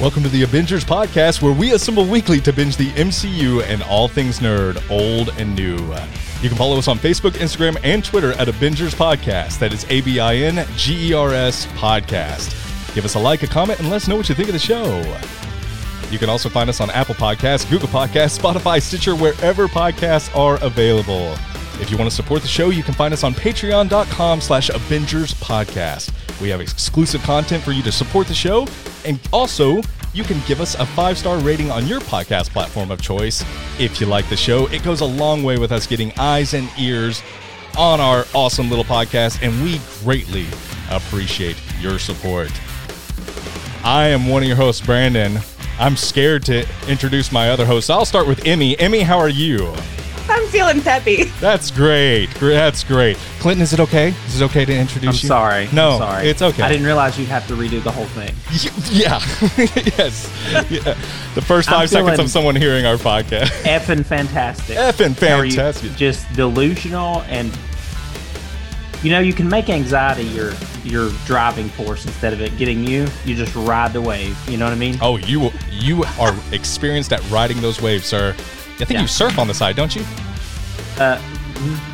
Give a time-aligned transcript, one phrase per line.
[0.00, 4.08] Welcome to the Abingers podcast, where we assemble weekly to binge the MCU and all
[4.08, 5.76] things nerd, old and new.
[6.40, 9.58] You can follow us on Facebook, Instagram, and Twitter at Abingers Podcast.
[9.58, 12.94] That is A B I N G E R S Podcast.
[12.94, 14.58] Give us a like, a comment, and let us know what you think of the
[14.58, 15.02] show.
[16.10, 20.58] You can also find us on Apple Podcasts, Google Podcasts, Spotify, Stitcher, wherever podcasts are
[20.64, 21.36] available.
[21.78, 25.34] If you want to support the show, you can find us on patreon.com slash Abingers
[25.34, 26.10] Podcast.
[26.40, 28.66] We have exclusive content for you to support the show,
[29.04, 29.82] and also
[30.12, 33.44] you can give us a five-star rating on your podcast platform of choice.
[33.78, 36.68] If you like the show, it goes a long way with us getting eyes and
[36.78, 37.22] ears
[37.78, 40.46] on our awesome little podcast, and we greatly
[40.90, 42.50] appreciate your support.
[43.84, 45.38] I am one of your hosts, Brandon.
[45.78, 47.88] I'm scared to introduce my other hosts.
[47.88, 48.78] I'll start with Emmy.
[48.78, 49.74] Emmy, how are you?
[50.28, 51.24] I'm feeling peppy.
[51.40, 52.26] That's great.
[52.40, 53.16] That's great.
[53.40, 54.08] Clinton, is it okay?
[54.26, 55.28] Is it okay to introduce I'm you?
[55.28, 55.68] sorry.
[55.72, 56.28] No, I'm sorry.
[56.28, 56.62] it's okay.
[56.62, 58.34] I didn't realize you'd have to redo the whole thing.
[58.92, 59.18] Yeah.
[59.98, 60.30] yes.
[60.70, 60.94] Yeah.
[61.34, 63.46] The first I'm five seconds of someone hearing our podcast.
[63.62, 64.76] Effing fantastic.
[64.76, 65.52] Effing How are you?
[65.52, 65.92] fantastic.
[65.96, 67.56] Just delusional and
[69.02, 70.52] you know you can make anxiety your
[70.84, 73.06] your driving force instead of it getting you.
[73.24, 74.36] You just ride the wave.
[74.48, 74.98] You know what I mean?
[75.00, 78.34] Oh, you you are experienced at riding those waves, sir.
[78.80, 79.02] I think Yeah.
[79.02, 80.04] you surf on the side, don't you?
[80.98, 81.20] Uh,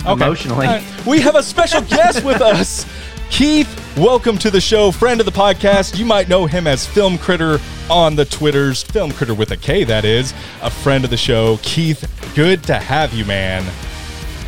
[0.07, 0.13] Okay.
[0.13, 0.67] Emotionally.
[0.67, 1.07] All right.
[1.07, 2.87] We have a special guest with us.
[3.31, 5.99] Keith, welcome to the show, friend of the podcast.
[5.99, 10.33] You might know him as FilmKritter on the Twitters, FilmKritter with a K, that is,
[10.63, 11.59] a friend of the show.
[11.63, 13.65] Keith, good to have you, man.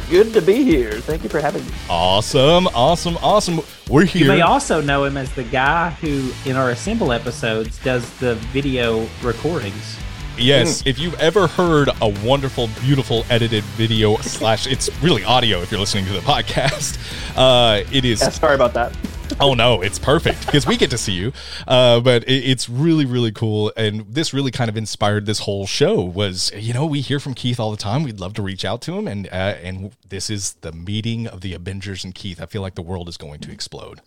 [0.08, 0.92] Good to be here.
[0.92, 1.72] Thank you for having me.
[1.90, 3.60] Awesome, awesome, awesome.
[3.90, 4.22] We're here.
[4.22, 8.36] You may also know him as the guy who, in our Assemble episodes, does the
[8.52, 9.96] video recordings.
[10.38, 15.70] Yes, if you've ever heard a wonderful, beautiful edited video slash, it's really audio if
[15.70, 16.98] you're listening to the podcast.
[17.36, 18.20] Uh, it is.
[18.20, 18.96] Yeah, sorry about that.
[19.40, 21.32] Oh no, it's perfect because we get to see you.
[21.66, 25.66] Uh, but it, it's really, really cool, and this really kind of inspired this whole
[25.66, 26.02] show.
[26.02, 28.02] Was you know we hear from Keith all the time.
[28.02, 31.40] We'd love to reach out to him, and uh, and this is the meeting of
[31.40, 32.40] the Avengers and Keith.
[32.40, 34.00] I feel like the world is going to explode.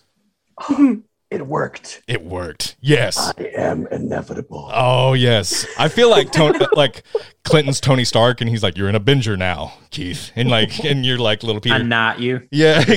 [1.31, 2.03] It worked.
[2.09, 2.75] It worked.
[2.81, 3.18] Yes.
[3.38, 4.69] I am inevitable.
[4.74, 7.03] Oh yes, I feel like Tony, like
[7.46, 11.18] Clinton's Tony Stark, and he's like, "You're an Avenger now, Keith," and like, and you're
[11.18, 11.75] like little Peter.
[11.75, 12.46] I'm not you.
[12.52, 12.88] yeah, not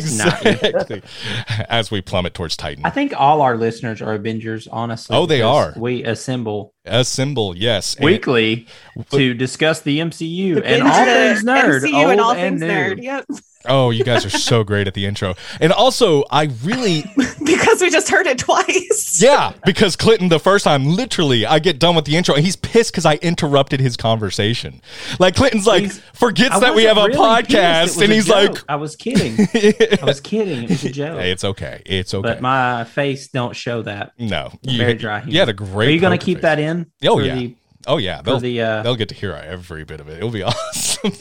[0.44, 0.50] you.
[0.50, 1.02] exactly.
[1.68, 5.16] As we plummet towards Titan, I think all our listeners are Avengers, honestly.
[5.16, 5.72] Oh, they are.
[5.76, 7.04] We assemble Assemble,
[7.52, 7.94] symbol, yes.
[7.94, 8.66] And- weekly
[9.12, 12.60] to discuss the MCU The and all things nerd, MCU old and all and things
[12.62, 12.66] new.
[12.66, 13.02] nerd.
[13.02, 13.26] Yep.
[13.66, 17.04] Oh, you guys are so great at the intro, and also I really,
[17.44, 19.20] because we just heard it twice.
[19.22, 22.56] yeah, because Clinton the first time, literally, I get done with the intro, and he's
[22.56, 24.80] pissed because I interrupted his conversation.
[25.18, 27.14] Like Clinton's like He's- forgets I that we have a really.
[27.14, 28.50] It podcast, and a he's joke.
[28.54, 29.34] like, I was kidding.
[30.00, 30.64] I was kidding.
[30.64, 31.20] It was a joke.
[31.20, 32.22] Hey, it's okay, it's okay.
[32.28, 34.12] But my face don't show that.
[34.18, 35.88] no, You, Very dry You had a great.
[35.88, 36.42] Are you going to keep face.
[36.42, 36.90] that in?
[37.04, 37.34] Oh yeah.
[37.34, 38.22] the- oh yeah.
[38.22, 40.18] They'll, the uh, they'll get to hear every bit of it.
[40.18, 41.12] It'll be awesome.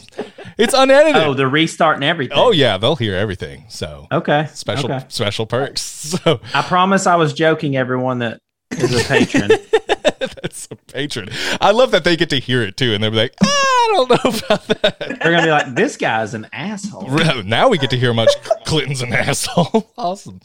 [0.57, 1.22] it's unedited.
[1.22, 2.38] oh the restart and everything.
[2.40, 3.66] Oh yeah, they'll hear everything.
[3.69, 4.47] So Okay.
[4.53, 5.06] special Okay.
[5.09, 5.81] special perks.
[6.23, 7.75] So I promise I was joking.
[7.78, 8.40] Everyone that
[8.72, 9.52] is a patron.
[10.19, 11.30] that's a patron.
[11.62, 14.31] I love that they get to hear it too, and they're like, I don't know
[14.47, 15.00] about that.
[15.00, 17.09] They're gonna be like, "This guy's an asshole."
[17.44, 18.30] Now we get to hear much
[18.66, 19.91] Clinton's an asshole.
[19.97, 20.40] awesome.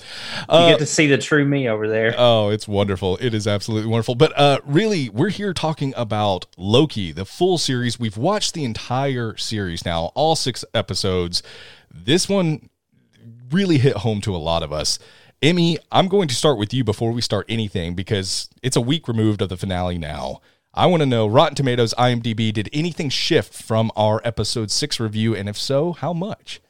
[0.48, 2.14] Uh, get to see the true me over there.
[2.16, 3.16] Oh, it's wonderful.
[3.20, 4.14] It is absolutely wonderful.
[4.14, 7.98] But uh really, we're here talking about Loki, the full series.
[7.98, 11.42] We've watched the entire series now, all 6 episodes.
[11.90, 12.68] This one
[13.50, 14.98] really hit home to a lot of us.
[15.40, 19.06] Emmy, I'm going to start with you before we start anything because it's a week
[19.06, 20.40] removed of the finale now.
[20.74, 25.36] I want to know Rotten Tomatoes, IMDb, did anything shift from our episode 6 review
[25.36, 26.60] and if so, how much?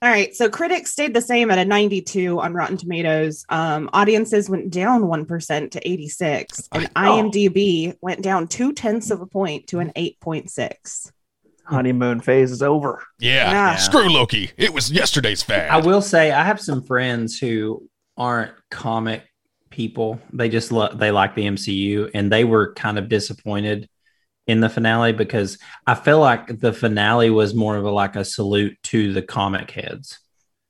[0.00, 0.32] All right.
[0.32, 3.44] So critics stayed the same at a 92 on Rotten Tomatoes.
[3.48, 9.26] Um, audiences went down 1% to 86, and IMDb went down two tenths of a
[9.26, 11.10] point to an 8.6.
[11.68, 13.02] Honeymoon phase is over.
[13.18, 13.50] Yeah.
[13.50, 13.76] Yeah.
[13.76, 14.50] Screw Loki.
[14.56, 15.70] It was yesterday's fad.
[15.70, 19.22] I will say I have some friends who aren't comic
[19.70, 20.20] people.
[20.32, 23.88] They just lo- they like the MCU, and they were kind of disappointed
[24.46, 28.24] in the finale because I feel like the finale was more of a like a
[28.24, 30.18] salute to the comic heads.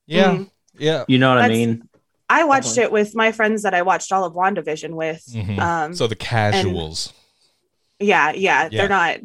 [0.07, 0.33] yeah.
[0.35, 0.51] Mhm.
[0.79, 1.05] Yeah.
[1.09, 1.89] You know what I That's- mean?
[2.31, 5.25] I watched it with my friends that I watched all of WandaVision with.
[5.33, 5.59] Mhm.
[5.59, 7.13] Um, So the casuals.
[7.99, 8.81] yeah, yeah, Yeah.
[8.81, 9.19] they're not.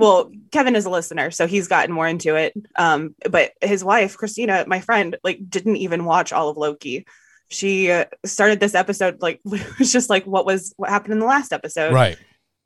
[0.00, 2.54] Well, Kevin is a listener, so he's gotten more into it.
[2.76, 7.06] Um, but his wife, Christina, my friend, like didn't even watch all of Loki.
[7.48, 11.18] She uh, started this episode like it was just like what was what happened in
[11.20, 12.16] the last episode, right.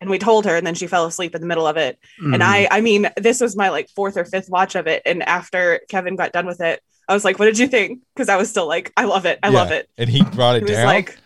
[0.00, 1.98] and we told her, and then she fell asleep in the middle of it.
[2.18, 2.42] And Mhm.
[2.42, 5.80] I, I mean, this was my like fourth or fifth watch of it, and after
[5.88, 8.50] Kevin got done with it, I was like, "What did you think?" Because I was
[8.50, 10.86] still like, "I love it, I love it." And he brought He it was down.
[10.86, 11.18] like,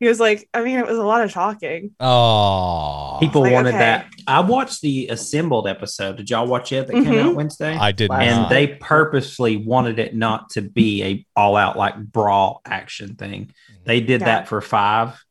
[0.00, 1.92] He was like, I mean, it was a lot of talking.
[2.00, 3.78] Oh, People Like, wanted okay.
[3.78, 4.06] that.
[4.26, 6.16] I watched the assembled episode.
[6.16, 7.24] Did y'all watch it that came Mhm.
[7.30, 7.74] out Wednesday?
[7.76, 8.50] I did And and not.
[8.50, 13.52] they purposely wanted it not to be a all out like brawl action thing.
[13.84, 14.26] They did Yeah.
[14.26, 15.22] that for five,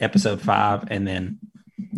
[0.00, 1.38] episode five, and then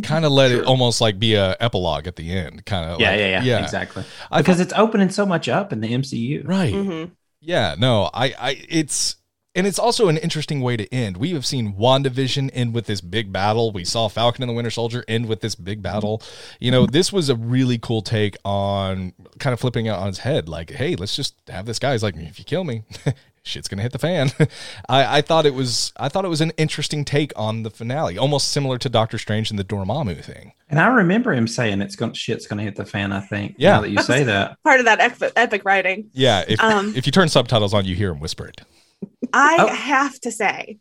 [0.03, 2.65] kind of let it almost like be a epilogue at the end.
[2.67, 3.01] Kind of.
[3.01, 3.63] yeah, like, yeah, yeah, yeah.
[3.65, 4.05] exactly.
[4.31, 6.43] I Because it's opening so much up in the MCU.
[6.47, 6.73] Right.
[6.75, 7.05] hmm
[7.41, 9.17] Yeah, no, I, I, it's,
[9.55, 11.17] and it's also an interesting way to end.
[11.17, 13.73] We have seen WandaVision end with this big battle.
[13.73, 16.23] We saw Falcon and the Winter Soldier end with this big battle.
[16.61, 20.19] You know, this was a really cool take on kind of flipping it on its
[20.19, 20.49] head.
[20.49, 21.93] Like, hey, let's just have this guy.
[21.93, 22.85] He's like, if you kill me,
[23.43, 24.31] shit's gonna hit the fan.
[24.89, 28.19] I, I thought it was, I thought it was an interesting take on the finale,
[28.19, 30.53] almost similar to Doctor Strange and the Dormammu thing.
[30.69, 33.11] And I remember him saying it's going shit's going to hit the fan.
[33.11, 33.57] I think.
[33.59, 33.73] Yeah.
[33.73, 36.09] Now that you say that, Part of that epic, epic writing.
[36.13, 38.61] Yeah, if Um, if you turn subtitles on, you hear him whisper it.
[39.33, 39.67] I Oh.
[39.69, 40.79] have to say,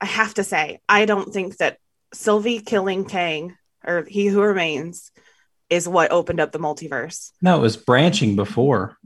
[0.00, 1.78] I have to say, I don't think that
[2.12, 3.56] Sylvie killing Kang
[3.86, 5.10] or He Who Remains
[5.70, 7.32] is what opened up the multiverse.
[7.42, 8.96] no, it was branching before.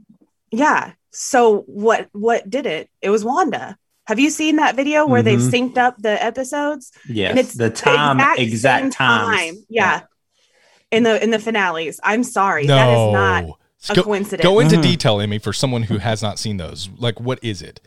[0.51, 0.93] Yeah.
[1.11, 2.89] So what what did it?
[3.01, 3.77] It was Wanda.
[4.07, 5.71] Have you seen that video where they've Mhm.
[5.73, 6.91] synced up the episodes?
[7.07, 9.37] Yes, and it's the time, exact exact, times.
[9.37, 9.55] time.
[9.69, 10.01] Yeah.
[10.91, 11.99] In the in the finales.
[12.03, 12.65] I'm sorry.
[12.67, 13.58] That is not
[13.89, 14.43] a Go- coincidence.
[14.43, 14.81] Go into Mhm.
[14.83, 16.89] detail, Amy, for someone who has not seen those.
[16.97, 17.79] Like, what is it?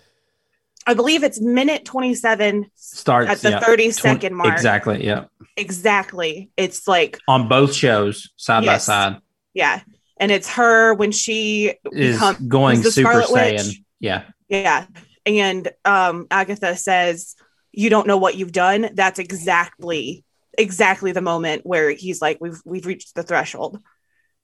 [0.87, 4.53] I believe it's minute 27 Starts at the yeah, 30 twen- second mark.
[4.53, 5.05] Exactly.
[5.05, 5.25] Yeah.
[5.56, 6.50] Exactly.
[6.56, 8.87] It's like On both shows, side Yes.
[8.87, 9.17] by side,
[9.55, 9.81] Yeah.
[10.19, 13.81] And it's her when she is become- going the Super Scarlet Witch.
[14.00, 14.23] Yeah.
[14.49, 14.87] yeah.
[15.27, 17.35] And um Agatha says,
[17.73, 18.91] You don't know what you've done.
[18.94, 20.25] That's exactly
[20.59, 23.79] exactly the moment where he's like, We've we've reached the threshold.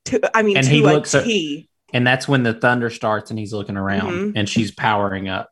[0.09, 1.69] To I mean And to he a looks at- T.
[1.95, 4.33] And that's when the thunder starts and he's looking around Mhm.
[4.37, 5.49] and she's powering up.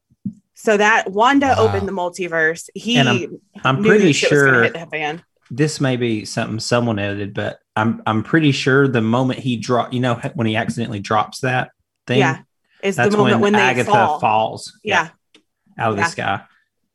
[0.55, 1.69] So that Wanda Wow.
[1.69, 2.69] opened the multiverse.
[2.75, 5.23] He And I'm- I'm pretty that shit was gonna sure hit the fan.
[5.50, 9.93] this may be something someone edited, but I'm I'm pretty sure the moment he drop,
[9.94, 11.70] you know, when he accidentally drops that
[12.06, 12.38] thing, Yeah.
[12.82, 14.20] Is the moment when, when, they Agatha fall.
[14.20, 15.09] falls, Yeah.
[15.79, 16.05] out of Yeah.
[16.05, 16.41] the sky.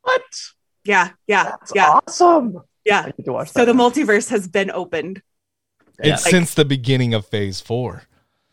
[0.03, 0.21] What?
[0.83, 1.09] Yeah.
[1.27, 1.43] Yeah.
[1.45, 1.99] That's Yeah.
[2.07, 2.59] awesome.
[2.85, 3.05] Yeah.
[3.17, 3.65] need to watch So that.
[3.65, 5.21] the multiverse has been opened.
[6.03, 6.13] Yeah.
[6.13, 8.03] It's Like- since the beginning of Phase Four.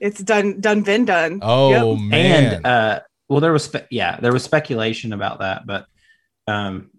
[0.01, 1.41] It's done done been done.
[1.43, 2.03] Oh Yep.
[2.03, 2.55] man!
[2.55, 5.87] And uh, well, there was spe- yeah, there was speculation about that, but
[6.47, 6.91] um,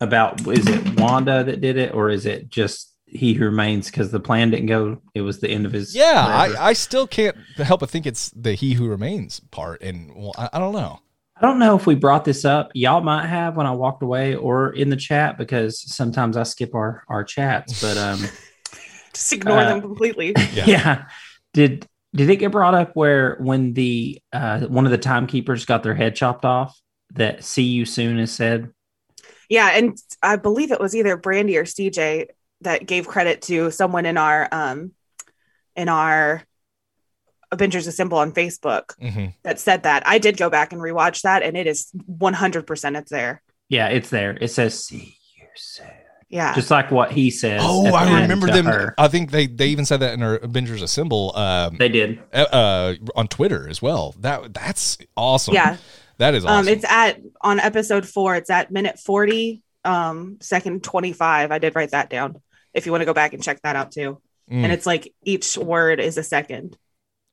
[0.00, 4.10] about is it Wanda that did it or is it just he who remains because
[4.10, 5.00] the plan didn't go?
[5.14, 5.94] It was the end of his.
[5.94, 6.24] yeah.
[6.26, 10.32] I, I still can't help but think it's the He Who Remains part, and well,
[10.36, 10.98] I, I don't know.
[11.36, 12.70] I don't know if we brought this up.
[12.74, 16.74] Y'all might have when I walked away or in the chat because sometimes I skip
[16.74, 17.80] our our chats.
[17.80, 18.20] But um,
[19.14, 20.34] Just ignore Uh, them completely.
[20.54, 20.66] Yeah.
[20.66, 21.04] yeah.
[21.52, 25.82] Did did it get brought up where when the uh, one of the timekeepers got
[25.82, 26.78] their head chopped off
[27.14, 28.70] that "See you soon" is said?
[29.48, 32.26] Yeah, and I believe it was either Brandy or CJ
[32.62, 34.92] that gave credit to someone in our um
[35.76, 36.42] in our
[37.50, 40.02] Avengers Assemble on Facebook hmm that said that.
[40.06, 43.42] I did go back and rewatch that and it is 100% it's there.
[43.68, 44.36] Yeah, it's there.
[44.40, 45.86] It says "See you soon,"
[46.32, 46.54] Yeah.
[46.54, 47.60] just like what he says.
[47.62, 48.64] Oh, at the I remember them.
[48.64, 48.94] her.
[48.96, 52.20] I think they they even said that in our Avengers Assemble um, They did.
[52.32, 54.14] uh, uh, on Twitter as well.
[54.18, 55.52] That that's awesome.
[55.54, 55.76] yeah.
[56.16, 56.66] that is awesome.
[56.66, 61.52] Um it's at on episode 4 it's at minute 40 um second 25.
[61.52, 62.40] I did write that down
[62.72, 64.20] if you want to go back and check that out too.
[64.50, 64.64] Mm.
[64.64, 66.78] And it's like each word is a second.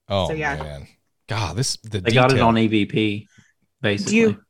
[0.09, 0.61] oh so, yeah.
[0.61, 0.87] man,
[1.27, 3.27] God, this the They got it on EVP.
[3.81, 4.41] Basically, you-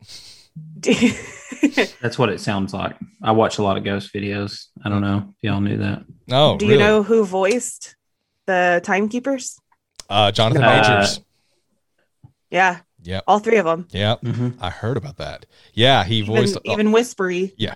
[2.01, 2.95] that's what it sounds like.
[3.21, 4.67] I watch a lot of ghost videos.
[4.83, 6.03] I don't know if y'all knew that.
[6.31, 6.77] Oh, Do really?
[6.77, 7.95] you know who voiced
[8.45, 9.59] the timekeepers?
[10.09, 11.19] uh, Jonathan Uh, Majors?
[12.49, 12.79] Yeah.
[13.03, 13.23] Yep.
[13.27, 13.87] All three of them.
[13.91, 14.57] Yeah, Mhm.
[14.59, 15.45] I heard about that.
[15.73, 17.53] Yeah, he Even, voiced even whispery.
[17.57, 17.75] Yeah,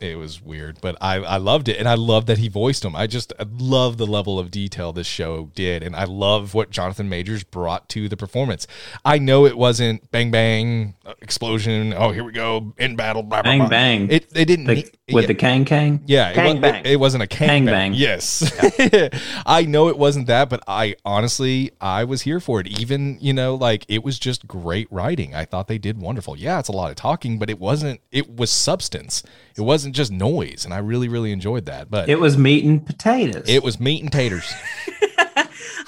[0.00, 2.94] it was weird, but I, I loved it, and I love that he voiced him.
[2.96, 6.70] I just I love the level of detail this show did, and I love what
[6.70, 8.66] Jonathan Majors brought to the performance.
[9.04, 11.94] I know it wasn't bang bang uh, explosion.
[11.96, 13.22] Oh, here we go in battle.
[13.22, 13.68] Blah, blah, Bang blah.
[13.68, 14.10] bang.
[14.10, 15.26] It they didn't The- need- with yeah.
[15.28, 16.02] the Kang Kang.
[16.06, 16.84] Yeah, it, Kang wa- bang.
[16.86, 17.92] it, it wasn't a kang, Kang bang.
[17.92, 17.94] bang.
[17.94, 18.50] Yes,
[19.46, 22.66] I know it wasn't that, but I honestly I was here for it.
[22.80, 25.34] Even you know, like it was just great writing.
[25.34, 26.36] I thought they did wonderful.
[26.36, 28.00] Yeah, it's a lot of talking, but it wasn't.
[28.10, 29.22] It was substance.
[29.56, 31.90] It wasn't just noise, and I really really enjoyed that.
[31.90, 33.44] But It it, was meat and potatoes.
[33.48, 34.52] It was meat and taters.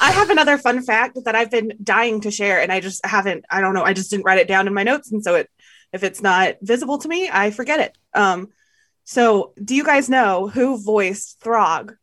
[0.01, 3.45] I have another fun fact that I've been dying to share, and I just haven't.
[3.51, 3.83] I don't know.
[3.85, 5.49] I just didn't write it down in my notes, and so it,
[5.93, 7.97] if it's not visible to me, I forget it.
[8.13, 8.49] Um,
[9.05, 11.95] so do you guys know who voiced Throg?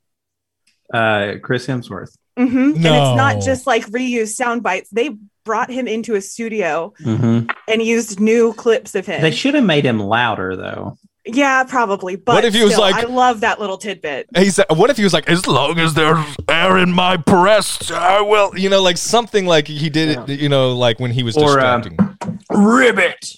[0.94, 2.16] uh, Chris Hemsworth.
[2.38, 4.90] hmm And it's not just like reused sound bites.
[4.90, 5.16] They
[5.46, 7.50] brought him into a studio Mhm.
[7.68, 9.22] and used new clips of him.
[9.22, 10.98] They should have made him louder though.
[11.26, 12.16] Yeah, probably.
[12.16, 14.28] But What if he was still, like- I love that little tidbit.
[14.36, 16.18] He said, "What if he was like, as long as there's
[16.50, 20.40] air in my breast, I will." You know, like something like he did it.
[20.40, 22.18] You know, like when he was Or, um, distracting.
[22.50, 23.36] Ribbit.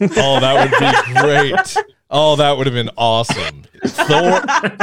[0.00, 1.76] oh, that would be great.
[2.12, 3.62] Oh, that would have been awesome.
[3.86, 4.40] Thor,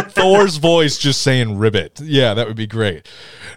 [0.10, 3.08] Thor's voice just saying "ribbit." Yeah, that would be great.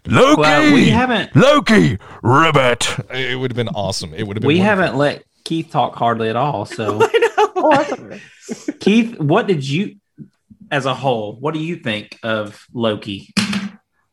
[0.06, 2.88] Loki, Well, we haven't Loki, ribbit.
[3.12, 4.12] It would have been awesome.
[4.14, 4.48] It would have been.
[4.48, 4.82] we wonderful.
[4.84, 6.64] haven't let Keith talk hardly at all.
[6.64, 7.28] So I know.
[7.62, 8.18] Oh.
[8.80, 9.96] Keith, what did you
[10.70, 13.34] as a whole, what do you think of Loki?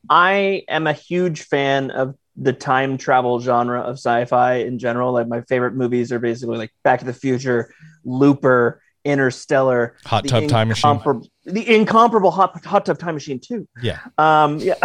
[0.10, 5.14] I am a huge fan of the time travel genre of sci-fi in general.
[5.14, 7.74] Like my favorite movies are basically like Back to the Future,
[8.04, 11.02] Looper, Interstellar, Hot the Tub Time Machine.
[11.46, 13.68] the incomparable Hot, Hot Tub Time Machine too.
[13.82, 14.00] Yeah.
[14.18, 14.76] Um, yeah.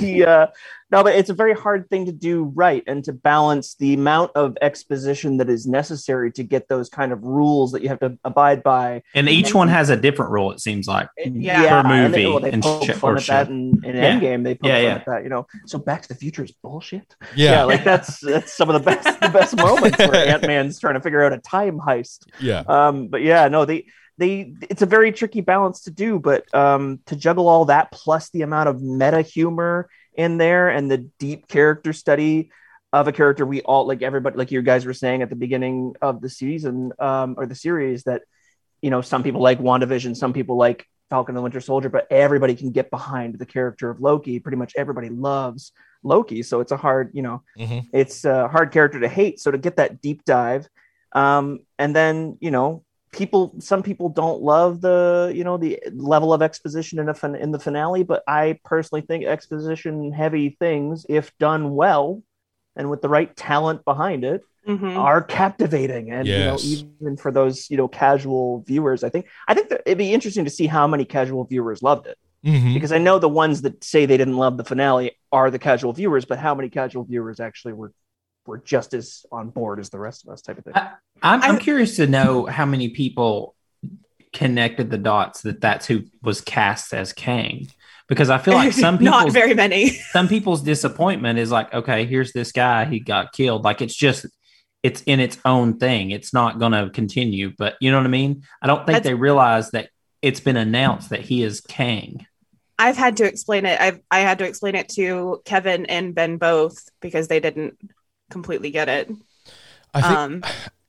[0.00, 0.46] the uh,
[0.92, 4.32] no, but it's a very hard thing to do right, and to balance the amount
[4.34, 8.18] of exposition that is necessary to get those kind of rules that you have to
[8.24, 9.02] abide by.
[9.14, 11.08] And each one has a different rule, it seems like.
[11.16, 11.82] Yeah.
[11.82, 14.20] Per and they, movie well, they and poke fun or at that in, in Yeah.
[14.20, 14.44] Endgame.
[14.44, 14.94] They poke Yeah, fun yeah.
[14.96, 15.46] at that, you know.
[15.66, 17.16] So Back to the Future is bullshit.
[17.34, 20.78] Yeah, Yeah, like that's that's some of the best the best moments where Ant Man's
[20.78, 22.26] trying to figure out a time heist.
[22.38, 22.64] yeah.
[22.68, 23.86] Um, but yeah, no, they
[24.18, 28.28] they it's a very tricky balance to do, but um, to juggle all that plus
[28.30, 32.50] the amount of meta humor in there and the deep character study
[32.92, 35.94] of a character we all like everybody like you guys were saying at the beginning
[36.02, 38.22] of the season um, or the series that
[38.82, 42.06] you know some people like WandaVision, some people like Falcon and the Winter Soldier, but
[42.10, 44.38] everybody can get behind the character of Loki.
[44.40, 47.86] Pretty much everybody loves Loki, so it's a hard, you know, Mhm.
[47.92, 49.38] it's a hard character to hate.
[49.40, 50.68] So to get that deep dive,
[51.12, 56.32] um, and then you know, people, some people don't love the you know the level
[56.32, 61.06] of exposition in a fin- in the finale, but I personally think exposition heavy things,
[61.08, 62.22] if done well,
[62.74, 64.96] and with the right talent behind it, Mhm.
[64.96, 66.64] are captivating and Yes.
[66.64, 69.98] you know even for those you know casual viewers i think i think that it'd
[69.98, 72.16] be interesting to see how many casual viewers loved it
[72.46, 72.72] Mhm.
[72.72, 75.92] because i know the ones that say they didn't love the finale are the casual
[75.92, 77.92] viewers but how many casual viewers actually were
[78.46, 80.74] were just as on board as the rest of us type of thing
[81.22, 83.54] I'm, I'm curious to know how many people
[84.32, 87.68] connected the dots that that's who was cast as Kang.
[88.08, 89.90] Because I feel like some people not very many.
[90.10, 93.64] some people's disappointment is like, okay, here's this guy, he got killed.
[93.64, 94.26] Like it's just
[94.82, 96.10] it's in its own thing.
[96.10, 97.52] It's not gonna continue.
[97.56, 98.42] But you know what I mean?
[98.60, 99.90] I don't think That's- they realize that
[100.22, 102.26] it's been announced that he is Kang.
[102.78, 103.80] I've had to explain it.
[103.80, 107.78] I've I had to explain it to Kevin and Ben both because they didn't
[108.32, 109.10] completely get it.
[109.94, 110.42] I think Um,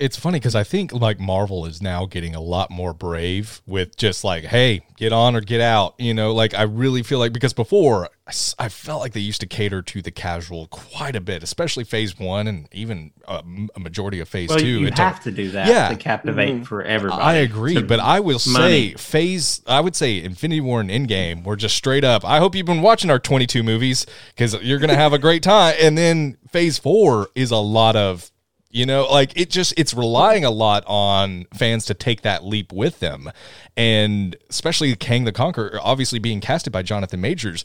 [0.04, 3.96] it's funny because I think like Marvel is now getting a lot more brave with
[3.96, 5.96] just like, hey, get on or get out.
[5.98, 8.10] You know, like I really feel like because before
[8.58, 12.18] I felt like they used to cater to the casual quite a bit, especially Phase
[12.18, 13.44] One and even a
[13.80, 14.66] majority of Phase Well, Two.
[14.68, 15.90] you It took- have to do that Yeah.
[15.90, 16.66] to captivate Mhm.
[16.66, 17.22] for everybody.
[17.22, 21.44] I agree, To- but I will say phase I would say Infinity War and Endgame
[21.46, 22.26] were just straight up.
[22.26, 24.06] I hope you've been watching our 22 movies
[24.38, 27.96] cuz you're going to have a great time and then phase 4 is a lot
[27.96, 28.32] of
[28.74, 32.74] you know like it just it's relying a lot on fans to take that leap
[32.74, 33.32] with them
[33.78, 37.64] and especially Kang the Conqueror obviously being casted by Jonathan Majors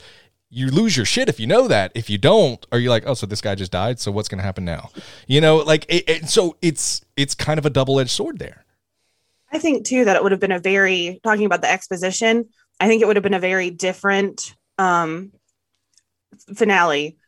[0.50, 1.92] you lose your shit if you know that.
[1.94, 4.00] If you don't, are you like, oh, so this guy just died?
[4.00, 4.90] So what's going to happen now?
[5.26, 8.64] You know, like, it, it- so it's it's kind of a double edged sword there.
[9.52, 12.48] I think too that it would have been a very talking about the exposition.
[12.80, 15.32] I think it would have been a very different um,
[16.54, 17.18] finale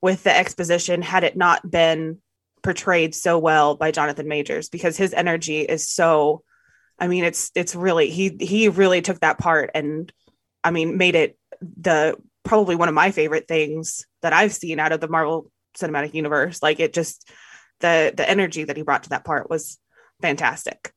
[0.00, 2.18] with the exposition had it not been
[2.62, 6.42] portrayed so well by Jonathan Majors because his energy is so.
[6.98, 10.12] I mean, it's it's really he he really took that part and
[10.62, 14.92] I mean made it the probably one of my favorite things that I've seen out
[14.92, 16.62] of the Marvel Cinematic Universe.
[16.62, 17.28] Like it just
[17.80, 19.78] the the energy that he brought to that part was
[20.20, 20.92] fantastic.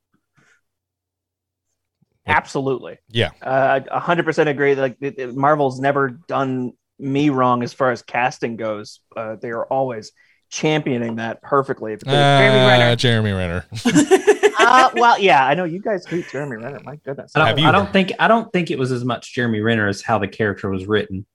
[2.26, 3.32] absolutely Yeah.
[3.42, 7.92] uh, a hundred percent agree like it- it- marvel's never done me wrong as far
[7.92, 10.12] as casting goes uh, they are always
[10.54, 12.96] championing that perfectly Because- Jeremy Renner.
[12.96, 13.66] Jeremy Renner.
[14.60, 16.80] uh, well, yeah, I know you guys hate Jeremy Renner.
[16.84, 17.32] My goodness.
[17.36, 20.02] I don't, I don't think I don't think it was as much Jeremy Renner as
[20.04, 21.26] how the character was written.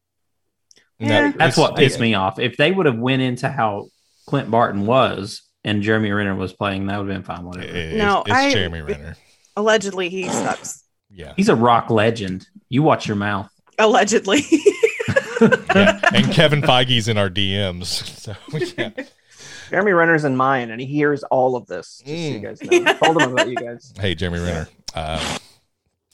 [1.01, 1.33] Yeah.
[1.37, 2.39] That's what pissed me off.
[2.39, 3.89] If they would have went into how
[4.27, 7.45] Clint Barton was and Jeremy Renner was playing, that would have been fine.
[7.45, 7.67] Whatever.
[7.69, 9.17] It's, No, it's I- Jeremy Renner.
[9.57, 10.85] Allegedly, he sucks.
[11.11, 11.33] Yeah.
[11.37, 12.47] He's a rock legend.
[12.69, 13.51] You watch your mouth.
[13.81, 14.43] Allegedly.
[15.41, 16.01] yeah.
[16.15, 17.87] And Kevin Feige's in our DMs.
[17.87, 18.35] So
[18.77, 18.91] yeah.
[19.71, 22.03] Jeremy Renner's in mine, and he hears all of this.
[22.05, 22.43] Just so you Mm.
[22.43, 22.91] guys know.
[22.91, 23.93] I told him about you guys.
[24.01, 24.69] Hey, Jeremy Renner.
[24.95, 25.21] Um,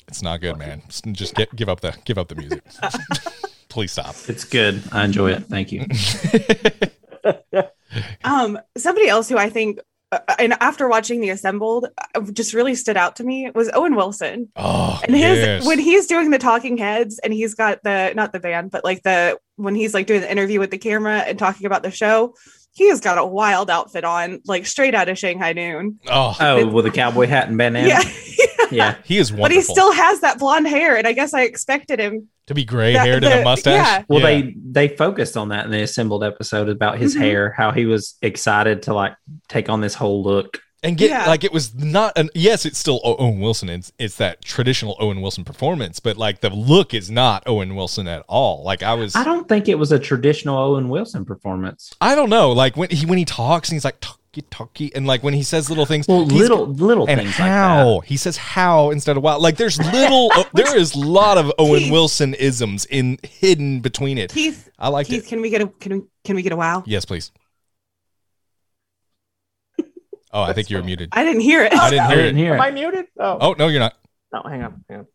[0.09, 0.83] it's not good, man.
[0.89, 2.63] Just- Just get, give up the give up the music.
[3.69, 4.15] Please stop.
[4.29, 4.83] It's good.
[4.93, 5.45] I enjoy it.
[5.45, 5.87] Thank you.
[8.25, 9.79] Um, somebody else who I think,
[10.39, 14.51] and after watching The Assembled, uh, just really stood out to me was Owen Wilson.
[14.57, 15.67] Oh, And his yes.
[15.67, 19.03] when he's doing the talking heads, and he's got the not the band, but like
[19.03, 22.35] the when he's like doing the interview with the camera and talking about the show,
[22.75, 25.99] he has got a wild outfit on, like straight out of Shanghai Noon.
[26.09, 27.89] oh, Oh, with a cowboy hat and bandana.
[27.89, 28.03] Yeah,
[28.71, 28.95] Yeah.
[29.05, 29.45] he is wonderful.
[29.45, 32.29] but he still has that blonde hair, and I guess I expected him.
[32.47, 34.05] to be gray haired and a mustache.
[34.09, 36.05] Well they they focused on that in the- mustache.
[38.83, 38.85] yeah.
[38.89, 39.07] Well, Yeah.
[39.23, 40.93] they they focused on that in the assembled episode about his hair, how he was
[40.93, 40.93] excited to like take on this whole look.
[40.93, 41.27] and get Yeah.
[41.27, 44.97] like it was not an yes it's still O- owen wilson it's, it's that traditional
[45.01, 48.95] owen wilson performance but like the look is not owen wilson at all like i
[48.95, 51.93] was I don't think it was a traditional Owen Wilson performance.
[52.01, 55.07] i don't know like when he when he talks and he's like talky talky and
[55.07, 58.91] like when he says little things Well, little little and things how he says how
[58.91, 61.93] instead of wow like there's little uh, there is a lot of owen Keith.
[61.93, 65.69] wilson isms in hidden between it Keith, i like Keith, it can we get a
[65.79, 66.83] can we can we get a wow?
[66.87, 67.31] yes please
[70.35, 71.73] oh i think you're muted I didn't hear it.
[71.73, 73.07] i didn't I hear didn't it hear Am I muted?
[73.19, 73.95] Oh, oh no you're not
[74.33, 75.07] no, hang on, hang on.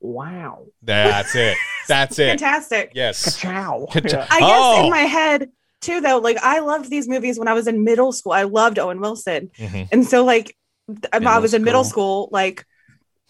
[0.00, 0.66] Wow.
[0.82, 1.56] that's it
[1.88, 2.90] that's it Fantastic.
[2.94, 3.86] yes Ka-chow.
[3.92, 4.18] Ka-chow.
[4.18, 4.26] Yeah.
[4.30, 4.84] I guess Oh.
[4.84, 8.12] in my head too, though, like I loved these movies when I was in middle
[8.12, 8.32] school.
[8.32, 9.88] I loved Owen Wilson, Mhm.
[9.90, 10.56] and so like
[10.88, 12.26] th- I Middle was in middle school.
[12.26, 12.64] school like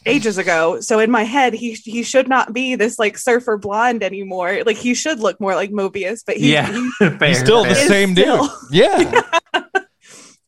[0.05, 0.81] ages ago.
[0.81, 4.65] So in my head, he he should not be this like surfer blonde anymore.
[4.67, 7.83] Like he should look more like Mobius, but he, Yeah, he- He's still the fair.
[7.85, 8.25] is same dude.
[8.27, 9.23] still- Yeah.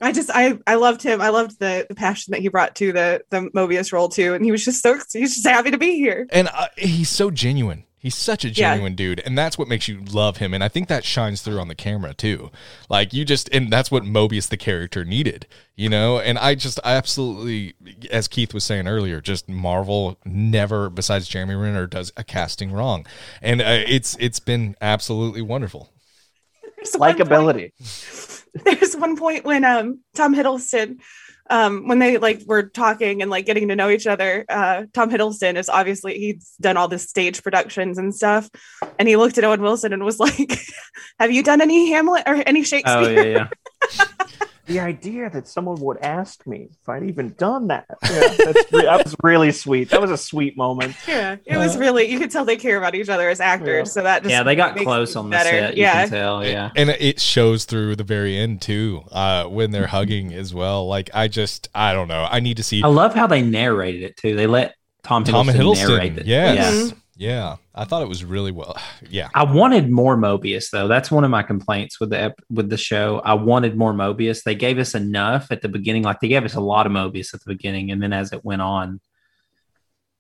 [0.05, 1.21] I just I I loved him.
[1.21, 4.45] I loved the, the passion that he brought to the the Mobius role too, and
[4.45, 6.27] he was just so he's just happy to be here.
[6.31, 7.85] And uh, he's so genuine.
[7.97, 8.73] He's such a Yeah.
[8.73, 9.21] genuine dude.
[9.21, 10.53] And that's what makes you love him.
[10.53, 12.51] And I think that shines through on the camera too.
[12.91, 16.19] Like you just, and that's what Mobius, the character, needed, you know?
[16.19, 17.73] And I just, I absolutely,
[18.11, 23.07] as Keith was saying earlier, just Marvel never, besides Jeremy Renner, does a casting wrong.
[23.41, 25.89] And uh, it's, it's been absolutely wonderful.
[26.93, 27.73] Likability.
[28.65, 31.01] there's one point when um Tom Hiddleston
[31.51, 35.11] um when they like were talking and like getting to know each other uh Tom
[35.11, 38.49] Hiddleston is obviously he's done all this stage productions and stuff
[38.99, 40.57] and he looked at Owen Wilson and was like
[41.19, 43.49] have you done any Hamlet or any Shakespeare Oh yeah,
[43.93, 44.37] yeah.
[44.67, 47.85] The idea that someone would ask me if I'd even done that.
[48.03, 49.91] Yeah, that's re- that was really sweet.
[49.91, 50.97] That was a sweet moment.
[51.07, 53.93] yeah it was really you could tell they care about each other as actors Yeah.
[53.93, 55.51] so that just Yeah, they got close it on the better.
[55.51, 55.77] set.
[55.77, 56.45] You yeah can tell.
[56.47, 56.71] Yeah.
[56.77, 60.87] And it shows through the very end too, uh, when they're hugging as well.
[60.89, 62.27] Like I just, I don't know.
[62.31, 64.35] I need to see I love how they narrated it too.
[64.35, 65.89] They let Tom Hiddleston, Tom Hiddleston.
[65.89, 66.27] narrate it.
[66.27, 66.89] Yes.
[66.89, 66.97] Yeah.
[67.17, 67.57] Yeah.
[67.75, 68.77] I thought it was really well.
[69.11, 69.29] Yeah.
[69.35, 70.89] I wanted more Mobius though.
[70.89, 73.21] That's one of my complaints with the ep- with the show.
[73.25, 74.43] I wanted more Mobius.
[74.43, 76.03] They gave us enough at the beginning.
[76.03, 78.45] Like they gave us a lot of Mobius at the beginning, and then as it
[78.45, 79.01] went on,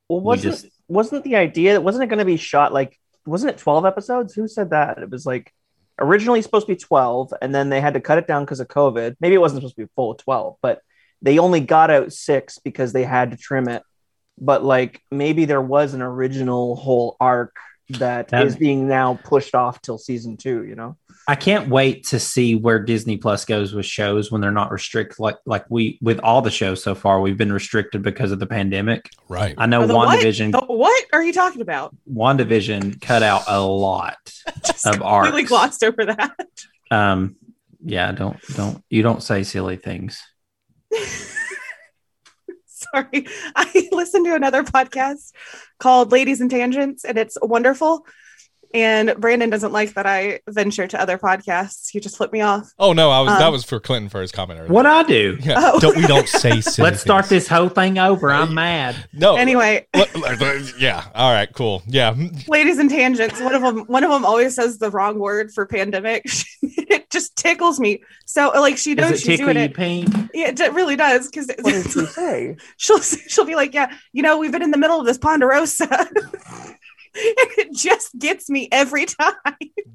[0.09, 3.52] Well, wasn't just- wasn't the idea that wasn't it going to be shot like wasn't
[3.54, 4.35] it twelve episodes?
[4.35, 4.98] Who said that?
[4.98, 5.52] It was like
[5.98, 8.68] originally supposed to be twelve, and then they had to cut it down because of
[8.68, 9.16] COVID.
[9.18, 10.83] Maybe it wasn't supposed to be full twelve, but
[11.22, 13.83] they only got out six because they had to trim it.
[14.38, 17.54] But like maybe there was an original whole arc
[17.90, 20.64] that is That- being now pushed off till season two.
[20.64, 20.96] You know.
[21.26, 25.18] I can't wait to see where Disney Plus goes with shows when they're not restricted.
[25.18, 28.46] Like like we with all the shows so far, we've been restricted because of the
[28.46, 29.08] pandemic.
[29.28, 29.54] Right.
[29.56, 30.20] I know Oh, the what?
[30.20, 34.16] The- what are you talking about WandaVision cut out a lot
[34.84, 36.36] of art completely glossed over that
[36.90, 37.36] Um,
[37.82, 40.20] yeah, don't don't you don't say silly things.
[42.94, 43.26] Sorry.
[43.57, 45.33] I listened to another podcast
[45.78, 48.07] called Ladies and Tangents, and it's wonderful.
[48.72, 51.90] And Brandon doesn't like that I venture to other podcasts.
[51.90, 52.72] He just flipped me off.
[52.76, 54.72] Oh no, I was that Um, was for Clinton for his comment earlier.
[54.72, 55.38] What I do?
[55.40, 55.54] Yeah.
[55.74, 55.78] Oh.
[55.78, 58.33] Don't we don't say Let's start this whole thing over.
[58.33, 58.96] I'm mad.
[59.12, 59.37] No.
[59.37, 61.04] Anyway, Let- let- yeah.
[61.14, 61.48] All right.
[61.52, 61.85] Cool.
[61.87, 62.16] Yeah.
[62.48, 65.66] Ladies and Tangents, one of them one of them always says the wrong word for
[65.66, 66.24] pandemic.
[66.62, 68.02] it just tickles me.
[68.26, 69.74] So like she knows she's doing it.
[69.74, 70.09] pink?
[70.33, 72.57] Yeah, it really does because What did she say?
[72.76, 75.87] she'll she'll be like, yeah, you know, we've been in the middle of this ponderosa.
[77.14, 79.35] it just gets me every time.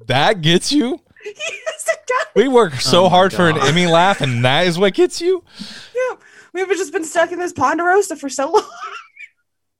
[0.06, 0.98] That gets you.
[1.24, 2.26] yes, it does.
[2.34, 3.68] We work so Oh my hard for an God.
[3.68, 5.44] Emmy laugh, and that is what gets you.
[5.94, 6.16] Yeah,
[6.54, 8.64] we've just been stuck in this ponderosa for so long.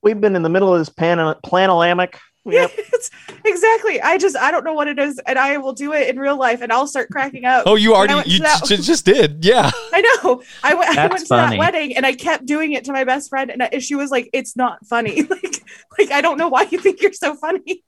[0.02, 2.14] We've been in the middle of this pan- planolamic.
[2.44, 2.70] Yep.
[2.78, 3.10] It's-
[3.44, 4.00] exactly.
[4.00, 6.36] I just I don't know what it is, and I will do it in real
[6.38, 7.64] life, and I'll start cracking up.
[7.66, 9.44] Oh, you already you that- j- just did.
[9.44, 9.70] Yeah.
[9.92, 10.42] I know.
[10.62, 10.90] I went.
[10.90, 13.50] I That's went to that wedding, and I kept doing it to my best friend,
[13.50, 15.22] and I, she was like, "It's not funny.
[15.30, 15.62] like,
[15.98, 17.84] like I don't know why you think you're so funny."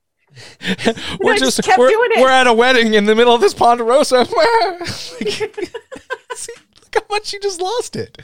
[1.20, 4.24] we're just, just we're, we're at a wedding in the middle of this ponderosa.
[4.86, 8.16] See, look how much you just lost it.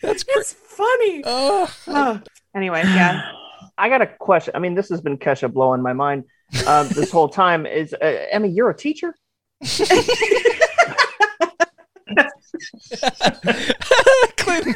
[0.00, 0.36] That's great.
[0.38, 1.24] It's funny.
[1.24, 2.20] Uh, Oh.
[2.54, 3.32] Anyway, yeah.
[3.78, 4.54] I got a question.
[4.56, 6.24] I mean, this has been Kesha blowing my mind.
[6.66, 8.48] um, this whole time is uh, Emmy.
[8.48, 9.14] You're a teacher.
[14.36, 14.74] Clinton-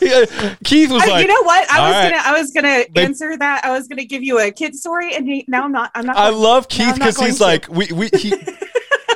[0.00, 1.70] Yeah, Keith was I- like, you know what?
[1.70, 2.10] I was right.
[2.10, 3.64] gonna, I was gonna They- answer that.
[3.64, 5.90] I was gonna give you a kid story, and he, now I'm not.
[5.94, 6.16] I'm not.
[6.16, 8.30] I going- love Keith because he's going like, we, we, he,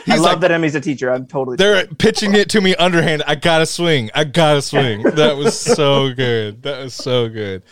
[0.07, 1.11] I love like, that Emmy's a teacher.
[1.13, 1.57] I'm totally.
[1.57, 3.23] they're pitching it to me underhand.
[3.27, 4.11] I gotta swing.
[4.15, 5.03] I gotta swing.
[5.03, 6.63] That was so good.
[6.63, 7.63] That was so good.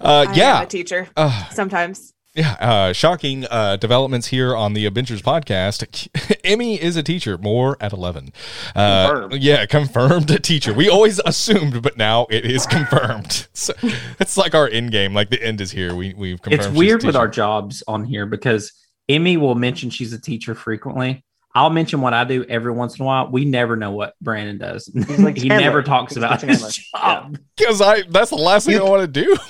[0.00, 0.62] Uh, I am yeah.
[0.62, 2.12] a teacher Uh, sometimes.
[2.34, 6.06] Yeah, uh, shocking uh, developments here on the Abingers podcast.
[6.44, 8.30] Emmy is a teacher, more at 11.
[8.74, 9.42] Uh, Confirmed.
[9.42, 10.74] Yeah, confirmed a teacher.
[10.74, 13.48] We always assumed, but now it is confirmed.
[13.54, 13.72] So
[14.20, 15.94] it's like our end game, like the end is here.
[15.94, 16.66] We, we've confirmed.
[16.66, 18.70] It's weird with our jobs on here because
[19.08, 21.24] Emmy will mention she's a teacher frequently.
[21.56, 23.30] I'll mention what I do every once in a while.
[23.30, 24.90] We never know what Brandon does.
[25.18, 27.38] like he never talks He's about like his job.
[27.56, 29.36] Because I that's the last thing I want to do.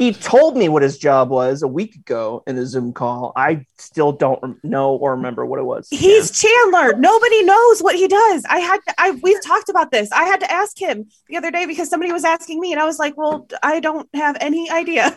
[0.00, 3.34] He told me what his job was a week ago in a Zoom call.
[3.36, 5.88] I still don't know or remember what it was.
[5.90, 6.94] He's Chandler.
[6.96, 8.44] Nobody knows what he does.
[8.48, 10.10] I had to, I we've talked about this.
[10.10, 12.84] I had to ask him the other day because somebody was asking me, and I
[12.84, 15.14] was like, "Well, I don't have any idea."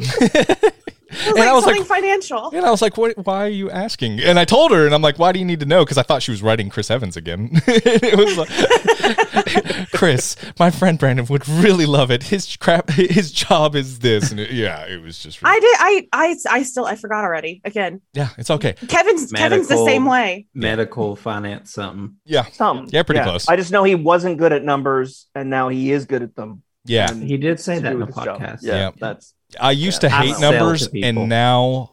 [1.26, 2.50] and I was like, financial.
[2.50, 4.20] and I was like, what, why are you asking?
[4.20, 5.84] And I told her, and I'm like, why do you need to know?
[5.84, 7.50] Because I thought she was writing Chris Evans again.
[7.66, 12.24] it was like, Chris, my friend Brandon would really love it.
[12.24, 15.38] His crap, his job is this, and it, yeah, it was just.
[15.42, 15.76] I did.
[15.78, 17.60] I I I still I forgot already.
[17.64, 18.74] Again, yeah, it's okay.
[18.88, 20.46] Kevin's Kevin's the same way.
[20.54, 22.16] Medical finance something.
[22.24, 22.86] Yeah, Some.
[22.90, 23.48] Yeah, pretty close.
[23.48, 26.62] I just know he wasn't good at numbers, and now he is good at them.
[26.84, 27.10] Yeah.
[27.10, 28.40] And He did say that in the with his job.
[28.40, 28.58] podcast.
[28.62, 28.90] Yeah, Yeah.
[28.98, 30.08] that's I used Yeah.
[30.08, 31.90] to hate sell to numbers, and now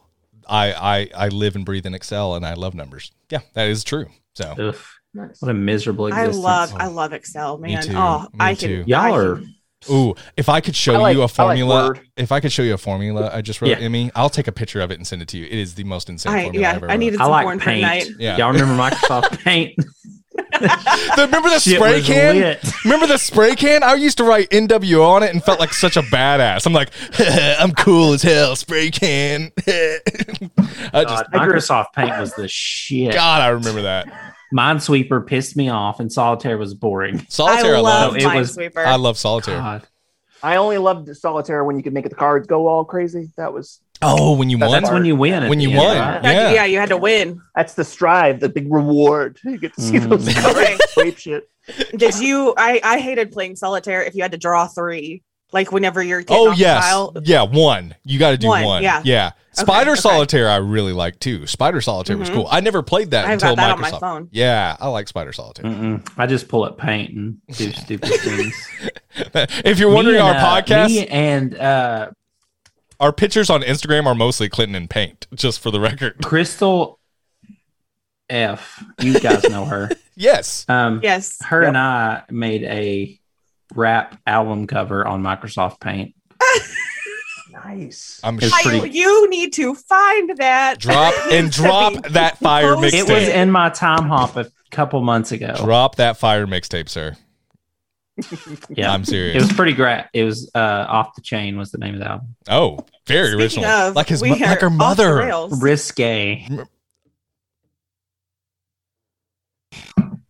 [0.48, 3.12] I, I I live and breathe in Excel, and I love numbers.
[3.30, 4.06] Yeah, that is true.
[4.34, 4.76] So Ugh,
[5.14, 5.40] nice.
[5.40, 6.26] what a miserable existence.
[6.26, 6.72] I existence.
[6.72, 6.90] love I oh.
[6.90, 7.82] love Excel, Me man.
[7.82, 7.92] too.
[7.94, 8.80] Oh, Me I too.
[8.80, 8.88] can.
[8.88, 9.54] Y'all I are can-
[9.90, 12.00] Ooh, if I could show I like- you a like formula, Word.
[12.16, 13.78] if I could show you a formula I just wrote, Yeah.
[13.78, 15.46] Emmy, I'll take a picture of it and send it to you.
[15.46, 16.70] It is the most insane I formula yeah.
[16.70, 17.80] I've ever I needed I some like porn for paint.
[17.82, 18.08] night.
[18.18, 18.36] Yeah.
[18.36, 19.74] Y'all remember Microsoft Paint?
[20.32, 22.36] The- remember the Shit spray was can?
[22.36, 22.84] lit.
[22.84, 23.82] Remember the spray can?
[23.82, 26.66] I used to write NWO on it and felt like such a badass.
[26.66, 26.90] I'm like,
[27.60, 29.52] I'm cool as hell, spray can.
[29.66, 33.12] I just, God, Microsoft Paint was the shit.
[33.14, 34.08] God, I remember that.
[34.52, 37.24] Minesweeper pissed me off, and Solitaire was boring.
[37.28, 38.12] Solitaire, I, I love.
[38.12, 38.84] love it was- Minesweeper.
[38.84, 39.58] I love Solitaire.
[39.58, 39.86] God.
[40.42, 43.30] I only loved solitaire when you could make the cards go all crazy.
[43.36, 44.82] That was Oh, when you That's won?
[44.82, 45.48] That's when you win.
[45.48, 45.96] When you end, won.
[45.98, 46.24] right?
[46.24, 46.52] Yeah.
[46.52, 47.40] yeah, you had to win.
[47.54, 49.38] that's the strive, the big reward.
[49.44, 50.08] You get to see Mm.
[50.08, 50.40] those Okay.
[50.76, 51.48] cards sweep shit.
[51.96, 52.54] Did you?
[52.56, 55.22] I I hated playing solitaire if you had to draw three.
[55.52, 57.96] Like whenever you're getting Oh off yes, the yeah, one.
[58.04, 58.64] You got to do one.
[58.64, 59.02] One, yeah.
[59.04, 59.32] yeah.
[59.50, 60.00] Spider okay.
[60.00, 61.44] Solitaire, I really like too.
[61.48, 62.34] Spider Solitaire was Mhm.
[62.34, 62.48] cool.
[62.48, 63.98] I never played that I've until got that on my Microsoft.
[64.00, 64.28] phone.
[64.30, 65.64] Yeah, I like Spider Solitaire.
[65.68, 66.08] Mm-mm.
[66.16, 68.68] I just pull up Paint and do stupid things.
[69.64, 72.10] if you're wondering, Me our uh, podcast, me and uh,
[73.00, 75.26] our pictures on Instagram are mostly Clinton and Paint.
[75.34, 76.18] Just for the record.
[76.22, 77.00] Crystal
[78.28, 79.90] F, you guys know her.
[80.16, 80.66] Yes.
[80.68, 81.38] Um, Yes.
[81.46, 81.68] her Yep.
[81.68, 83.18] and I made a
[83.74, 86.14] rap album cover on Microsoft Paint.
[87.52, 88.20] Nice.
[88.22, 90.78] I'm It's I, pretty- you need to find that.
[90.78, 92.94] drop and drop that fire posted.
[92.94, 95.54] It was in my Timehop a couple months ago.
[95.56, 97.16] Drop that fire mixtape, sir.
[98.70, 99.36] Yeah, I'm serious.
[99.36, 100.04] it was pretty great.
[100.12, 102.36] It was uh, off the chain was the name of the album.
[102.48, 103.64] oh, very Speaking original.
[103.70, 105.46] of, like his, mo- like her mother.
[105.50, 106.46] Risque.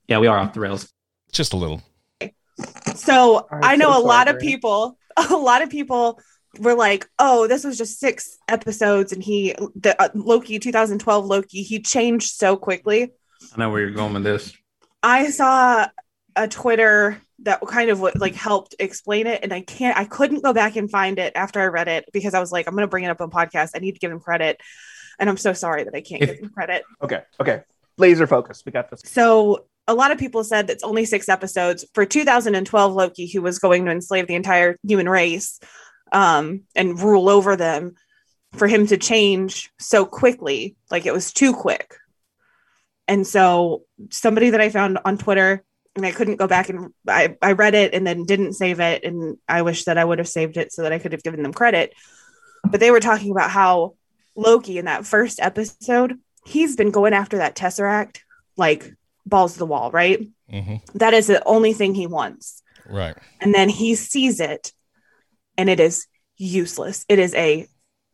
[0.09, 0.92] Yeah, we are off the rails.
[1.33, 1.83] Just a little.
[2.96, 4.96] So I'm I know so a lot of people.
[5.31, 6.20] A lot of people
[6.61, 11.62] were like, "Oh, this was just six episodes, and he the uh, Loki 2012 Loki
[11.62, 13.12] he changed so quickly."
[13.55, 14.53] I know where you're going with this.
[15.03, 15.88] I saw
[16.37, 20.42] a Twitter that kind of what like helped explain it, and I can't, I couldn't
[20.42, 22.83] go back and find it after I read it because I was like, I'm going
[22.83, 23.70] to bring it up on podcast.
[23.74, 24.61] I need to give him credit,
[25.18, 26.83] and I'm so sorry that I can't give him credit.
[27.03, 27.22] Okay.
[27.40, 27.62] Okay.
[27.98, 28.62] Laser focus.
[28.64, 29.03] We got this.
[29.05, 33.59] So a lot of people said that's only six episodes for 2012 Loki, who was
[33.59, 35.59] going to enslave the entire human race
[36.12, 37.94] um, and rule over them.
[38.55, 41.94] For him to change so quickly, like it was too quick.
[43.07, 45.62] And so somebody that I found on Twitter,
[45.96, 49.05] and I couldn't go back and I, I read it and then didn't save it.
[49.05, 51.42] And I wish that I would have saved it so that I could have given
[51.42, 51.94] them credit.
[52.64, 53.94] But they were talking about how
[54.37, 58.18] Loki in that first episode, he's been going after that Tesseract
[58.57, 58.94] like
[59.26, 60.26] balls to the wall, right?
[60.48, 62.62] hmm That is the only thing he wants.
[62.88, 63.16] Right.
[63.40, 64.72] And then he sees it
[65.57, 67.05] and it is useless.
[67.09, 67.66] It is a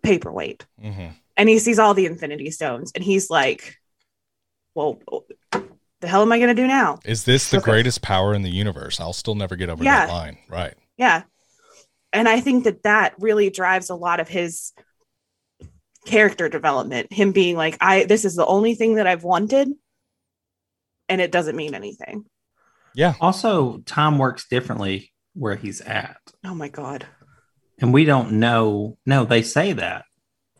[0.03, 0.65] paperweight.
[0.81, 3.77] hmm And he sees all the infinity stones and he's like,
[4.75, 4.99] well,
[6.01, 6.99] the hell am I going to do now?
[7.05, 7.71] Is this the Okay.
[7.73, 9.01] greatest power in the universe?
[9.01, 10.07] I'll still never get over Yeah.
[10.07, 10.39] that line.
[10.49, 10.75] Right.
[10.97, 11.23] Yeah.
[12.13, 14.73] And I think that that really drives a lot of his
[16.07, 17.13] character development.
[17.13, 19.69] Him being like, I this is the only thing that I've wanted,
[21.09, 22.25] and it doesn't mean anything.
[22.95, 23.15] Yeah.
[23.21, 26.17] Also, time works differently where he's at.
[26.45, 27.07] Oh my god.
[27.79, 28.97] And we don't know.
[29.05, 30.05] No, they say that.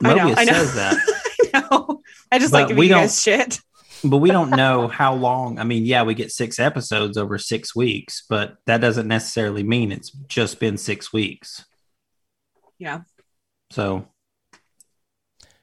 [0.05, 0.53] I know, Mobius I know.
[0.53, 0.97] says that.
[1.55, 2.03] I know.
[2.31, 3.61] I just But like giving we you guys don't- shit.
[4.05, 5.59] But we don't know how long.
[5.59, 9.93] I mean, yeah, we get six episodes over six weeks, but that doesn't necessarily mean
[9.93, 11.65] it's just been six weeks.
[12.79, 13.01] Yeah.
[13.71, 14.09] So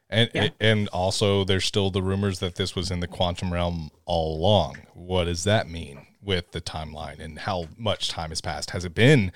[0.10, 0.50] And Yeah.
[0.60, 4.78] and also there's still the rumors that this was in the quantum realm all along.
[4.93, 8.72] What does that mean with the timeline and how much time has passed?
[8.72, 9.32] Has it been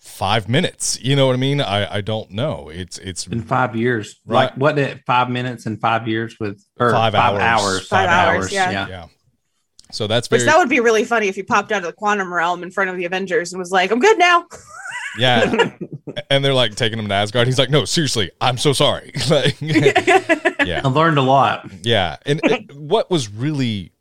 [0.00, 0.98] five minutes?
[1.00, 1.60] You know what I mean?
[1.60, 2.68] I, I don't know.
[2.68, 4.44] It's it's in five years, Right.
[4.46, 4.78] like what?
[4.78, 7.40] It five minutes and five years with or Five hours.
[7.40, 8.70] hours, Five hours, yeah.
[8.70, 8.88] yeah.
[8.88, 9.06] yeah.
[9.92, 12.32] So that's Which that would be really funny if you popped out of the quantum
[12.32, 14.46] realm in front of the Avengers and was like, I'm good now.
[15.18, 15.74] yeah.
[16.30, 17.48] and they're like taking him to Asgard.
[17.48, 19.10] He's like, no, seriously, I'm so sorry.
[19.30, 20.80] like, yeah.
[20.84, 21.68] I learned a lot.
[21.82, 23.92] Yeah, and it, what was really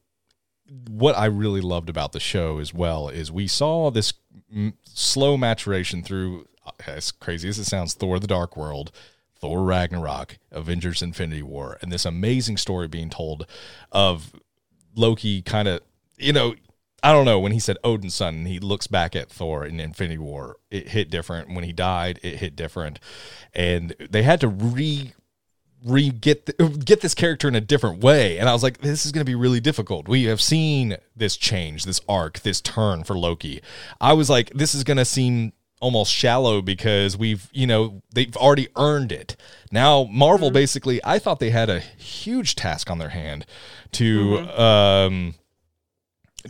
[0.87, 4.13] what I really loved about the show as well is we saw this
[4.53, 6.47] mm, slow maturation through
[6.87, 8.91] as crazy as it sounds Thor the Dark World,
[9.39, 13.45] Thor Ragnarok, Avengers Infinity War, and this amazing story being told
[13.91, 14.33] of
[14.95, 15.81] Loki kind of,
[16.17, 16.55] you know,
[17.01, 19.79] I don't know when he said Odin's son and he looks back at Thor in
[19.79, 21.53] Infinity War, it hit different.
[21.53, 22.99] When he died, it hit different.
[23.53, 25.13] And they had to re
[25.83, 28.37] re get th- get this character in a different way.
[28.37, 30.07] And i was like this is going to be really difficult.
[30.07, 33.61] We have seen this change this arc this turn for loki.
[33.99, 38.35] I was like this is going to seem almost shallow because we've you know they've
[38.35, 39.35] already earned it.
[39.71, 43.45] Now marvel basically i thought they had a huge task on their hand
[43.93, 45.35] to um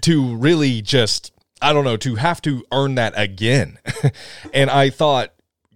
[0.01, 3.79] to really just I don't know to have to earn that again.
[4.53, 5.33] and I thought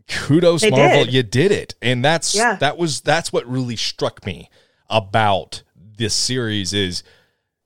[0.08, 1.14] kudos They Marvel, did.
[1.14, 1.76] you did it.
[1.82, 2.56] And that's Yeah.
[2.60, 4.50] that was that's what really struck me
[4.90, 5.64] about
[5.98, 7.04] this series is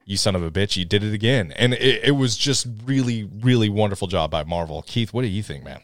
[0.06, 1.52] you son of a bitch, you did it again.
[1.58, 4.82] And it, it was just really really wonderful job by Marvel.
[4.84, 5.82] Keith, what do you think, man?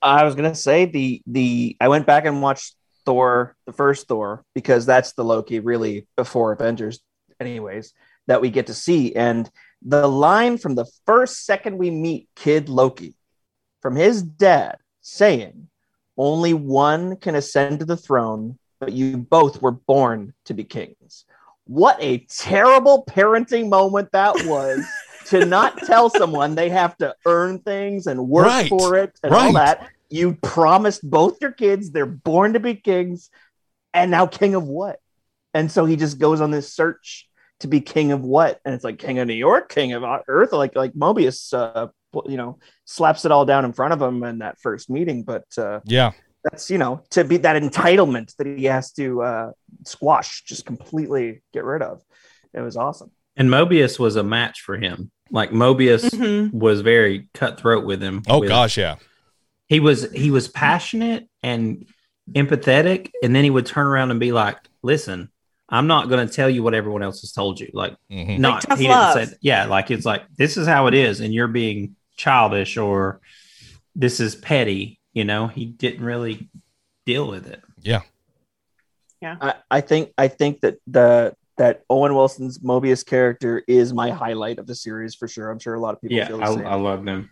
[0.00, 4.44] I was gonna say the the I went back and watched Thor, the first Thor,
[4.54, 7.00] because that's the Loki really before Avengers,
[7.40, 7.94] anyways,
[8.26, 9.14] that we get to see.
[9.16, 9.50] And
[9.82, 13.14] the line from the first second we meet Kid Loki
[13.80, 14.76] from his dad
[15.08, 15.68] saying,
[16.16, 21.24] Only one can ascend to the throne, but you both were born to be kings.
[21.64, 24.84] What a terrible parenting moment that was
[25.26, 28.68] to not tell someone they have to earn things and work Right.
[28.68, 29.88] for it and all that.
[30.10, 33.28] You promised both your kids they're born to be kings,
[33.92, 35.00] and now king of what?
[35.52, 37.28] And so he just goes on this search
[37.60, 38.60] to be king of what?
[38.64, 41.88] And it's like king of New York, king of Earth, like like Mobius, uh,
[42.26, 45.22] you know, slaps it all down in front of him in that first meeting.
[45.22, 46.12] But uh, Yeah.
[46.44, 49.50] that's you know to be that entitlement that he has to uh,
[49.84, 52.02] squash, just completely get rid of.
[52.54, 53.10] It was awesome.
[53.36, 55.10] And Mobius was a match for him.
[55.30, 56.52] Like Mobius Mhm.
[56.52, 58.22] was very cutthroat with him.
[58.28, 58.96] Oh with- gosh, yeah.
[59.68, 61.84] he was he was passionate and
[62.32, 65.30] empathetic, and then he would turn around and be like, "Listen,
[65.68, 68.38] I'm not going to tell you what everyone else has told you." Like, Mhm.
[68.38, 71.32] not tough he didn't say, yeah, like it's like this is how it is, and
[71.34, 73.20] you're being childish or
[73.94, 75.00] this is petty.
[75.14, 76.50] You know, he didn't really
[77.06, 77.62] deal with it.
[77.80, 78.02] Yeah.
[79.22, 79.36] Yeah.
[79.40, 84.58] I, I think I think that the that Owen Wilson's Mobius character is my highlight
[84.58, 85.50] of the series for sure.
[85.50, 86.66] I'm sure a lot of people Yeah, feel the I, same.
[86.66, 87.30] I love them.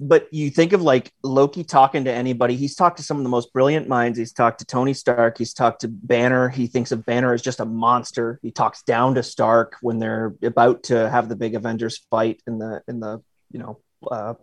[0.00, 2.56] but you think of like Loki talking to anybody.
[2.56, 4.18] He's talked to some of the most brilliant minds.
[4.18, 5.38] He's talked to Tony Stark.
[5.38, 6.48] He's talked to Banner.
[6.48, 8.40] He thinks of Banner as just a monster.
[8.42, 12.58] He talks down to Stark when they're about to have the big Avengers fight in
[12.58, 13.78] the in the you know
[14.10, 14.34] uh,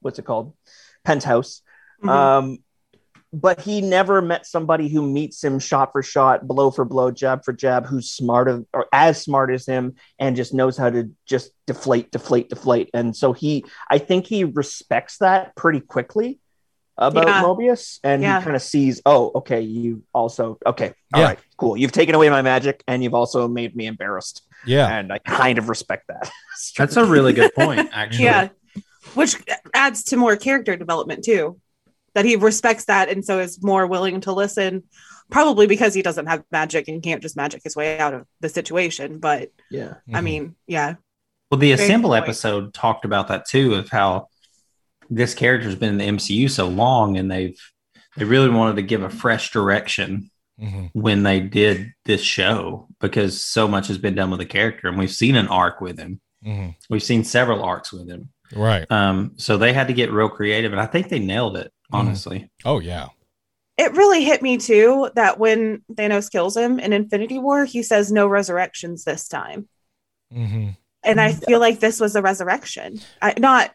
[0.00, 0.54] what's it called
[1.04, 1.62] penthouse.
[2.02, 2.08] Mhm.
[2.08, 2.58] Um,
[3.30, 7.44] but he never met somebody who meets him shot for shot, blow for blow, jab
[7.44, 11.50] for jab, who's smarter or as smart as him and just knows how to just
[11.66, 12.88] deflate, deflate, deflate.
[12.94, 16.40] And so he, I think he respects that pretty quickly
[16.96, 17.42] about Yeah.
[17.42, 18.38] Mobius, and Yeah.
[18.38, 21.44] he kind of sees, oh, okay, you also, okay, all right, Yeah.
[21.58, 21.76] cool.
[21.76, 24.88] You've taken away my magic, and you've also made me embarrassed, Yeah.
[24.88, 26.28] and I kind of respect that.
[26.78, 28.24] That's a really good point, actually.
[28.24, 28.48] Yeah.
[29.18, 29.36] Which
[29.74, 31.60] adds to more character development too.
[32.14, 34.84] That he respects that and so is more willing to listen,
[35.30, 38.48] probably because he doesn't have magic and can't just magic his way out of the
[38.48, 39.18] situation.
[39.18, 39.94] But yeah.
[40.14, 40.24] I Mhm.
[40.24, 40.94] mean, yeah.
[41.50, 44.28] Well, the Very Assemble episode talked about that too, of how
[45.10, 47.58] this character's been in the MCU so long, and they've
[48.16, 50.90] they really wanted to give a fresh direction Mhm.
[50.92, 54.98] when they did this show because so much has been done with the character, and
[54.98, 56.20] we've seen an arc with him.
[56.44, 56.74] Mhm.
[56.90, 58.30] We've seen several arcs with him.
[58.54, 58.90] Right.
[58.90, 61.72] Um, so they had to get real creative, and I think they nailed it.
[61.92, 61.98] Mhm.
[61.98, 63.08] Honestly, Oh yeah.
[63.76, 68.10] it really hit me too that when Thanos kills him in Infinity War, he says
[68.12, 69.68] no resurrections this time.
[70.34, 70.76] Mhm.
[71.04, 73.00] And I feel like this was a resurrection.
[73.22, 73.74] I, not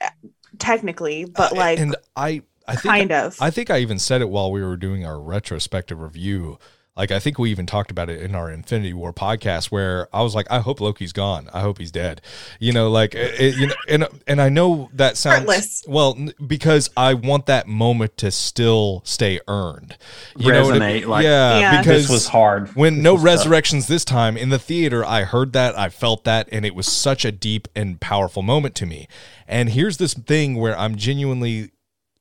[0.60, 3.38] technically, but Uh, like and I, I think kind of.
[3.42, 6.60] I think I even said it while we were doing our retrospective review.
[6.96, 10.22] Like I think we even talked about it in our Infinity War podcast, where I
[10.22, 11.50] was like, I hope Loki's gone.
[11.52, 12.22] I hope he's dead.
[12.60, 15.84] You know, like it, it- you know, and and I know that sounds Heartless.
[15.88, 19.98] well because I want that moment to still stay earned.
[20.38, 21.10] You know I Resonate, mean?
[21.10, 21.82] like, yeah, Yeah.
[21.82, 22.70] because this was hard.
[22.76, 23.26] when This no was tough.
[23.26, 26.86] resurrections this time in the theater, I heard that, I felt that, and it was
[26.86, 29.08] such a deep and powerful moment to me.
[29.48, 31.72] And here's this thing where I'm genuinely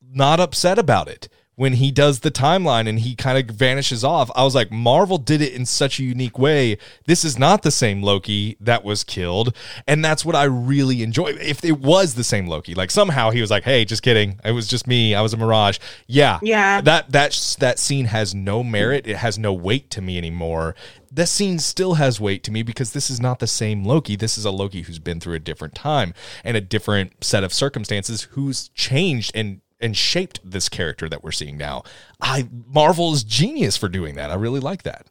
[0.01, 1.29] not upset about it.
[1.63, 5.17] When he does the timeline and he kind of vanishes off, I was like, Marvel
[5.17, 6.77] did it in such a unique way.
[7.07, 9.55] This is not the same Loki that was killed.
[9.87, 11.29] And that's what I really enjoy.
[11.41, 14.41] If it was the same Loki, like somehow he was like, hey, just kidding.
[14.45, 15.15] It was just me.
[15.15, 15.79] I was a mirage.
[16.09, 16.41] Yeah.
[16.43, 16.81] Yeah.
[16.81, 19.07] That that that scene has no merit.
[19.07, 20.75] It has no weight to me anymore.
[21.15, 24.17] That scene still has weight to me because this is not the same Loki.
[24.17, 27.53] This is a Loki who's been through a different time and a different set of
[27.53, 31.83] circumstances who's changed and and shaped this character that we're seeing now.
[32.21, 34.31] I Marvel is genius for doing that.
[34.31, 35.07] I really like that.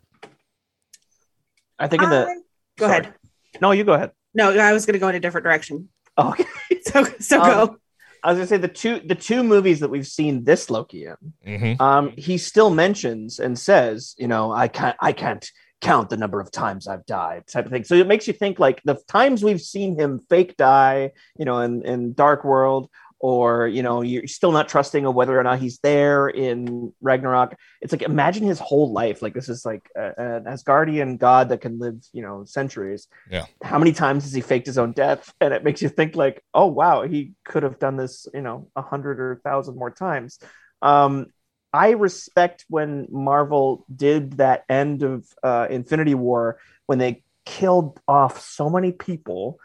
[1.77, 2.35] I think in the I-
[2.77, 2.99] go sorry.
[2.99, 3.13] ahead.
[3.61, 4.11] no, you go ahead.
[4.33, 5.89] No, I was going to go in a different direction.
[6.17, 6.45] Oh, okay.
[6.83, 7.77] So so Um, go.
[8.23, 11.15] I was gonna say the two the two movies that we've seen this Loki in.
[11.45, 11.81] Mm-hmm.
[11.81, 15.47] Um, he still mentions and says, you know, I can't I can't
[15.81, 17.83] count the number of times I've died, type of thing.
[17.83, 21.59] So it makes you think like the times we've seen him fake die, you know,
[21.59, 22.89] in, in Dark World,
[23.21, 27.55] or you know, you're still not trusting of whether or not he's there in Ragnarok.
[27.79, 29.21] It's like imagine his whole life.
[29.21, 33.07] Like this is like a, an Asgardian god that can live, you know, centuries.
[33.29, 33.45] Yeah.
[33.61, 35.31] How many times has he faked his own death?
[35.39, 38.69] And it makes you think like, oh wow, he could have done this, you know,
[38.75, 40.39] a hundred or a thousand more times.
[40.81, 41.27] Um,
[41.71, 46.57] I respect when Marvel did that end of uh, Infinity War
[46.87, 49.59] when they killed off so many people.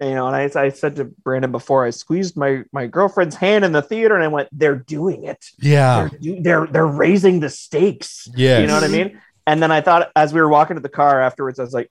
[0.00, 3.64] You know, and I, I said to Brandon before, I squeezed my my girlfriend's hand
[3.66, 5.44] in the theater, and I went, "They're doing it.
[5.58, 6.08] Yeah.
[6.20, 8.60] They're they're they're raising the stakes." Yeah.
[8.60, 9.20] You know what I mean?
[9.46, 11.90] And then I thought, as we were walking to the car afterwards, I was like,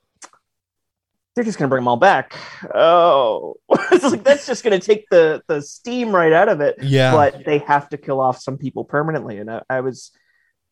[1.36, 2.34] "They're just gonna bring them all back."
[2.74, 3.56] Oh,
[3.92, 7.12] it's like that's just gonna take the the steam right out of it Yeah.
[7.12, 9.38] but they have to kill off some people permanently.
[9.38, 10.12] And I, I was,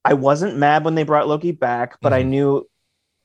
[0.03, 2.27] I wasn't mad when they brought Loki back, but I Mhm.
[2.27, 2.67] knew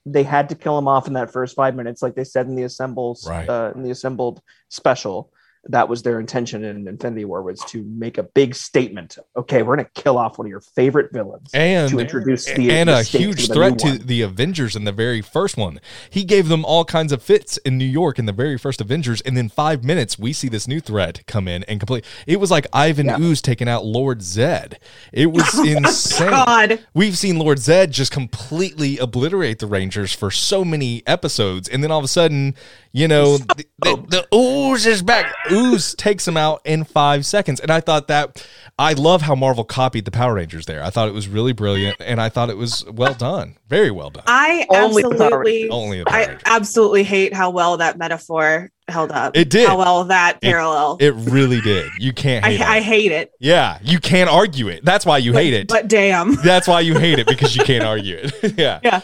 [0.05, 2.57] they had to kill him off in that first five minutes, like they said in
[2.57, 3.49] the assembles, Right.
[3.49, 5.33] uh, in the assembled special.
[5.69, 9.19] That was their intention in Infinity War was to make a big statement.
[9.37, 12.71] Okay, we're going to kill off one of your favorite villains and to introduce the
[12.71, 15.81] and the a huge the threat to the Avengers in the very first one.
[16.11, 19.21] He gave them all kinds of fits in New York in the very first Avengers,
[19.21, 22.05] and then five minutes we see this new threat come in and complete.
[22.27, 23.21] It was like Ivan Yeah.
[23.21, 24.79] Ooze taking out Lord Zedd.
[25.13, 26.31] It was oh insane.
[26.31, 26.85] God.
[26.95, 31.91] We've seen Lord Zedd just completely obliterate the Rangers for so many episodes, and then
[31.91, 32.55] all of a sudden,
[32.93, 34.07] you know, the, the, oh.
[34.09, 35.33] the ooze is back.
[35.53, 38.47] Ooze takes him out in five seconds, and I thought that
[38.79, 40.83] I love how Marvel copied the Power Rangers there.
[40.83, 44.11] I thought it was really brilliant, and I thought it was well done, very well
[44.11, 44.25] done.
[44.27, 49.37] I Only Power absolutely, Only I absolutely hate how well that metaphor held up.
[49.37, 49.69] It did.
[49.69, 50.97] How well that It- parallel.
[51.01, 51.91] It really did.
[51.99, 52.83] You can't I, hate I it.
[52.83, 53.33] hate it.
[53.41, 54.85] Yeah, you can't argue it.
[54.85, 55.69] That's why you but, hate it.
[55.69, 56.35] But damn.
[56.43, 58.55] That's why you hate it because you can't argue it.
[58.59, 58.81] Yeah.
[58.83, 59.01] Yeah.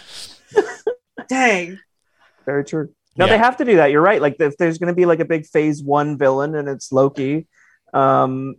[1.28, 1.78] Dang.
[2.46, 2.90] Very true.
[3.18, 3.32] No, Yeah.
[3.32, 3.90] they have to do that.
[3.90, 4.22] You're right.
[4.22, 7.46] Like if there's going to be like a big phase one villain and it's Loki,
[7.92, 8.54] um,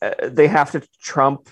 [0.00, 1.48] uh, they have to trump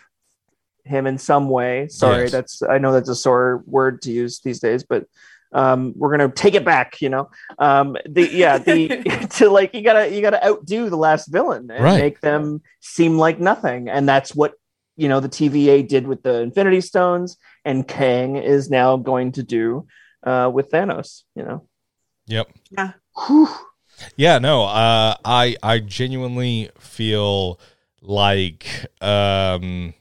[0.84, 1.88] him in some way.
[1.88, 2.30] Sorry, Yes.
[2.32, 5.06] that's I know that's a sore word to use these days, but
[5.52, 7.00] um, we're gonna take it back.
[7.00, 8.88] You know, um, the yeah the
[9.38, 11.98] to like you gotta you gotta outdo the last villain and Right.
[12.00, 14.54] make them seem like nothing, and that's what
[14.96, 19.42] you know the TVA did with the Infinity Stones, and Kang is now going to
[19.42, 19.86] do
[20.24, 21.22] uh, with Thanos.
[21.34, 21.68] You know.
[22.26, 22.50] Yep.
[23.26, 23.48] Whew.
[24.16, 27.60] Yeah, no, uh, I I genuinely feel
[28.02, 28.66] like
[29.00, 29.94] um,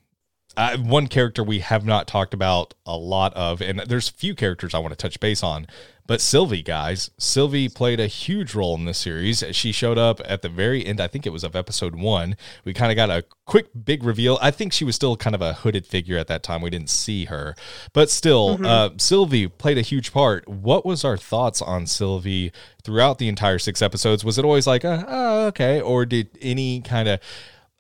[0.58, 4.36] I, one character we have not talked about a lot of, and there's a few
[4.36, 5.68] characters I want to touch base on,
[6.06, 9.44] but Sylvie, guys, Sylvie played a huge role in this series.
[9.52, 11.00] She showed up at the very end.
[11.00, 12.36] I think it was of episode one.
[12.66, 14.38] We kind of got a quick big reveal.
[14.42, 16.62] I think she was still kind of a hooded figure at that time.
[16.62, 17.56] We didn't see her,
[17.94, 18.66] but still, Mhm.
[18.66, 20.48] uh, Sylvie played a huge part.
[20.48, 22.52] What was our thoughts on Sylvie
[22.84, 24.26] throughout the entire six episodes?
[24.26, 27.20] Was it always like, uh, oh, okay, or did any kind of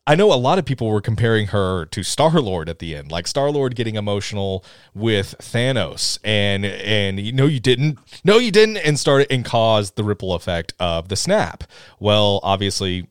[0.06, 3.10] I know a lot of people were comparing her to Star Lord at the end,
[3.10, 8.51] like Star Lord getting emotional with Thanos, and and you know you didn't, no you
[8.51, 11.64] didn't, and started and caused the ripple effect of the snap.
[12.01, 13.08] Well, obviously,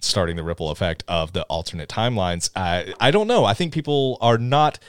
[0.00, 2.50] starting the ripple effect of the alternate timelines.
[2.56, 3.44] I I don't know.
[3.44, 4.80] I think people are not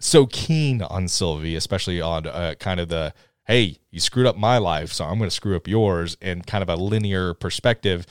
[0.00, 3.14] so keen on Sylvie, especially on uh, kind of the
[3.46, 6.62] hey, you screwed up my life, so I'm going to screw up yours, and kind
[6.62, 8.04] of a linear perspective.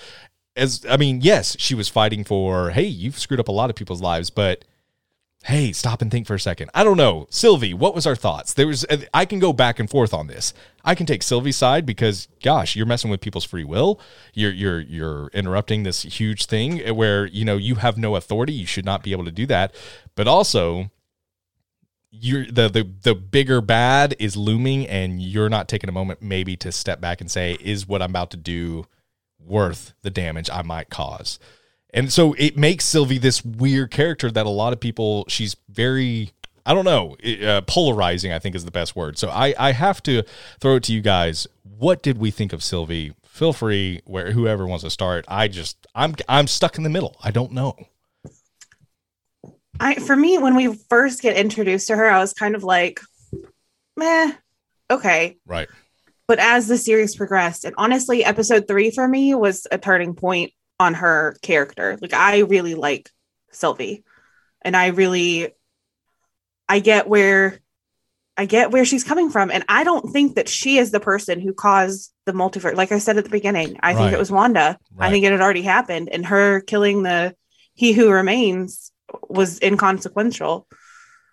[0.56, 3.76] As I mean, yes, she was fighting for hey, you've screwed up a lot of
[3.76, 4.64] people's lives, but
[5.46, 6.72] hey, stop and think for a second.
[6.74, 7.74] I don't know, Sylvie.
[7.74, 8.54] What was our thoughts?
[8.54, 10.54] There was uh, I can go back and forth on this.
[10.84, 14.00] I can take Sylvie's side because, gosh, you're messing with people's free will.
[14.34, 18.54] You're you're you're interrupting this huge thing where you know you have no authority.
[18.54, 19.76] You should not be able to do that.
[20.16, 20.90] But also,
[22.12, 26.56] you're the the the bigger bad is looming, and you're not taking a moment maybe
[26.58, 28.88] to step back and say, is what I'm about to do
[29.46, 31.40] worth the damage I might cause?
[31.94, 36.32] And so it makes Sylvie this weird character that a lot of people, she's very,
[36.66, 37.16] I don't know,
[37.48, 39.18] uh, polarizing, I think is the best word.
[39.18, 40.24] So I, I have to
[40.60, 41.48] throw it to you guys.
[41.64, 43.14] What did we think of Sylvie?
[43.26, 45.24] Feel free, where whoever wants to start.
[45.28, 47.16] I just, I'm, I'm stuck in the middle.
[47.24, 47.76] I don't know.
[49.80, 53.00] I, for me, when we first get introduced to her, I was kind of like,
[53.98, 54.34] meh,
[54.90, 55.38] okay.
[55.46, 55.70] Right.
[56.28, 60.52] But as the series progressed, and honestly, episode three for me was a turning point
[60.80, 61.98] on her character.
[62.02, 63.10] Like I really like
[63.52, 64.04] Sylvie.
[64.62, 65.50] And I really
[66.68, 67.60] I get where
[68.38, 69.50] I get where she's coming from.
[69.50, 72.76] And I don't think that she is the person who caused the multiverse.
[72.76, 73.98] Like I said at the beginning, I right.
[73.98, 74.78] think it was Wanda.
[74.94, 75.08] Right.
[75.08, 76.10] I think it had already happened.
[76.12, 77.36] And her killing the
[77.76, 78.92] he who remains
[79.30, 80.68] was inconsequential.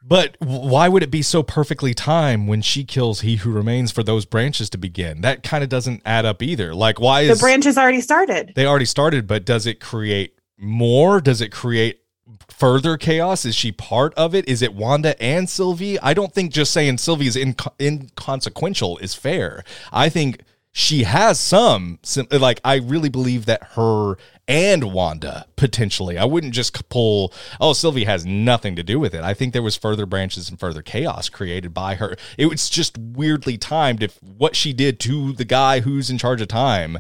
[0.05, 4.03] But why would it be so perfectly timed when she kills he who remains for
[4.03, 5.20] those branches to begin?
[5.20, 6.74] That kind of doesn't add up either.
[6.74, 8.53] Like, why is the branches already started?
[8.57, 11.20] They already started, but does it create more?
[11.20, 12.00] Does it create
[12.48, 13.44] further chaos?
[13.44, 14.48] Is she part of it?
[14.48, 15.98] Is it Wanda and Sylvie?
[16.00, 19.62] I don't think just saying Sylvie is inco- inconsequential is fair.
[19.92, 20.42] I think
[20.75, 21.99] she has some
[22.31, 24.16] like I really believe that her
[24.49, 26.16] and Wanda potentially.
[26.16, 29.23] I wouldn't just pull oh Sylvie has nothing to do with it.
[29.23, 32.16] I think there was further branches and further chaos created by her.
[32.39, 36.41] It was just weirdly timed if what she did to the guy who's in charge
[36.41, 36.99] of time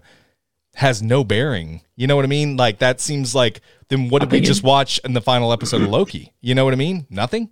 [0.74, 1.80] has no bearing.
[1.96, 2.58] You know what I mean?
[2.58, 5.88] Like that seems like then what did we just watch in the final episode of
[5.88, 6.34] Loki?
[6.42, 7.06] You know what I mean?
[7.08, 7.50] Nothing?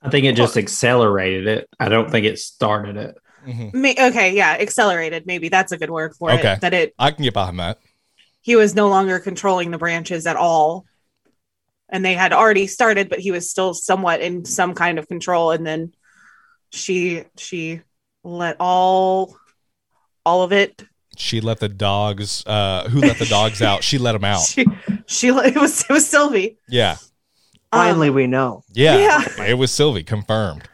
[0.00, 1.68] I think it just accelerated it.
[1.80, 3.16] I don't think it started it.
[3.46, 3.80] Mm-hmm.
[3.80, 5.26] May, okay, yeah, accelerated.
[5.26, 6.54] Maybe that's a good word for okay.
[6.54, 6.60] it.
[6.60, 6.94] That it.
[6.98, 7.78] I can get behind that.
[8.40, 10.84] He was no longer controlling the branches at all,
[11.88, 15.50] and they had already started, but he was still somewhat in some kind of control.
[15.50, 15.92] And then
[16.70, 17.80] she she
[18.22, 19.36] let all
[20.24, 20.84] all of it.
[21.16, 22.44] She let the dogs.
[22.46, 23.84] Uh, who let the dogs out?
[23.84, 24.42] She let them out.
[24.46, 24.66] She,
[25.06, 26.58] she it was it was Sylvie.
[26.68, 26.96] Yeah.
[27.70, 28.62] Finally, um, we know.
[28.72, 30.68] Yeah, yeah, it was Sylvie confirmed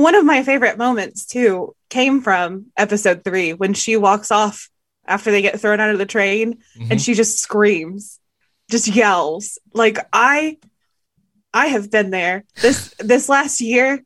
[0.00, 4.68] one of my favorite moments too came from episode three when she walks off
[5.06, 6.90] after they get thrown out of the train mm-hmm.
[6.90, 8.18] and she just screams
[8.70, 10.56] just yells like i
[11.54, 14.02] i have been there this this last year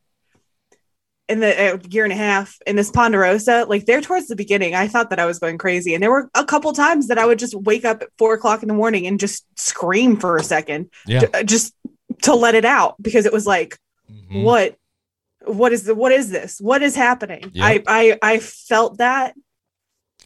[1.29, 4.75] in the uh, year and a half in this ponderosa like there towards the beginning
[4.75, 7.25] i thought that i was going crazy and there were a couple times that i
[7.25, 10.43] would just wake up at four o'clock in the morning and just scream for a
[10.43, 11.21] second yeah.
[11.21, 11.73] to, just
[12.23, 13.79] to let it out because it was like
[14.11, 14.43] mm-hmm.
[14.43, 14.77] what
[15.47, 17.85] what is the what is this what is happening yep.
[17.87, 19.35] i i i felt that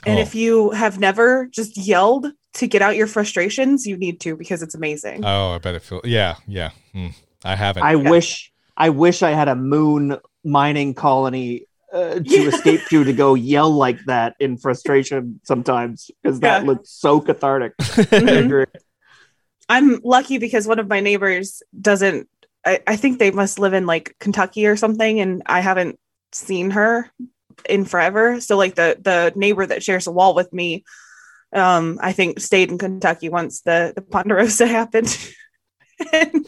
[0.06, 0.22] and oh.
[0.22, 4.62] if you have never just yelled to get out your frustrations you need to because
[4.62, 8.10] it's amazing oh i bet it feel yeah yeah mm, i haven't i yeah.
[8.10, 12.48] wish i wish i had a moon mining colony uh, to yeah.
[12.48, 16.66] escape to to go yell like that in frustration sometimes because that yeah.
[16.66, 18.78] looks so cathartic mm-hmm.
[19.68, 22.28] i'm lucky because one of my neighbors doesn't
[22.64, 25.98] I, I think they must live in like Kentucky or something, and I haven't
[26.32, 27.10] seen her
[27.68, 28.40] in forever.
[28.40, 30.84] So like the the neighbor that shares a wall with me,
[31.52, 35.16] um, I think stayed in Kentucky once the the Ponderosa happened.
[36.12, 36.46] and,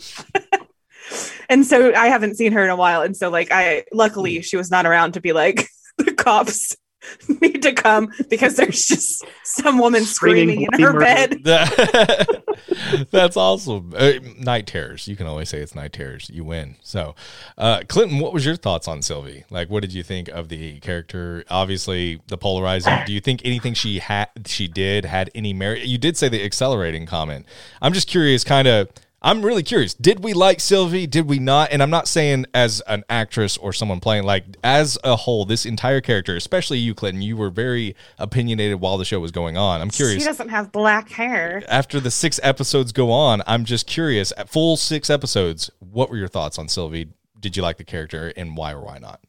[1.49, 3.03] and so I haven't seen her in a while.
[3.03, 6.77] And so like I luckily she was not around to be like the cops
[7.41, 11.43] need to come because there's just some woman screaming, screaming in her bed.
[13.11, 13.93] That's awesome.
[13.97, 15.09] Uh, night terrors.
[15.09, 16.31] You can always say it's night terrors.
[16.31, 16.77] You win.
[16.83, 17.15] So,
[17.59, 19.45] uh, Clinton, what was your thoughts on Sylvie?
[19.51, 21.45] Like, what did you think of the character?
[21.51, 22.95] Obviously, the polarizing.
[23.07, 25.85] Do you think anything she had, she did, had any merit?
[25.85, 27.47] You did say the accelerating comment.
[27.81, 28.89] I'm just curious, kind of
[29.27, 29.93] I'm really curious.
[29.93, 31.09] Did we like Sylvie?
[31.09, 31.73] Did we not?
[31.73, 35.67] And I'm not saying as an actress or someone playing, like as a whole, this
[35.67, 39.81] entire character, especially you, Clinton, you were very opinionated while the show was going on.
[39.81, 40.23] I'm curious.
[40.23, 41.65] She doesn't have black hair.
[41.67, 44.33] After the six episodes go on, I'm just curious.
[44.37, 47.09] At full six episodes, what were your thoughts on Sylvie?
[47.41, 49.25] Did you like the character and why or why not?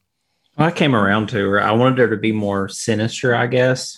[0.60, 1.60] Well, I came around to her.
[1.60, 3.98] I wanted her to be more sinister, I guess.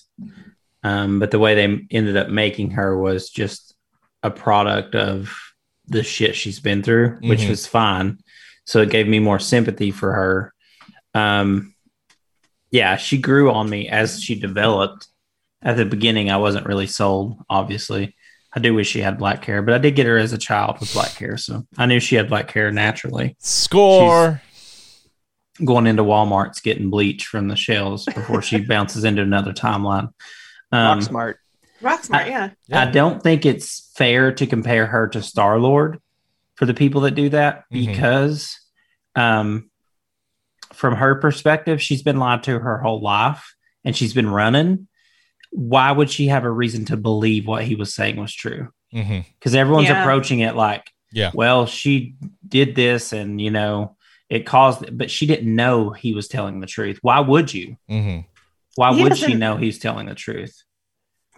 [0.81, 3.75] Um, but the way they ended up making her was just
[4.23, 5.29] a product of
[5.89, 7.49] the shit she's been through, which mm-hmm.
[7.49, 8.19] was fine.
[8.65, 10.53] so it gave me more sympathy for her.
[11.13, 11.73] Um,
[12.71, 15.07] yeah, she grew on me as she developed.
[15.61, 17.43] At the beginning, I wasn't really sold.
[17.49, 18.15] Obviously,
[18.53, 20.79] I do wish she had black hair, but I did get her as a child
[20.79, 23.35] with black hair, so I knew she had black hair naturally.
[23.39, 24.41] Score.
[25.63, 30.13] Going into Walmart's getting bleach from the shelves before she bounces into another timeline.
[30.71, 31.39] Um, Rock smart.
[31.81, 32.49] Rock smart, yeah.
[32.67, 32.81] Yeah.
[32.81, 35.99] I don't think it's fair to compare her to Star Lord
[36.55, 37.85] for the people that do that Mhm.
[37.87, 38.59] because,
[39.15, 39.69] um,
[40.73, 43.53] from her perspective, she's been lied to her whole life
[43.83, 44.87] and she's been running.
[45.51, 48.69] Why would she have a reason to believe what he was saying was true?
[48.93, 49.25] Mhm.
[49.39, 50.01] Because everyone's Yeah.
[50.03, 51.31] approaching it like, Yeah.
[51.33, 52.15] well, she
[52.47, 53.95] did this and, you know,
[54.29, 56.99] it caused, but she didn't know he was telling the truth.
[57.01, 57.77] Why would you?
[57.89, 58.25] Mhm.
[58.75, 60.63] Why He would she know he's telling the truth?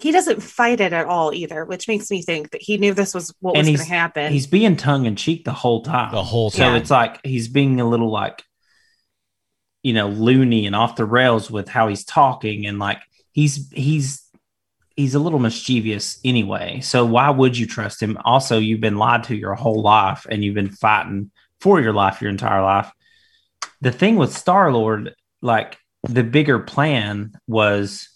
[0.02, 3.14] He doesn't fight it at all either, which makes me think that he knew this
[3.14, 4.32] was what And was going to happen.
[4.32, 6.12] He's being tongue in cheek the whole time.
[6.12, 8.44] The whole So it's like he's being a little like,
[9.84, 13.00] you know, loony and off the rails with how he's talking, and like
[13.32, 14.24] he's he's
[14.96, 16.80] he's a little mischievous anyway.
[16.82, 18.18] So why would you trust him?
[18.24, 22.22] Also, you've been lied to your whole life, and you've been fighting for your life
[22.22, 22.92] your entire life.
[23.82, 25.78] The thing with Star Lord, like
[26.08, 28.10] the bigger plan was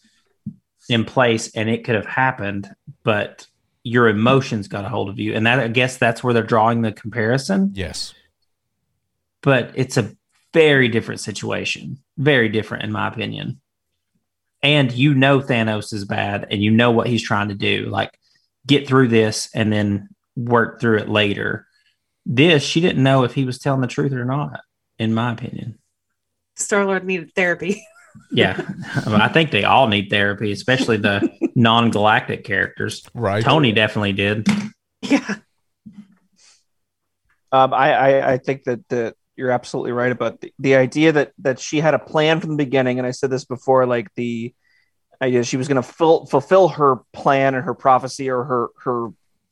[0.89, 2.69] in place, and it could have happened,
[3.03, 3.47] but
[3.83, 6.81] your emotions got a hold of you, and that I guess that's where they're drawing
[6.81, 8.13] the comparison Yes.
[9.41, 10.15] but it's a
[10.53, 11.99] very different situation.
[12.17, 13.59] Very different, in my opinion.
[14.63, 17.85] And you know Thanos is bad and you know what he's trying to do.
[17.87, 18.17] Like,
[18.65, 21.67] get through this and then work through it later.
[22.25, 24.61] This, she didn't know if he was telling the truth or not,
[24.97, 25.77] in my opinion.
[26.55, 27.83] Star Lord needed therapy.
[28.31, 28.59] Yeah.
[28.95, 33.07] I, mean, I think they all need therapy, especially the non galactic characters.
[33.13, 33.43] Right.
[33.43, 34.47] Tony definitely did.
[35.01, 35.35] yeah.
[37.51, 41.31] Um, I, I I think that the you're absolutely right about the, the idea that
[41.39, 44.53] that she had a plan from the beginning, and I said this before, like the
[45.21, 49.09] idea she was going to ful- fulfill her plan and her prophecy or her her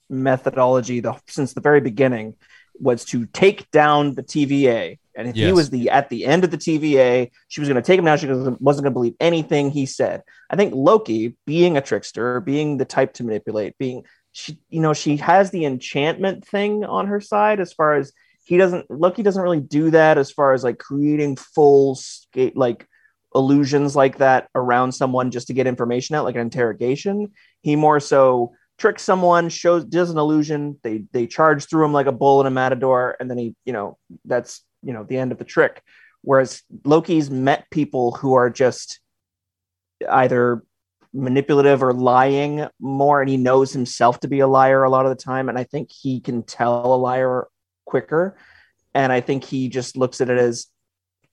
[0.10, 2.36] methodology the, since the very beginning
[2.80, 5.00] was to take down the TVA.
[5.16, 7.86] And if he was the at the end of the TVA, she was going to
[7.86, 8.18] take him down.
[8.18, 10.24] She wasn't going to believe anything he said.
[10.50, 14.94] I think Loki, being a trickster, being the type to manipulate, being she, you know,
[14.94, 18.12] she has the enchantment thing on her side as far as
[18.44, 18.90] he doesn't.
[18.90, 22.88] Loki doesn't really do that as far as like creating full skate like
[23.36, 27.32] illusions like that around someone just to get information out, like an interrogation.
[27.62, 30.80] He more so tricks someone, shows does an illusion.
[30.84, 33.74] They they charge through him like a bull in a matador, and then he, you
[33.74, 35.82] know, that's you know the end of the trick.
[36.22, 39.00] Whereas Loki's met people who are just
[40.10, 40.64] either
[41.14, 45.10] manipulative or lying more, and he knows himself to be a liar a lot of
[45.16, 45.50] the time.
[45.50, 47.48] And I think he can tell a liar
[47.86, 48.38] quicker.
[48.96, 50.68] And I think he just looks at it as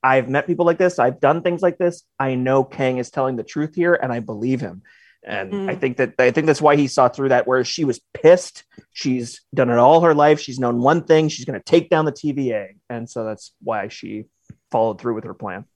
[0.02, 2.04] I've met people like this, I've done things like this.
[2.18, 4.82] I know Kang is telling the truth here, and I believe him.
[5.22, 5.70] And Mm.
[5.70, 7.46] I think that I think that's why he saw through that.
[7.46, 10.40] Whereas she was pissed, she's done it all her life.
[10.40, 13.88] She's known one thing: she's going to take down the TVA, and so that's why
[13.88, 14.24] she
[14.70, 15.66] followed through with her plan.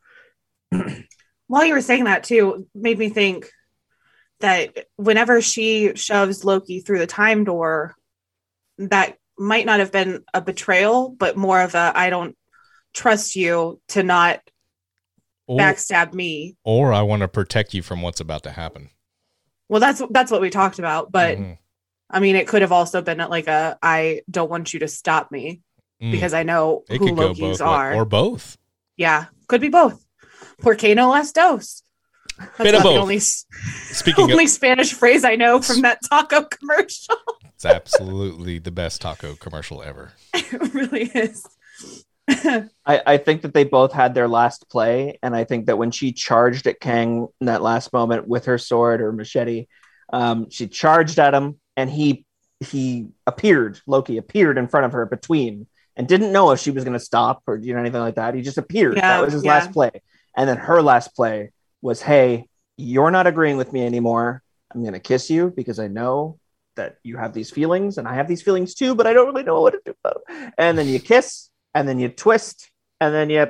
[1.47, 3.51] While you were saying that too, made me think
[4.41, 7.95] that whenever she shoves Loki through the time door,
[8.79, 12.37] that might not have been a betrayal, but more of a I don't
[12.95, 14.41] trust you to not
[15.47, 16.57] Or, backstab me.
[16.65, 18.89] or I want to protect you from what's about to happen.
[19.69, 21.59] Well, that's that's what we talked about, but Mhm.
[22.11, 25.31] I mean, it could have also been like a I don't want you to stop
[25.33, 25.61] me
[26.03, 26.11] Mm.
[26.11, 27.95] because I know it who Loki's both are.
[27.95, 28.59] or both.
[28.97, 30.05] yeah, could be both.
[30.61, 31.83] Porque no las dos.
[32.37, 37.17] That's Bit the only, Speaking of, only Spanish phrase I know from that taco commercial.
[37.55, 40.13] it's absolutely the best taco commercial ever.
[40.35, 41.47] it really is.
[42.29, 42.71] I,
[43.07, 46.13] I think that they both had their last play, and I think that when she
[46.13, 49.67] charged at Kang in that last moment with her sword or machete,
[50.13, 52.25] um, she charged at him, and he
[52.61, 53.81] he appeared.
[53.87, 55.67] Loki appeared in front of her between,
[55.97, 58.35] and didn't know if she was going to stop or you know anything like that.
[58.35, 58.97] He just appeared.
[58.97, 59.51] Yeah, that was his yeah.
[59.53, 59.91] last play,
[60.35, 61.51] and then her last play
[61.83, 62.47] was, "Hey,
[62.79, 64.43] you're not agreeing with me anymore.
[64.75, 66.39] I'm going to kiss you because I know."
[66.77, 69.45] That you have these feelings, and I have these feelings too, but I don't really
[69.45, 70.53] know what to do about them.
[70.59, 72.71] And then you kiss, and then you twist,
[73.01, 73.47] and then you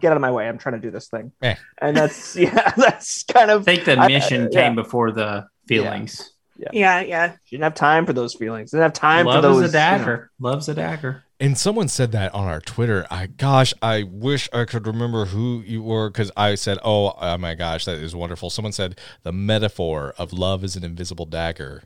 [0.00, 0.48] get out of my way.
[0.48, 1.32] I'm trying to do this thing.
[1.42, 1.54] Eh.
[1.80, 3.56] And that's yeah, that's kind of.
[3.56, 4.62] I of think the I- mission yeah.
[4.62, 6.30] came before the feelings.
[6.72, 7.32] Yeah, yeah.
[7.44, 8.70] she didn't have time for those feelings.
[8.70, 9.64] Didn't have time Love for those.
[9.64, 10.30] is a dagger.
[10.38, 11.24] Love's a dagger.
[11.40, 13.06] And someone said that on our Twitter.
[13.10, 17.38] I gosh, I wish I could remember who you were because I said, "Oh, oh
[17.38, 21.82] my gosh, that is wonderful." Someone said the metaphor of love is an invisible dagger.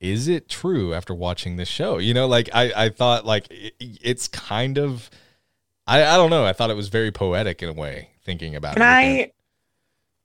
[0.00, 1.98] Is it true after watching this show?
[1.98, 5.10] You know, like I, I thought like it, it's kind of
[5.86, 6.44] I, I don't know.
[6.44, 8.86] I thought it was very poetic in a way, thinking about Can it.
[8.86, 9.32] I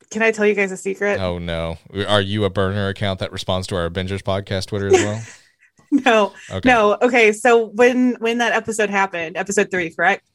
[0.09, 1.19] can I tell you guys a secret?
[1.19, 1.77] Oh no.
[2.07, 5.21] Are you a burner account that responds to our Avengers podcast Twitter as well?
[5.91, 6.31] No.
[6.49, 6.69] Okay.
[6.69, 6.97] No.
[7.01, 7.33] Okay.
[7.33, 10.25] So when when that episode happened, episode three, correct?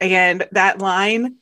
[0.00, 1.36] And that line,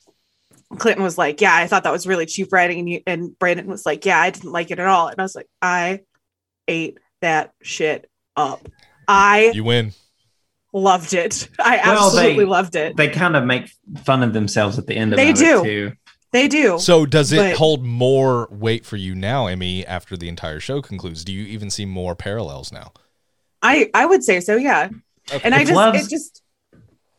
[0.76, 3.68] Clinton was like, "Yeah, I thought that was really cheap writing," and, you, and Brandon
[3.68, 6.01] was like, "Yeah, I didn't like it at all." And I was like, "I
[6.66, 8.68] ate that shit up.
[9.09, 9.93] I You win.
[10.72, 11.49] loved it.
[11.59, 12.97] I Well, absolutely they- loved it.
[12.97, 13.70] They kind of make
[14.05, 15.62] fun of themselves at the end of They it do.
[15.64, 15.93] too.
[16.33, 16.79] They do.
[16.81, 20.83] So does it But- hold more weight for you now, Emmy, after the entire show
[20.83, 21.25] concludes?
[21.25, 22.93] Do you even see more parallels now?
[23.62, 24.57] I I would say so.
[24.57, 24.89] Yeah.
[25.45, 26.41] And I just love's- it just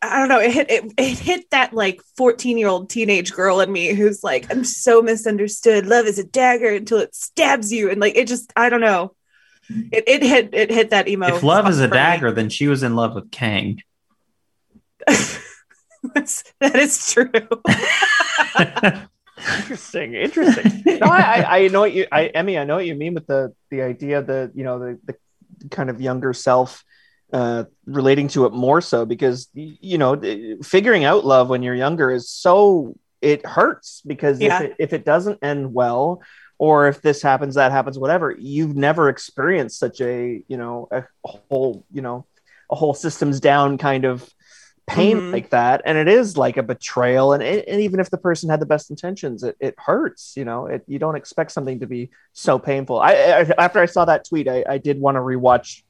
[0.02, 0.40] I don't know.
[0.40, 4.24] It hit it, it hit that like 14 year old teenage girl in me who's
[4.24, 5.88] like, I'm so misunderstood.
[5.88, 7.90] Love is a dagger until it stabs you.
[7.90, 9.15] And like it just I don't know.
[9.70, 11.36] It it hit it hit that emo.
[11.36, 11.98] If love is a spot for me.
[12.00, 13.82] dagger, then she was in love with Kang.
[16.14, 17.32] That's- true.
[19.58, 20.84] Interesting, interesting.
[20.86, 23.28] no, I, I, I know what you, I, Emmy, I know what you mean with
[23.28, 26.84] the the idea that you know the the kind of younger self
[27.34, 30.20] uh, relating to it more so because you know
[30.64, 34.62] figuring out love when you're younger is so it hurts because Yeah.
[34.62, 36.22] if it, if it doesn't end well
[36.58, 41.04] or if this happens that happens whatever you've never experienced such a you know a
[41.24, 42.26] whole you know
[42.72, 44.28] a whole systems down kind of
[44.88, 45.34] pain Mhm.
[45.34, 48.60] like that and it is like a betrayal and, and even if the person had
[48.60, 52.12] the best intentions it, it hurts you know it, you don't expect something to be
[52.34, 55.82] so painful I, I after i saw that tweet i, I did want to rewatch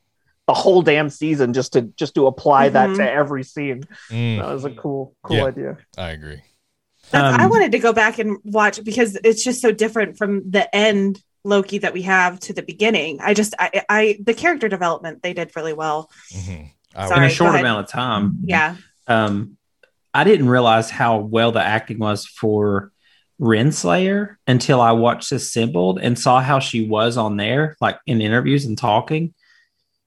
[0.47, 2.95] the whole damn season just to just to apply that Mhm.
[2.97, 5.45] to every scene Mm, that was a cool cool Yeah.
[5.45, 6.41] idea I agree.
[7.11, 10.49] That's, I Um, wanted to go back and watch because it's just so different from
[10.49, 13.19] the end Loki that we have to the beginning.
[13.21, 16.09] I just I, I the character development they did really well.
[16.33, 16.71] Mhm.
[16.95, 17.17] Sorry.
[17.17, 18.39] in a short amount of time.
[18.45, 18.75] Yeah.
[19.07, 19.57] Um,
[20.13, 22.91] I didn't realize how well the acting was for
[23.39, 28.65] Renslayer until I watched Assembled and saw how she was on there, like in interviews
[28.65, 29.33] and talking.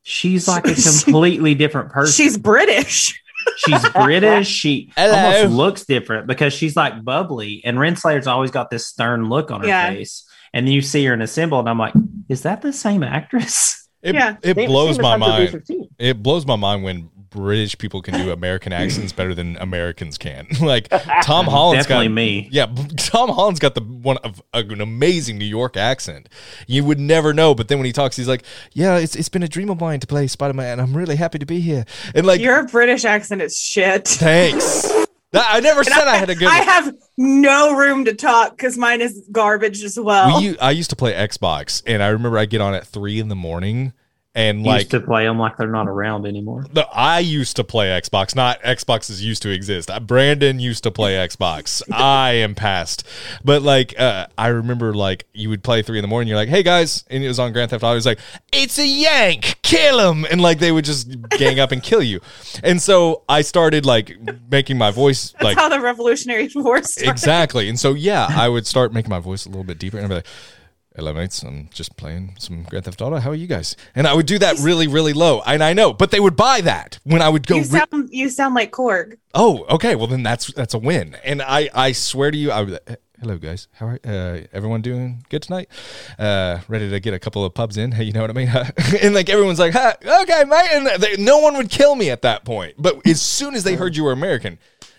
[0.02, 0.74] She's like a
[1.04, 2.12] completely different person.
[2.24, 3.20] She's British.
[3.56, 4.48] She's British.
[4.48, 5.14] She Hello.
[5.16, 9.60] almost looks different because she's like bubbly, and Renslayer's always got this stern look on
[9.60, 9.88] her Yeah.
[9.90, 10.24] face.
[10.54, 11.94] And you see her in Assembled, and I'm like,
[12.28, 13.88] is that the same actress?
[14.00, 14.36] It, Yeah.
[14.42, 15.60] it blows my mind.
[15.98, 20.46] It blows my mind when British people can do American accents better than Americans can.
[20.60, 20.88] like
[21.22, 22.48] Tom Holland's Definitely got me.
[22.50, 22.66] Yeah,
[22.96, 26.28] Tom Holland's got the one of an amazing New York accent.
[26.66, 29.42] You would never know, but then when he talks, he's like, "Yeah, it's it's been
[29.42, 31.84] a dream of mine to play Spider Man, and I'm really happy to be here."
[32.14, 34.06] And like, Your British accent is shit.
[34.08, 34.88] thanks.
[35.34, 36.48] I never And said I, had a good.
[36.48, 40.38] I have no room to talk because mine is garbage as well.
[40.40, 43.20] we, u- I used to play Xbox, and I remember I get on at three
[43.20, 43.92] in the morning,
[44.38, 46.64] and like Used to play them like they're not around anymore.
[46.72, 49.90] the, I used to play Xbox, not Xboxes used to exist.
[49.90, 51.82] Uh, Brandon used to play Xbox.
[51.92, 53.04] I am past,
[53.44, 56.28] but like uh, I remember, like you would play three in the morning.
[56.28, 57.92] You're like, "Hey guys," and it was on Grand Theft Auto.
[57.92, 58.20] It was like,
[58.52, 62.20] "It's a yank, kill him!" And like they would just gang up and kill you.
[62.62, 64.16] And so I started like
[64.48, 67.10] making my voice That's like how the Revolutionary War started.
[67.10, 67.68] exactly.
[67.68, 70.08] And so yeah, I would start making my voice a little bit deeper, and I'd
[70.10, 70.26] be like.
[70.98, 71.44] Hello, mates.
[71.44, 73.18] I'm just playing some Grand Theft Auto.
[73.20, 73.76] How are you guys?
[73.94, 75.40] And I would do that really, really low.
[75.46, 77.54] And I know, but they would buy that when I would go.
[77.54, 79.16] You re- sound you sound like Korg.
[79.32, 79.94] Oh, okay.
[79.94, 81.16] Well, then that's that's a win.
[81.22, 82.98] And I I swear to you, I would.
[83.20, 83.68] Hello, guys.
[83.74, 85.24] How are uh, everyone doing?
[85.28, 85.68] Good tonight.
[86.18, 87.92] Uh, ready to get a couple of pubs in.
[87.92, 88.48] Hey, you know what I mean?
[89.00, 89.92] and like everyone's like, huh,
[90.22, 90.68] okay, mate.
[90.72, 92.74] And they, no one would kill me at that point.
[92.76, 94.58] But as soon as they heard you were American,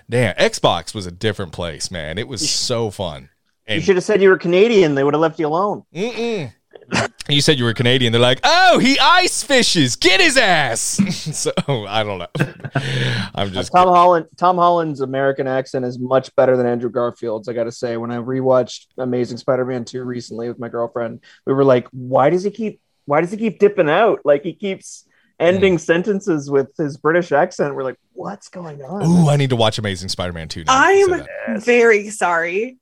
[0.09, 2.17] damn, Xbox was a different place, man.
[2.17, 3.31] It was so fun.
[3.75, 6.51] You should have said you were canadian they would have left you alone mm-mm.
[7.29, 8.11] you said you were Canadian.
[8.11, 9.95] They're like, oh, he ice fishes.
[9.95, 10.99] Get his ass.
[11.35, 12.27] so I don't know.
[13.35, 17.47] I'm just Tom Holland Tom Holland's American accent is much better than Andrew Garfield's.
[17.47, 21.53] I got to say, when I rewatched Amazing Spider-Man two recently with my girlfriend, we
[21.53, 22.81] were like, "Why does he keep?
[23.05, 24.21] Why does he keep dipping out?
[24.25, 25.05] Like he keeps
[25.39, 25.79] ending mm.
[25.79, 29.77] sentences with his British accent." We're like, "What's going on?" Ooh, I need to watch
[29.77, 30.73] Amazing Spider-Man 2 now.
[30.73, 32.77] I'm very sorry.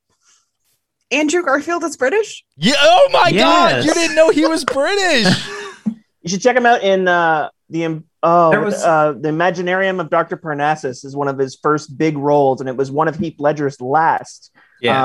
[1.11, 2.43] Andrew Garfield is British.
[2.57, 5.27] Yeah, oh my god, you didn't know he was British.
[6.23, 10.35] You should check him out in uh, the oh was- uh, the Imaginarium of Doctor
[10.35, 13.79] Parnassus is one of his first big roles, and it was one of Heath Ledger's
[13.79, 14.51] last.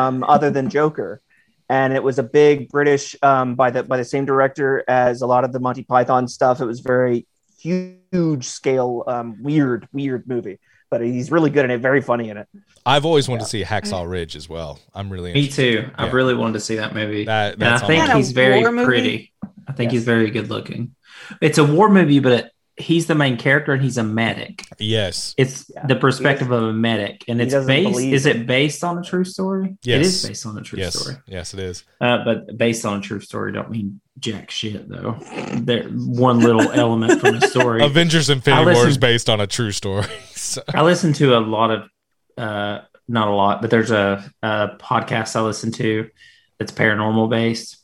[0.06, 1.20] um, other than Joker.
[1.68, 5.26] And it was a big British um, by the by the same director as a
[5.28, 6.60] lot of the Monty Python stuff.
[6.60, 7.24] It was very
[7.60, 10.58] huge scale, um, weird, weird movie.
[10.92, 12.46] But he's really good in it, very funny in it.
[12.84, 14.78] I've always wanted to see Hacksaw Ridge as well.
[14.94, 15.86] I'm really Me interested.
[15.86, 15.90] too.
[15.96, 16.12] I Yeah.
[16.12, 17.24] really wanted to see that movie.
[17.24, 19.32] That and I think on Is that a he's very pretty.
[19.66, 20.00] I think Yes.
[20.00, 20.94] he's very good looking.
[21.40, 24.66] It's a war movie, but it, he's the main character and he's a medic.
[24.78, 25.34] Yes.
[25.38, 25.86] It's Yeah.
[25.86, 27.90] the perspective of a medic, and it's based.
[27.90, 28.36] believe Is it.
[28.36, 29.78] it based on a true story?
[29.84, 30.04] Yes.
[30.08, 30.98] is based on a true Yes.
[31.00, 31.16] story.
[31.26, 31.84] Yes, it is.
[32.02, 35.16] Uh, but based on a true story don't mean jack shit though.
[35.54, 37.82] There one little element from the story.
[37.84, 40.06] Avengers Infinity I War is based on a true story.
[40.42, 41.88] So- I listen to a lot of,
[42.36, 46.10] uh, not a lot, but there's a, a podcast I listen to
[46.58, 47.76] that's paranormal based,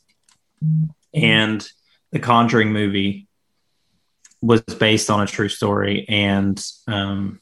[1.13, 1.65] and
[2.11, 3.27] the Conjuring movie
[4.41, 7.39] was based on a true story, and um,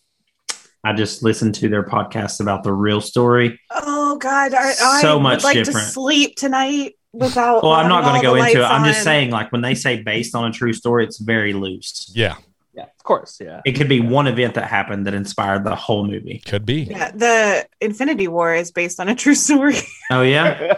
[0.84, 3.60] I just listened to their podcast about the real story.
[3.72, 5.88] Oh God, I, I So would much like different.
[5.88, 7.64] to sleep tonight without.
[7.64, 8.64] Well, I'm not going to go into it.
[8.64, 12.12] I'm just saying, like when they say based on a true story, it's very loose.
[12.14, 12.36] yeah,
[12.78, 13.40] Yeah, of course.
[13.42, 13.62] Yeah.
[13.66, 16.44] It could be one event that happened that inspired the whole movie.
[16.46, 16.84] could be.
[16.84, 19.76] Yeah, the Infinity War is based on a true story.
[20.10, 20.74] Oh yeah,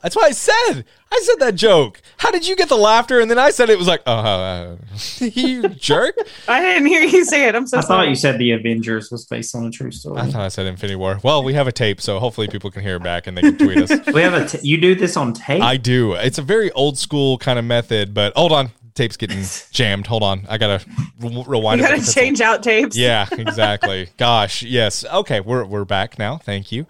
[0.00, 0.84] That's why I said.
[1.12, 2.00] I said that joke.
[2.18, 3.18] How did you get the laughter?
[3.18, 4.76] And then I said it was like, oh, uh,
[5.18, 6.14] you jerk.
[6.46, 7.56] I didn't hear you say it.
[7.56, 7.88] I'm so I sorry.
[8.06, 10.20] thought you said the Avengers was based on a true story.
[10.20, 11.18] I thought I said Infinity War.
[11.24, 13.58] Well, we have a tape, so hopefully people can hear it back and they can
[13.58, 13.90] tweet us.
[14.14, 14.46] We have a.
[14.46, 15.62] T- you do this on tape.
[15.64, 16.12] I do.
[16.12, 18.70] It's a very old school kind of method, but hold on.
[18.94, 20.06] Tape's getting jammed.
[20.06, 20.46] Hold on.
[20.48, 20.86] I got to
[21.20, 22.96] re- rewind you gotta a change out tapes.
[22.96, 24.08] Yeah, exactly.
[24.16, 25.04] Gosh, yes.
[25.04, 26.36] Okay, we're we're back now.
[26.38, 26.86] Thank you.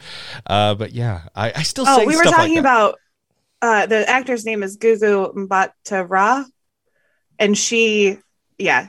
[0.47, 2.95] Uh, but yeah, I, I still Oh, say we were stuff talking like about
[3.63, 6.45] uh, the actor's name is Gugu Mbatha-Raw,
[7.39, 8.19] and she,
[8.59, 8.89] yeah,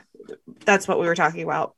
[0.64, 1.74] that's what we were talking about.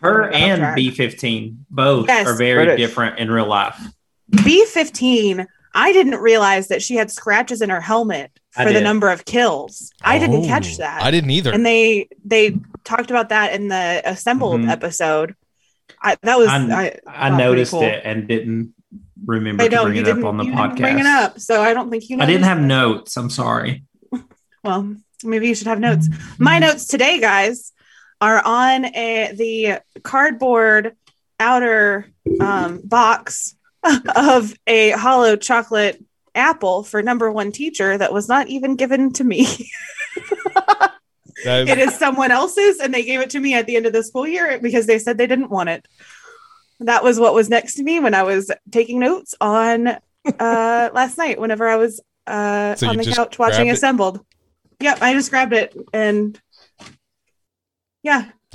[0.00, 0.62] Her Off and.
[0.62, 2.26] B15 both Yes.
[2.26, 2.86] are very British.
[2.88, 3.78] different in real life.
[4.32, 5.46] B15.
[5.74, 9.24] I didn't realize that she had scratches in her helmet I for the number of
[9.24, 9.90] kills.
[10.02, 11.02] I didn't Oh, catch that.
[11.02, 11.52] I didn't either.
[11.52, 14.68] and they they talked about that in the assembled Mhm.
[14.70, 15.34] episode.
[16.02, 17.82] I, that was I- I, I noticed cool.
[17.82, 18.74] it and didn't
[19.24, 20.76] remember I to bring it up on the you podcast.
[20.76, 22.20] didn't bring it up, so I don't think you.
[22.20, 22.62] I didn't have it.
[22.62, 23.16] notes.
[23.16, 23.84] I'm sorry.
[24.64, 24.94] Well,
[25.24, 26.08] maybe you should have notes.
[26.38, 27.72] My notes today, guys,
[28.20, 30.94] are on a, the cardboard
[31.40, 32.06] outer
[32.40, 33.56] um, box
[34.16, 36.00] of a hollow chocolate
[36.34, 39.42] apple for number one teacher that was not even given to me.
[41.44, 43.92] Is- it is someone else's, and they gave it to me at the end of
[43.92, 45.88] the school year because they said they didn't want it.
[46.78, 49.98] That was what was next to me when I was taking notes on uh,
[50.38, 51.40] last night.
[51.40, 53.72] Whenever I was uh, So on the couch watching it?
[53.72, 54.24] Assembled.
[54.80, 56.40] Yep, I just grabbed it and
[58.04, 58.30] yeah.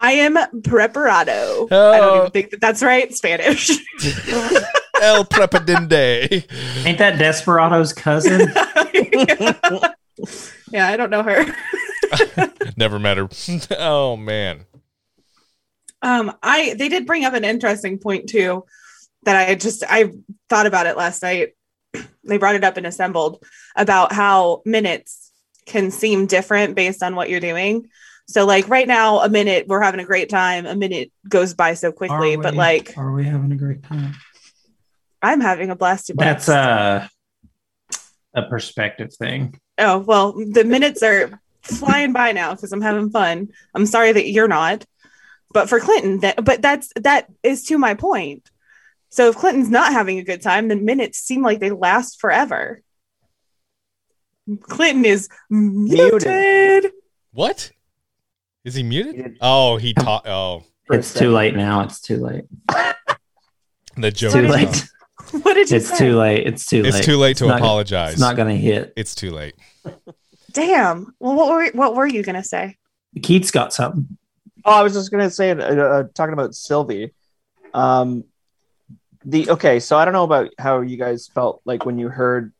[0.00, 1.66] I am preparado.
[1.66, 2.18] I don't Oh.
[2.20, 3.12] even think that that's right.
[3.14, 3.70] Spanish.
[5.02, 6.44] El Prepadinde.
[6.84, 8.40] Ain't that Desperado's cousin?
[10.70, 11.44] yeah, I don't know her.
[12.76, 13.28] Never met her.
[13.78, 14.66] oh man.
[16.02, 18.64] Um, I they did bring up an interesting point too
[19.22, 20.12] that I just I
[20.48, 21.50] thought about it last night.
[22.26, 23.44] They brought it up and assembled
[23.76, 25.30] about how minutes
[25.66, 27.90] can seem different based on what you're doing.
[28.26, 30.64] So like right now, a minute we're having a great time.
[30.64, 34.14] A minute goes by so quickly, Are but like are we having a great time?
[35.24, 36.10] I'm having a blast.
[36.16, 37.08] That's a
[38.34, 39.58] a perspective thing.
[39.78, 43.48] oh well, the minutes are flying by now because I'm having fun.
[43.74, 44.84] I'm sorry that you're not,
[45.52, 48.48] but for Clinton, that but that's that is to my point.
[49.10, 52.82] So if Clinton's not having a good time, then minutes seem like they last forever.
[54.62, 56.24] Clinton is muted.
[56.24, 56.92] Muted.
[57.32, 57.70] What?
[58.64, 59.14] Is he muted?
[59.14, 59.38] Muted.
[59.40, 60.26] Oh, he taught.
[60.26, 61.82] Oh, It's too late now.
[61.82, 62.44] It's too late.
[63.96, 64.32] the joke.
[64.32, 64.88] Too is What did late.
[65.34, 65.42] Done.
[65.42, 65.98] What did you It's say?
[65.98, 66.46] too late.
[66.46, 66.94] It's too late.
[66.94, 68.12] It's too late to It's not- apologize.
[68.12, 68.92] It's not going to hit.
[68.96, 69.54] It's too late.
[70.52, 71.14] Damn.
[71.18, 72.76] Well, what were what were you gonna say?
[73.20, 74.16] Keith's got something.
[74.64, 77.12] Oh, I was just gonna say, uh, uh, talking about Sylvie.
[77.74, 78.22] Um,
[79.24, 82.52] the okay, so I don't know about how you guys felt like when you heard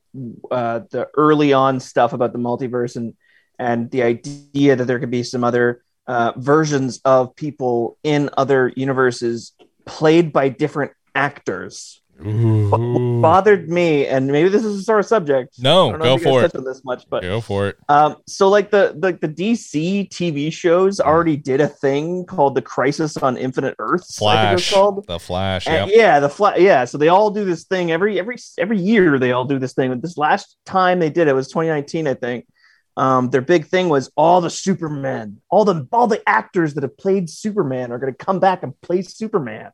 [0.51, 3.13] uh, the early on stuff about the multiverse and
[3.57, 8.73] and the idea that there could be some other uh, versions of people in other
[8.75, 9.53] universes
[9.85, 12.01] played by different actors.
[12.25, 13.21] Ooh.
[13.21, 15.59] bothered me, and maybe this is a sore subject.
[15.59, 16.63] No, go if you guys for it.
[16.65, 17.77] this much, but Go for it.
[17.89, 22.61] um, so like the like the DC TV shows already did a thing called the
[22.61, 24.21] Crisis on Infinite Earths.
[24.21, 24.73] I think it was Flash.
[24.73, 25.07] called.
[25.07, 25.67] The Flash.
[25.67, 25.97] And- Yeah.
[25.97, 26.85] yeah, the fla- yeah.
[26.85, 29.19] So they all do this thing every every every year.
[29.19, 29.99] They all do this thing.
[29.99, 32.47] This last time they did it was 2019, I think.
[32.97, 36.97] Um, their big thing was all the Superman, all the all the actors that have
[36.97, 39.71] played Superman are going to come back and play Superman.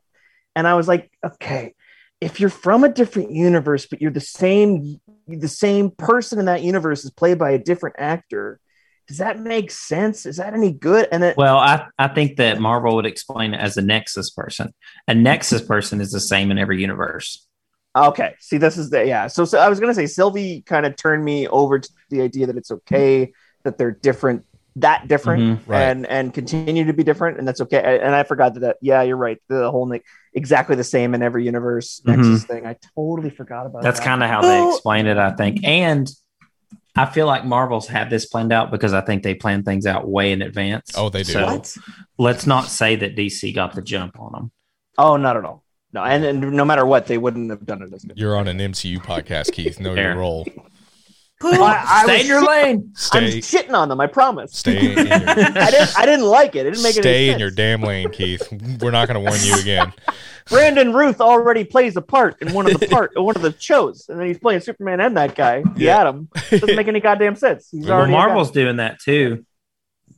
[0.56, 1.74] And I was like, okay,
[2.22, 6.62] if you're from a different universe, but you're the same the same person in that
[6.62, 8.60] universe is played by a different actor,
[9.08, 10.24] does that make sense?
[10.24, 11.08] Is that any good?
[11.10, 14.72] And then Well, I, I think that Marvel would explain it as a Nexus person.
[15.08, 17.46] A Nexus person is the same in every universe.
[17.94, 19.26] Okay, see, this is the yeah.
[19.26, 22.46] So, so I was gonna say Sylvie kind of turned me over to the idea
[22.46, 23.32] that it's okay
[23.64, 24.46] that they're different
[24.76, 25.68] that different Mhm.
[25.68, 25.82] Right.
[25.82, 28.00] and and continue to be different, and that's okay.
[28.02, 28.60] And I forgot that.
[28.60, 29.38] that yeah, you're right.
[29.48, 30.04] The whole like
[30.34, 32.66] exactly the same in every universe Nexus thing.
[32.66, 33.82] I totally forgot about.
[33.82, 34.06] That's that.
[34.06, 35.60] kind of how they explain it, I think.
[35.64, 36.10] And
[36.96, 40.08] I feel like Marvel's had this planned out because I think they plan things out
[40.08, 40.92] way in advance.
[40.96, 41.32] Oh, they do.
[41.32, 41.76] So What?
[42.18, 44.50] let's not say that DC got the jump on them.
[44.98, 45.62] Oh, not at all.
[45.94, 48.18] No, and, and no matter what, they wouldn't have done it as good.
[48.18, 49.78] You're on an MCU podcast, Keith.
[49.80, 50.10] Know There.
[50.12, 50.46] your role.
[51.42, 51.62] Who?
[51.62, 52.76] I, I Stay in your shit- lane.
[52.86, 54.00] I'm Stay, shitting on them.
[54.00, 54.56] I promise.
[54.56, 55.98] stay in your, I didn't.
[55.98, 56.66] I didn't like it.
[56.66, 57.40] It didn't make any stay in sense.
[57.40, 58.42] your damn lane, Keith.
[58.80, 59.92] We're not going to warn you again.
[60.48, 64.06] Brandon Routh already plays a part in one of the part one of the shows,
[64.08, 66.00] and then he's playing Superman and that guy, the Yeah.
[66.00, 66.28] Atom.
[66.50, 67.68] Doesn't make any goddamn sense.
[67.70, 68.12] He's Well, Well, already.
[68.12, 69.44] Marvel's doing that too.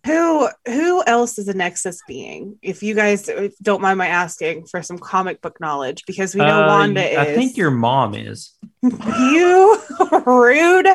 [0.07, 2.59] Who who else is a Nexus being?
[2.63, 3.31] If you guys
[3.63, 7.17] don't mind my asking for some comic book knowledge, because we know Uh, Wanda is.
[7.19, 8.53] I think your mom is.
[8.83, 9.81] you
[10.27, 10.89] rude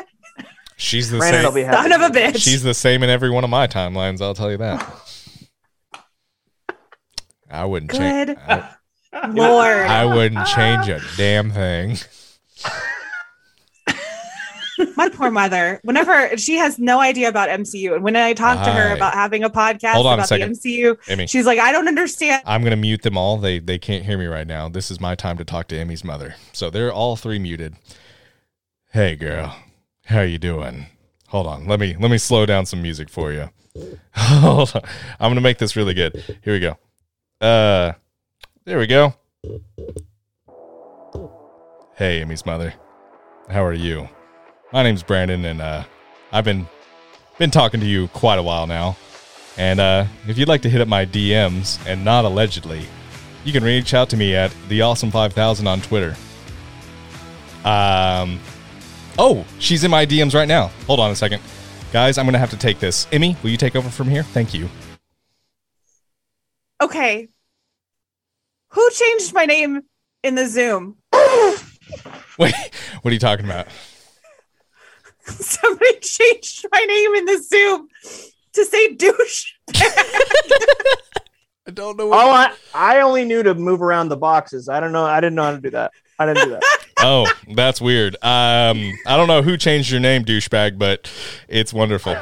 [0.80, 1.54] She's the Brandon will same.
[1.54, 1.90] be happy.
[1.90, 2.38] son of a bitch.
[2.42, 4.22] She's the same in every one of my timelines.
[4.22, 4.86] I'll tell you that.
[7.50, 8.28] I wouldn't change.
[8.28, 8.38] Good
[9.12, 9.76] I, Lord.
[9.76, 11.98] I wouldn't change a damn thing.
[14.96, 15.80] my poor mother.
[15.84, 19.44] Whenever she has no idea about MCU, and when I talk to her about having
[19.44, 20.52] a podcast Hold on a about the second.
[20.52, 22.42] MCU, Emmy, she's like, I don't understand.
[22.46, 23.36] I'm gonna mute them all.
[23.36, 24.70] They they can't hear me right now.
[24.70, 26.36] This is my time to talk to Emmy's mother.
[26.54, 27.74] So they're all three muted.
[28.92, 29.54] Hey girl,
[30.10, 30.86] how you doing?
[31.28, 31.66] Hold on.
[31.66, 33.48] Let me let me slow down some music for you.
[34.14, 34.82] Hold on.
[35.20, 36.16] I'm gonna make this really good.
[36.42, 36.76] Here we go.
[37.40, 37.92] Uh,
[38.64, 39.14] there we go.
[41.94, 42.74] Hey, Emmy's mother.
[43.48, 44.08] How are you?
[44.72, 45.84] My name's Brandon, and uh,
[46.32, 46.66] I've been
[47.38, 48.96] been talking to you quite a while now.
[49.56, 52.82] And uh, if you'd like to hit up my DMs and not allegedly,
[53.44, 56.16] you can reach out to me at the awesome 5000 on Twitter.
[57.64, 58.40] Um,
[59.18, 60.68] oh, she's in my DMs right now.
[60.86, 61.42] Hold on a second,
[61.92, 62.18] guys.
[62.18, 63.06] I'm gonna have to take this.
[63.12, 64.22] Emmy, will you take over from here?
[64.22, 64.68] Thank you.
[66.80, 67.28] Okay.
[68.70, 69.82] Who changed my name
[70.22, 70.96] in the Zoom?
[72.38, 72.54] Wait,
[73.02, 73.66] what are you talking about?
[75.24, 77.88] Somebody changed my name in the Zoom
[78.52, 79.52] to say douche.
[81.70, 82.12] I don't know.
[82.12, 84.68] Oh, I, I only knew to move around the boxes.
[84.68, 85.04] I don't know.
[85.04, 85.92] I didn't know how to do that.
[86.18, 86.62] I didn't do that.
[87.02, 88.14] Oh, that's weird.
[88.16, 91.10] Um, I don't know who changed your name, douchebag, but
[91.48, 92.16] it's wonderful.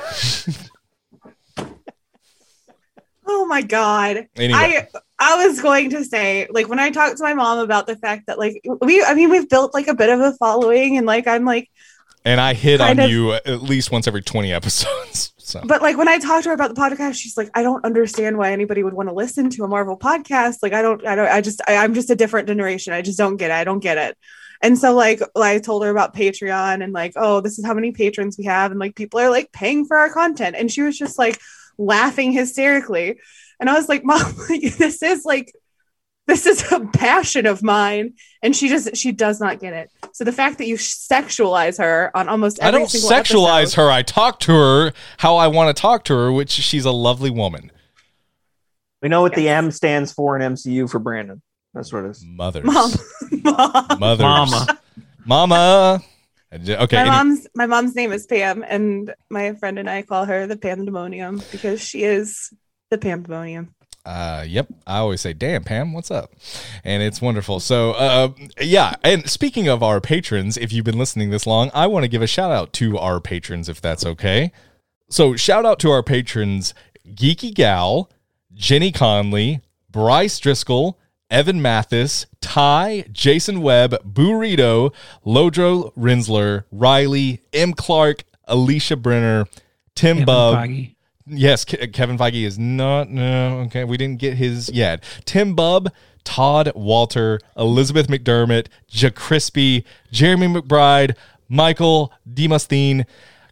[3.30, 4.26] Oh my god.
[4.36, 4.86] Anyway, I
[5.18, 8.26] I was going to say, like, when I talked to my mom about the fact
[8.26, 11.26] that, like, we, I mean, we've built like a bit of a following, and like,
[11.26, 11.68] I'm like,
[12.24, 15.32] and I hit on of- you at least once every 20 episodes.
[15.48, 17.82] So but like, when I talked to her about the podcast, she's like, I don't
[17.82, 20.56] understand why anybody would want to listen to a Marvel podcast.
[20.60, 22.92] Like, I don't, I don't, I just, I, I'm just a different generation.
[22.92, 23.54] I just don't get it.
[23.54, 24.18] I don't get it.
[24.60, 27.92] And so, like, I told her about Patreon and like, oh, this is how many
[27.92, 30.98] patrons we have, and like, people are like paying for our content, and she was
[30.98, 31.40] just like
[31.78, 33.18] laughing hysterically.
[33.58, 35.54] And I was like, Mom, this is like
[36.28, 38.12] this is a passion of mine.
[38.40, 39.90] And she just she does not get it.
[40.12, 43.14] So the fact that you sexualize her on almost every single day.
[43.16, 43.90] I don't single sexualize episode- her.
[43.90, 47.30] I talk to her how I want to talk to her, which she's a lovely
[47.30, 47.72] woman.
[49.02, 51.42] We know what the M stands for in MCU for Brandon.
[51.74, 52.24] That's what it is.
[52.24, 52.64] Mothers.
[52.64, 52.90] Mom.
[53.42, 53.86] Mom.
[53.98, 54.22] Mothers.
[54.22, 54.78] Mama.
[55.26, 56.02] Mama.
[56.52, 56.96] Okay.
[56.96, 60.46] my any- mom's my mom's name is Pam, and my friend and I call her
[60.46, 62.52] the Pandemonium because she is
[62.90, 63.74] the Pandemonium.
[64.08, 64.66] Uh, yep.
[64.86, 66.32] I always say, "Damn, Pam, what's up?"
[66.82, 67.60] And it's wonderful.
[67.60, 68.94] So, uh, yeah.
[69.04, 72.22] And speaking of our patrons, if you've been listening this long, I want to give
[72.22, 74.50] a shout out to our patrons, if that's okay.
[75.10, 76.72] So, shout out to our patrons:
[77.06, 78.10] Geeky Gal,
[78.54, 80.98] Jenny Conley, Bryce Driscoll,
[81.30, 84.94] Evan Mathis, Ty, Jason Webb, Burrito,
[85.26, 87.74] Lodro Rinsler, Riley, M.
[87.74, 89.44] Clark, Alicia Brenner,
[89.94, 90.94] Tim Kevin Bub, Feige.
[91.28, 93.08] Yes, Ke- Kevin Feige is not.
[93.10, 95.02] No, okay, we didn't get his yet.
[95.24, 95.90] Tim Bub,
[96.24, 101.14] Todd Walter, Elizabeth McDermott, Ja Crispy, Jeremy McBride,
[101.48, 103.06] Michael Demosthene,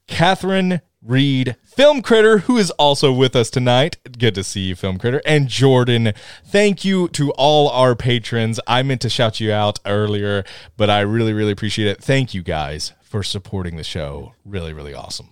[0.07, 3.97] Catherine Reed, FilmKritter, who is also with us tonight.
[4.19, 6.13] Good to see you, FilmKritter, and Jordan.
[6.45, 8.59] Thank you to all our patrons.
[8.67, 10.45] I meant to shout you out earlier,
[10.77, 12.03] but I really, really appreciate it.
[12.03, 14.33] Thank you guys for supporting the show.
[14.45, 15.31] Really, really awesome.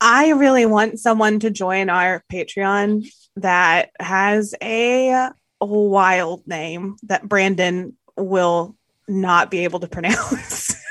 [0.00, 5.30] I really want someone to join our Patreon that has a
[5.60, 8.76] wild name that Brandon will
[9.06, 10.76] not be able to pronounce.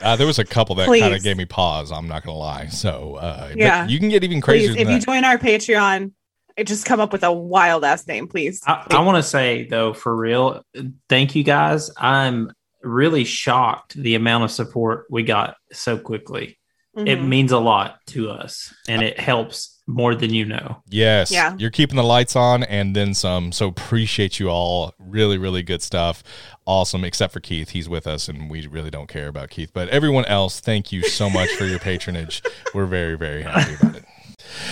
[0.00, 1.92] Uh, there was a couple that kind of gave me pause.
[1.92, 2.66] I'm not gonna lie.
[2.66, 3.86] So uh, Yeah.
[3.86, 5.06] you can get even crazier please, than if you that.
[5.06, 6.12] join our Patreon,
[6.56, 8.60] it just come up with a wild ass name, please.
[8.66, 10.62] I, I want to say though, for real,
[11.08, 11.90] thank you guys.
[11.96, 12.52] I'm
[12.82, 16.58] really shocked the amount of support we got so quickly.
[16.96, 17.28] It Mhm.
[17.28, 20.82] means a lot to us and it helps more than you know.
[20.88, 21.30] Yes.
[21.30, 21.54] Yeah.
[21.58, 23.52] You're keeping the lights on and then some.
[23.52, 24.94] So appreciate you all.
[24.98, 26.22] Really, really good stuff.
[26.66, 27.04] Awesome.
[27.04, 27.70] Except for Keith.
[27.70, 29.70] He's with us and we really don't care about Keith.
[29.74, 32.42] But everyone else, thank you so much for your patronage.
[32.72, 34.04] We're very, very happy about it.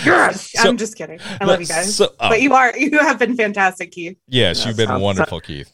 [0.05, 0.51] Yes.
[0.53, 1.19] So- I'm just kidding.
[1.41, 1.95] I love you guys.
[1.95, 4.17] so- oh, But you are you have been fantastic, Keith.
[4.27, 5.71] yes, you've been sounds- wonderful, Keith.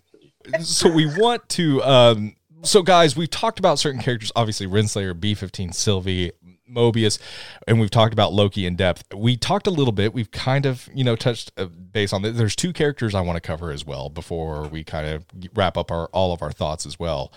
[0.61, 5.73] So we want to um so guys, we've talked about certain characters, obviously Renslayer, B15,
[5.73, 6.31] Sylvie,
[6.69, 7.19] Mobius,
[7.67, 9.03] and we've talked about Loki in depth.
[9.13, 10.13] We talked a little bit.
[10.13, 12.21] We've kind of, you know, touched uh, base on.
[12.21, 15.91] There's two characters I want to cover as well before we kind of wrap up
[15.91, 17.33] our all of our thoughts as well.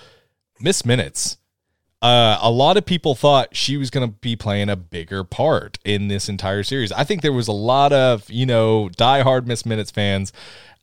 [0.61, 1.39] Miss Minutes.
[2.01, 5.79] Uh, a lot of people thought she was going to be playing a bigger part
[5.85, 6.91] in this entire series.
[6.91, 10.33] I think there was a lot of, you know, diehard Miss Minutes fans.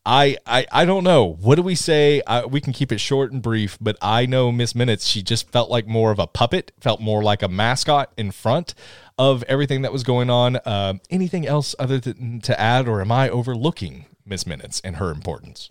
[0.06, 1.26] I, I, I don't know.
[1.26, 2.22] What do we say?
[2.26, 5.52] I, we can keep it short and brief, but I know Miss Minutes, she just
[5.52, 8.74] felt like more of a puppet, felt more like a mascot in front
[9.18, 10.60] of everything that was going on.
[10.66, 15.12] Um, anything else other than to add, or am I overlooking Miss Minutes and her
[15.12, 15.70] importance?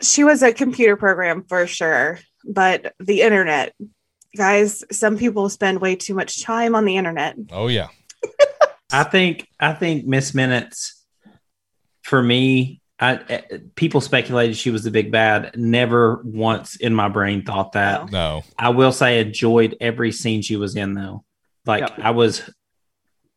[0.00, 3.74] She was a computer program for sure, but the internet,
[4.36, 7.36] guys, some people spend way too much time on the internet.
[7.50, 7.88] Oh, yeah.
[8.92, 11.02] I think I think Miss Minutes
[12.02, 15.56] for me I, eh, people speculated she was the big bad.
[15.56, 18.12] Never once in my brain thought that.
[18.12, 18.38] No.
[18.38, 18.42] No.
[18.56, 21.24] I will say enjoyed every scene she was in though.
[21.66, 21.98] Like Yep.
[21.98, 22.48] I was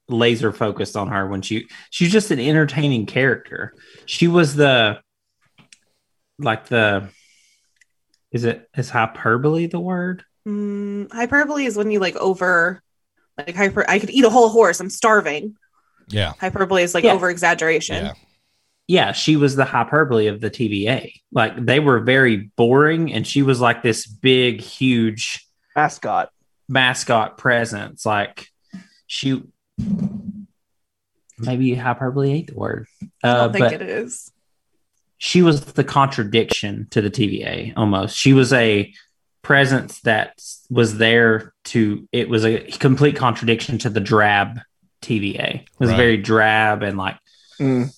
[0.07, 3.73] laser focused on her when she she's just an entertaining character.
[4.05, 4.99] She was the
[6.37, 7.09] like the
[8.31, 10.23] is it is hyperbole the word?
[10.47, 12.83] Mm, hyperbole is when you like over,
[13.35, 13.83] like hyper.
[13.89, 14.79] I could eat a whole horse.
[14.79, 15.55] I'm starving.
[16.09, 16.33] Yeah.
[16.39, 17.13] Hyperbole is like Yeah.
[17.13, 18.05] over exaggeration.
[18.05, 18.13] Yeah.
[18.87, 21.11] Yeah, she was the hyperbole of the TVA.
[21.31, 26.29] Like they were very boring and she was like this big huge Mascot.
[26.69, 28.05] mascot presence.
[28.05, 28.47] Like
[29.07, 29.41] she
[31.37, 32.87] maybe hyperbole ain't the word.
[33.23, 34.31] I Uh, don't think but it is.
[35.17, 38.15] she was the contradiction to the TVA almost.
[38.17, 38.93] She was a
[39.41, 44.59] presence that was there to it was a complete contradiction to the drab
[45.01, 45.55] TVA.
[45.61, 45.97] It was Right.
[45.97, 47.17] very drab and like
[47.59, 47.89] Mm.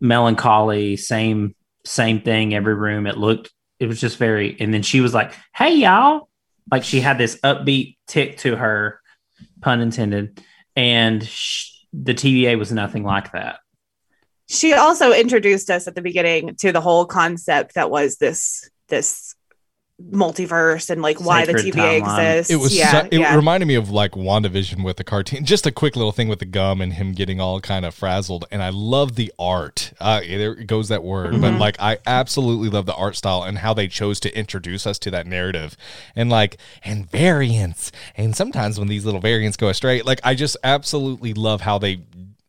[0.00, 3.06] Melancholy, same same thing every room.
[3.06, 6.28] It looked it was just very and then she was like, "Hey y'all."
[6.70, 9.00] Like she had this upbeat tick to her,
[9.62, 10.42] pun intended,
[10.76, 11.22] and
[11.92, 13.60] the TVA was nothing like that.
[14.48, 19.34] She also introduced us at the beginning to the whole concept that was this this
[20.00, 22.34] multiverse and like why the TVA timeline.
[22.34, 22.52] exists.
[22.52, 22.76] It was.
[22.76, 23.34] yeah, su- it yeah.
[23.34, 25.44] reminded me of like WandaVision with the cartoon.
[25.44, 28.44] Just a quick little thing with the gum and him getting all kind of frazzled.
[28.50, 29.92] And I love the art.
[30.00, 31.32] Uh, there goes that word.
[31.40, 31.58] But Mhm.
[31.58, 35.10] like, I absolutely love the art style and how they chose to introduce us to
[35.10, 35.76] that narrative.
[36.14, 37.90] And like, and variants.
[38.16, 42.00] And sometimes when these little variants go astray, like I just absolutely love how they.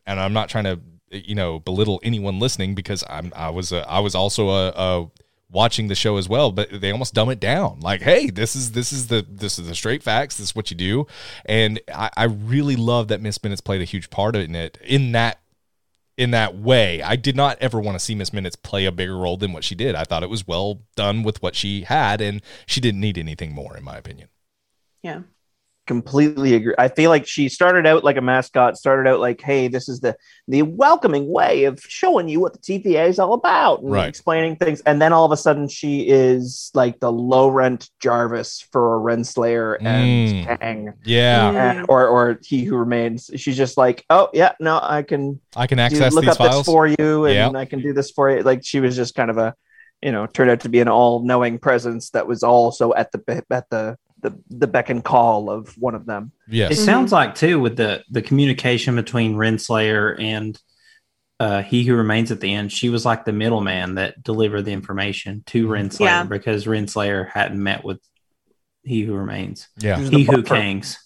[0.05, 0.79] And I'm not trying to,
[1.11, 3.33] you know, belittle anyone listening because I'm.
[3.35, 3.71] I was.
[3.71, 4.69] A, I was also a.
[4.69, 5.07] a
[5.51, 7.79] watching the show as well but they almost dumb it down.
[7.79, 10.37] Like hey this is this is the this is the straight facts.
[10.37, 11.07] This is what you do.
[11.45, 15.11] And i, I really love that miss minutes played a huge part in it in
[15.13, 15.39] that
[16.17, 17.01] in that way.
[17.01, 19.63] I did not ever want to see miss minutes play a bigger role than what
[19.63, 19.95] she did.
[19.95, 23.53] I thought it was well done with what she had and she didn't need anything
[23.53, 24.27] more in my opinion.
[25.01, 25.21] Yeah.
[25.89, 26.75] Completely agree.
[26.77, 30.01] I feel like she started out like a mascot, started out like, hey, this is
[30.01, 30.15] the
[30.47, 34.07] the welcoming way of showing you what the TVA is all about and Right.
[34.07, 34.81] explaining things.
[34.81, 38.99] And then all of a sudden she is like the low rent Jarvis for a
[38.99, 40.59] Renslayer and Mm.
[40.59, 40.93] Kang.
[41.05, 41.55] yeah Mm.
[41.79, 43.31] and- or or he who remains.
[43.35, 46.37] She's just like, oh yeah, no, I can i can do, access look these up
[46.37, 47.49] files this for you, and Yeah.
[47.59, 48.43] I can do this for you.
[48.43, 49.55] Like she was just kind of a,
[50.03, 53.43] you know, turned out to be an all knowing presence that was also at the
[53.49, 56.31] at the the the beck and call of one of them.
[56.47, 56.85] It yes Mhm.
[56.85, 60.59] sounds like too with the the communication between Renslayer and
[61.39, 62.69] uh, he who remains at the end.
[62.71, 66.23] She was like the middleman that delivered the information to Renslayer Yeah.
[66.23, 67.99] because Renslayer hadn't met with
[68.83, 69.69] he who remains.
[69.77, 70.55] yeah He who buffer?
[70.55, 70.97] kangs.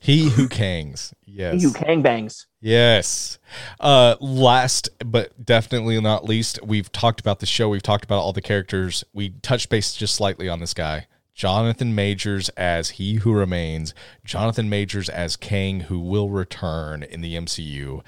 [0.00, 2.46] he who kangs yes He who Kang bangs.
[2.60, 3.38] Yes.
[3.80, 8.32] Uh last but definitely not least, we've talked about the show, we've talked about all
[8.34, 9.04] the characters.
[9.14, 11.06] We touched base just slightly on this guy.
[11.34, 17.34] Jonathan Majors as He Who Remains, Jonathan Majors as Kang who will return in the
[17.34, 18.02] MCU.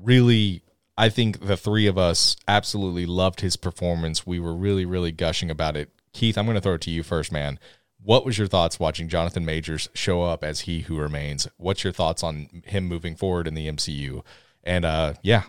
[0.00, 0.62] Really
[0.96, 4.26] I think the three of us absolutely loved his performance.
[4.26, 5.90] We were really really gushing about it.
[6.12, 7.58] Keith, I'm going to throw it to you first, man.
[8.00, 11.48] What was your thoughts watching Jonathan Majors show up as He Who Remains?
[11.56, 14.22] What's your thoughts on him moving forward in the MCU?
[14.62, 15.44] And uh, yeah,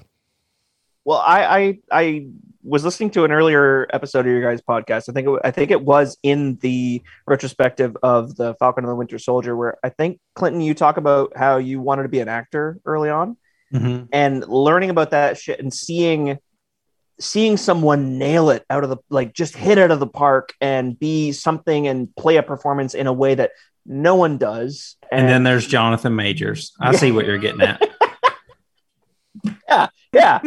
[1.03, 2.28] Well, I, I I
[2.66, 5.07] was listening to an earlier episode of your guys' podcast.
[5.09, 8.95] I think it, I think it was in the retrospective of the Falcon and the
[8.95, 12.28] Winter Soldier, where I think Clinton, you talk about how you wanted to be an
[12.28, 13.38] actor early on,
[13.74, 14.07] Mhm.
[14.11, 16.38] and learning about that shit and seeing
[17.20, 20.99] seeing someone nail it out of the like just hit out of the park and
[20.99, 23.51] be something and play a performance in a way that
[23.86, 24.97] no one does.
[25.11, 26.74] And then there's Jonathan Majors.
[26.82, 27.82] I see what you're getting at.
[29.67, 30.39] yeah, yeah,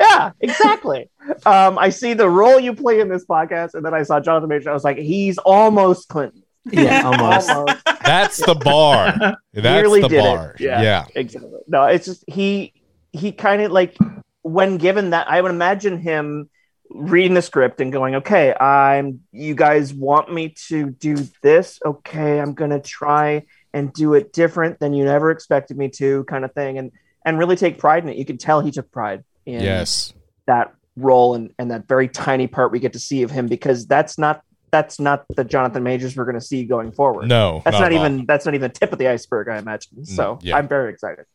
[0.00, 1.10] yeah, exactly.
[1.46, 4.48] um, I see the role you play in this podcast, and then I saw Jonathan
[4.48, 4.70] Major.
[4.70, 6.42] I was like, he's almost Clinton.
[6.70, 7.50] Yeah, almost.
[7.50, 7.84] Almost.
[8.04, 9.14] That's the bar.
[9.52, 10.22] That's Nearly the did it.
[10.22, 10.56] bar.
[10.58, 10.82] Yeah.
[10.82, 11.04] yeah.
[11.14, 11.50] exactly.
[11.68, 12.72] No, it's just he
[13.12, 13.96] he kind of like
[14.42, 16.50] when given that, I would imagine him
[16.90, 19.20] reading the script and going, "Okay, I'm.
[19.32, 21.80] You guys want me to do this?
[21.84, 26.44] Okay, I'm gonna try and do it different than you never expected me to, kind
[26.44, 26.92] of thing." And
[27.26, 28.16] and really take pride in it.
[28.16, 30.14] You can tell he took pride in Yes.
[30.46, 33.86] that role and, and that very tiny part we get to see of him because
[33.86, 37.28] that's not that's not the Jonathan Majors we're going to see going forward.
[37.28, 37.62] No.
[37.64, 37.98] that's not, all.
[37.98, 39.48] even that's not even the tip of the iceberg.
[39.48, 40.04] I imagine.
[40.04, 40.56] So yeah.
[40.56, 41.26] I'm very excited.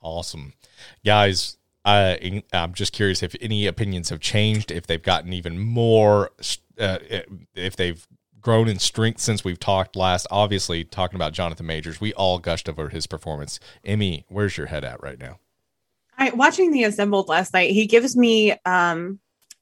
[0.00, 0.52] Awesome.
[1.04, 6.30] Guys, I, I'm just curious if any opinions have changed, if they've gotten even more,
[6.78, 6.98] uh,
[7.54, 8.06] if they've
[8.44, 10.26] grown in strength since we've talked last.
[10.30, 13.58] Obviously, talking about Jonathan Majors, we all gushed over his performance.
[13.84, 15.38] Emmy, where's your head at right now?
[16.18, 17.70] I watching the assembled last night.
[17.70, 19.18] He gives me um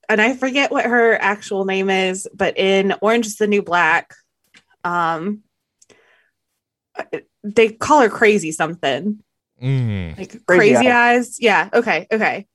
[0.08, 4.12] and I forget what her actual name is, but in Orange is the New Black,
[4.84, 5.44] um
[7.44, 9.22] they call her crazy something.
[9.62, 10.18] Mm.
[10.18, 11.40] Like Crazy crazy, eyes.
[11.40, 12.48] Yeah, okay, okay.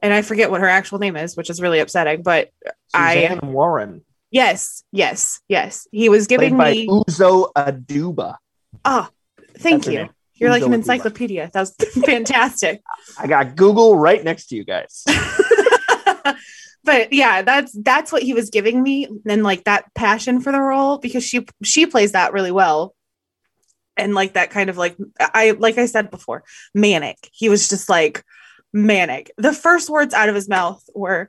[0.00, 2.50] And I forget what her actual name is, which is really upsetting, but
[2.94, 5.86] I- Suzanne Warren, yes, yes, yes.
[5.92, 8.36] He was giving me Uzo Aduba.
[8.84, 9.08] Oh,
[9.58, 10.08] thank That's you.
[10.34, 10.76] You're like Uzo an Aduba.
[10.76, 11.50] encyclopedia.
[11.52, 11.74] That was
[12.04, 12.82] fantastic.
[13.18, 15.04] I got Google right next to you guys.
[16.84, 20.60] but yeah, that's that's what he was giving me, and like that passion for the
[20.60, 22.94] role because she she plays that really well,
[23.96, 27.16] and like that kind of like I like I said before, manic.
[27.32, 28.22] He was just like
[28.72, 29.30] manic.
[29.36, 31.28] The first words out of his mouth were,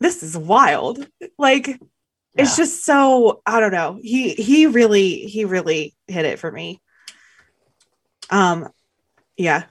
[0.00, 1.06] "This is wild."
[1.38, 1.78] Like
[2.34, 3.98] it's just so I don't know.
[4.02, 6.80] He he really he really hit it for me.
[8.30, 8.68] Um,
[9.36, 9.64] yeah,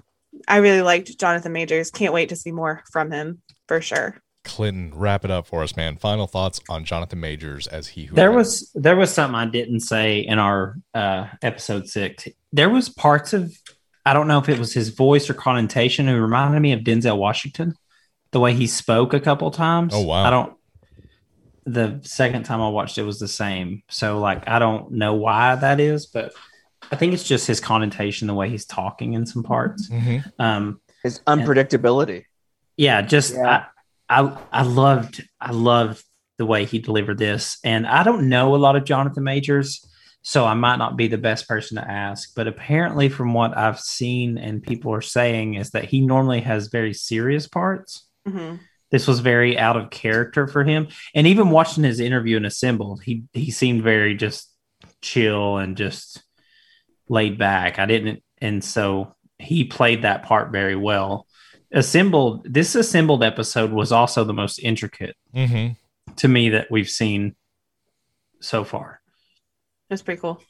[0.48, 1.92] I really liked Jonathan Majors.
[1.92, 4.22] Can't wait to see more from him for sure.
[4.44, 5.98] Clinton, wrap it up for us, man.
[5.98, 8.72] Final thoughts on Jonathan Majors as he who There Lives.
[8.74, 12.28] was there was something I didn't say in our uh, episode six.
[12.52, 13.56] There was parts of
[14.06, 17.18] I don't know if it was his voice or connotation who reminded me of Denzel
[17.18, 17.76] Washington,
[18.32, 19.94] the way he spoke a couple times.
[19.96, 20.24] Oh, wow.
[20.24, 20.54] I don't.
[21.66, 25.56] The second time I watched it was the same, so like I don't know why
[25.56, 26.34] that is, but
[26.92, 29.88] I think it's just his connotation, the way he's talking in some parts.
[29.90, 30.24] Mhm.
[30.40, 32.26] Um, His unpredictability.
[32.78, 33.66] yeah just Yeah.
[34.10, 36.04] I, I i loved i loved
[36.38, 39.86] the way he delivered this and i don't know a lot of jonathan majors
[40.22, 43.80] so i might not be the best person to ask but apparently from what i've
[43.80, 48.60] seen and people are saying is that he normally has very serious parts Mhm.
[48.92, 53.02] This was very out of character for him and even watching his interview in assembled
[53.04, 54.50] he he seemed very just
[55.02, 56.24] chill and just
[57.10, 61.28] laid back i didn't and so he played that part very well
[61.72, 65.78] assembled this assembled episode was also the most intricate Mhm.
[66.18, 67.36] to me that we've seen
[68.40, 69.02] so far
[69.90, 70.42] That's pretty cool.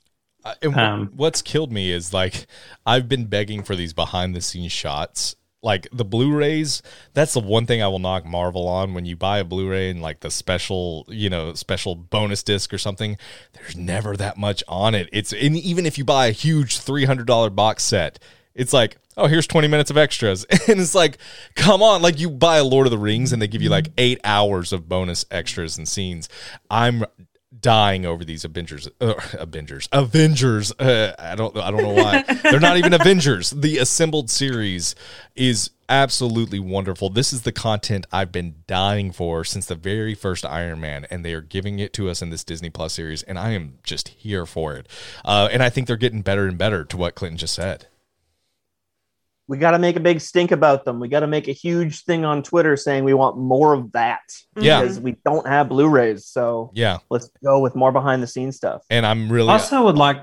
[0.43, 2.47] Uh, and wh- Um, what's killed me is like
[2.85, 5.35] I've been begging for these behind the scenes shots.
[5.63, 6.81] Like the Blu-rays,
[7.13, 10.01] that's the one thing I will knock Marvel on when you buy a Blu-ray and
[10.01, 13.17] like the special, you know, special bonus disc or something.
[13.53, 15.07] There's never that much on it.
[15.13, 18.17] It's and even if you buy a huge three hundred dollar box set,
[18.55, 21.19] it's like, oh, here's twenty minutes of extras, and it's like,
[21.55, 23.89] come on, like you buy a Lord of the Rings and they give you like
[23.99, 26.27] eight hours of bonus extras and scenes.
[26.71, 27.05] I'm
[27.59, 30.71] dying over these Avengers, uh, Avengers, Avengers.
[30.73, 33.51] Uh, I don't, I don't know why they're not even Avengers.
[33.51, 34.95] The assembled series
[35.35, 37.09] is absolutely wonderful.
[37.09, 41.25] This is the content I've been dying for since the very first Iron Man, and
[41.25, 44.07] they are giving it to us in this Disney Plus series, and I am just
[44.09, 44.87] here for it.
[45.25, 47.87] Uh, and I think they're getting better and better to what Clinton just said.
[49.51, 51.01] We got to make a big stink about them.
[51.01, 54.21] We got to make a huge thing on Twitter saying we want more of that
[54.55, 54.79] Yeah.
[54.81, 56.25] because we don't have Blu-rays.
[56.25, 58.81] So Yeah, let's go with more behind the scenes stuff.
[58.89, 59.49] and I'm really.
[59.49, 60.19] also I would like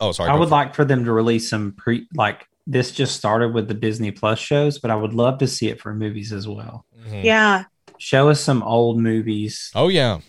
[0.00, 0.30] oh, sorry.
[0.30, 0.56] i would for it.
[0.58, 4.38] like for them to release some pre like this just started with the disney plus
[4.38, 7.24] shows but i would love to see it for movies as well Mhm.
[7.24, 7.64] Yeah,
[7.98, 10.20] show us some old movies Oh yeah.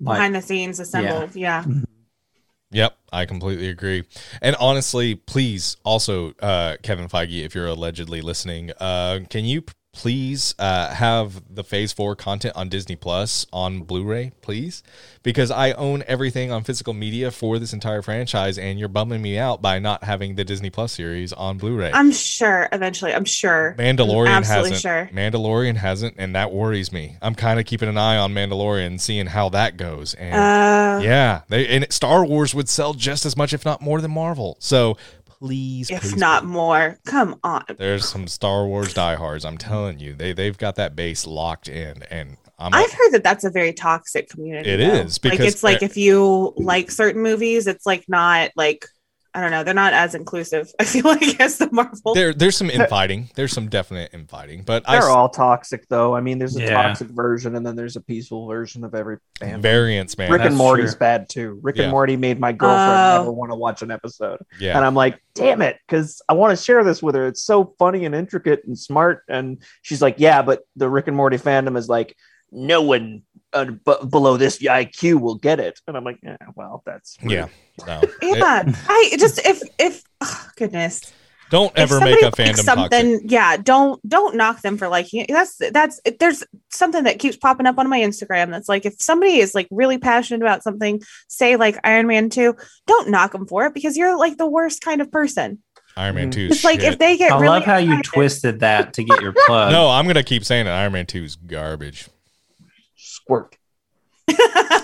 [0.00, 1.34] like behind the scenes assembled.
[1.34, 1.64] Yeah.
[2.72, 4.04] Yep, I completely agree.
[4.42, 9.62] And honestly, please also, uh, Kevin Feige, if you're allegedly listening, uh, can you
[9.96, 14.82] please uh, have the Phase Four content on Disney Plus on Blu-ray, please,
[15.22, 19.38] because I own everything on physical media for this entire franchise, and you're bumming me
[19.38, 21.92] out by not having the Disney Plus series on Blu-ray.
[21.94, 23.14] I'm sure eventually.
[23.14, 23.74] I'm sure.
[23.78, 24.82] Mandalorian I'm absolutely hasn't.
[24.82, 25.10] sure.
[25.14, 27.16] Mandalorian hasn't, and that worries me.
[27.22, 30.12] I'm kind of keeping an eye on Mandalorian, seeing how that goes.
[30.12, 34.02] And Uh, yeah, they and Star Wars would sell just as much, if not more,
[34.02, 34.56] than Marvel.
[34.60, 34.98] So
[35.38, 36.48] please, if please, not please.
[36.48, 37.64] more, come on.
[37.78, 39.44] there's some Star Wars diehards.
[39.44, 42.72] I'm telling you, they they've got that base locked in, and I'm.
[42.74, 44.70] I've heard that that's a very toxic community.
[44.70, 44.94] It though.
[44.94, 48.86] is, like because- it's like if you like certain movies, it's like not like
[49.36, 49.62] I don't know.
[49.62, 50.72] They're not as inclusive.
[50.80, 52.14] I feel like as the Marvel.
[52.14, 53.28] there, there's some infighting.
[53.34, 56.16] There's some definite infighting, but They're s- all toxic, though.
[56.16, 56.70] I mean, there's a Yeah.
[56.70, 59.60] toxic version, and then there's a peaceful version of every fandom.
[59.60, 60.32] variants, man.
[60.32, 61.00] Rick and Morty's true.
[61.00, 61.58] bad too.
[61.62, 61.82] Rick Yeah.
[61.84, 63.18] and Morty made my girlfriend Oh.
[63.18, 66.56] never want to watch an episode, yeah, and I'm like, damn it, because I want
[66.58, 67.26] to share this with her.
[67.26, 71.16] It's so funny and intricate and smart, and she's like, yeah, but the Rick and
[71.16, 72.16] Morty fandom is like,
[72.52, 76.82] no one uh, b- below this IQ will get it, and I'm like, yeah, well,
[76.86, 77.32] that's rude.
[77.32, 77.46] yeah.
[77.86, 81.12] No, yeah, I just if if oh, goodness.
[81.50, 82.92] don't ever make a fandom likes toxic.
[82.92, 83.28] something.
[83.28, 85.28] Yeah, don't don't knock them for liking it.
[85.28, 88.50] That's that's there's something that keeps popping up on my Instagram.
[88.50, 92.54] That's like if somebody is like really passionate about something, say like Iron Man two,
[92.86, 95.62] don't knock them for it because you're like the worst kind of person.
[95.98, 96.32] Iron Man Mhm.
[96.34, 96.48] Two.
[96.50, 99.32] It's like if they get I really love how you twisted that to get your
[99.46, 99.72] plug.
[99.72, 100.70] no, I'm gonna keep saying it.
[100.70, 102.08] Iron Man Two is garbage.
[103.26, 103.56] Squirt.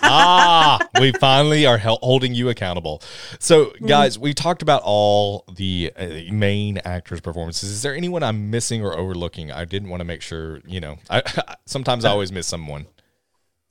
[0.04, 3.02] ah, we finally are hel- holding you accountable.
[3.40, 7.70] So, guys, we talked about all the uh, main actors' performances.
[7.70, 9.50] Is there anyone I'm missing or overlooking?
[9.50, 10.60] I didn't want to make sure.
[10.66, 11.22] You know, I
[11.66, 12.86] sometimes I always miss someone.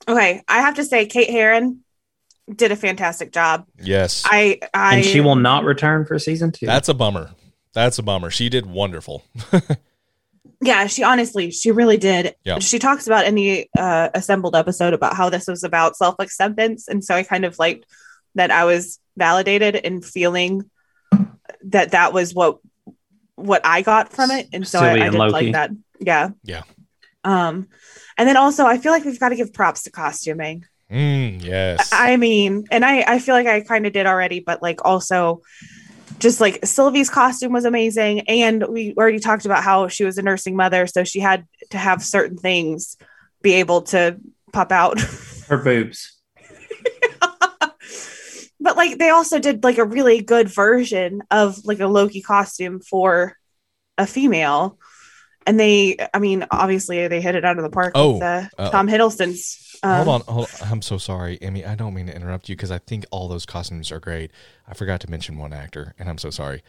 [0.06, 1.80] Okay, I have to say Kate Herron
[2.54, 3.66] did a fantastic job.
[3.82, 6.66] Yes, I I and she will not return for season two.
[6.66, 7.30] that's a bummer.
[7.72, 8.30] That's a bummer.
[8.30, 9.24] She did wonderful.
[10.62, 12.36] yeah, she honestly, she really did.
[12.44, 12.60] Yeah.
[12.60, 16.88] She talks about in the uh, assembled episode about how this was about self acceptance,
[16.88, 17.84] and so I kind of liked
[18.36, 20.70] that I was validated in feeling
[21.64, 22.58] that that was what
[23.34, 25.70] what I got from it, and so I, I did like that.
[25.98, 26.62] Yeah, Yeah.
[27.24, 27.68] Um,
[28.18, 30.64] and then also I feel like we've got to give props to costuming.
[30.90, 31.90] Mm, yes.
[31.92, 35.42] I mean, and I I feel like I kind of did already, but like also
[36.22, 40.22] just like Sylvie's costume was amazing and we already talked about how she was a
[40.22, 42.96] nursing mother so she had to have certain things
[43.42, 44.16] be able to
[44.52, 45.00] pop out.
[45.48, 46.16] her boobs.
[48.60, 52.80] but like they also did like a really good version of like a Loki costume
[52.80, 53.36] for
[53.98, 54.78] a female.
[55.44, 58.44] And they, I mean, obviously they hit it out of the park Oh, with uh,
[58.56, 59.71] uh, Tom Hiddleston's.
[59.82, 60.68] Um, hold on, hold on.
[60.68, 61.64] I'm so sorry, Amy.
[61.64, 64.30] I don't mean to interrupt you because I think all those costumes are great.
[64.66, 66.62] I forgot to mention one actor, and I'm so sorry.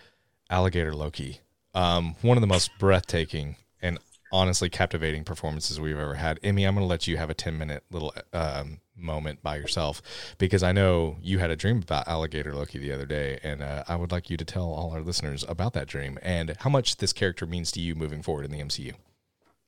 [0.50, 1.42] Alligator Loki.
[1.76, 4.00] Um, one of the most breathtaking and
[4.32, 6.40] honestly captivating performances we've ever had.
[6.44, 10.02] Emmy, I'm going to let you have a 10 minute little um, moment by yourself
[10.40, 13.84] because I know you had a dream about Alligator Loki the other day, and uh,
[13.88, 16.98] I would like you to tell all our listeners about that dream and how much
[16.98, 18.94] this character means to you moving forward in the MCU.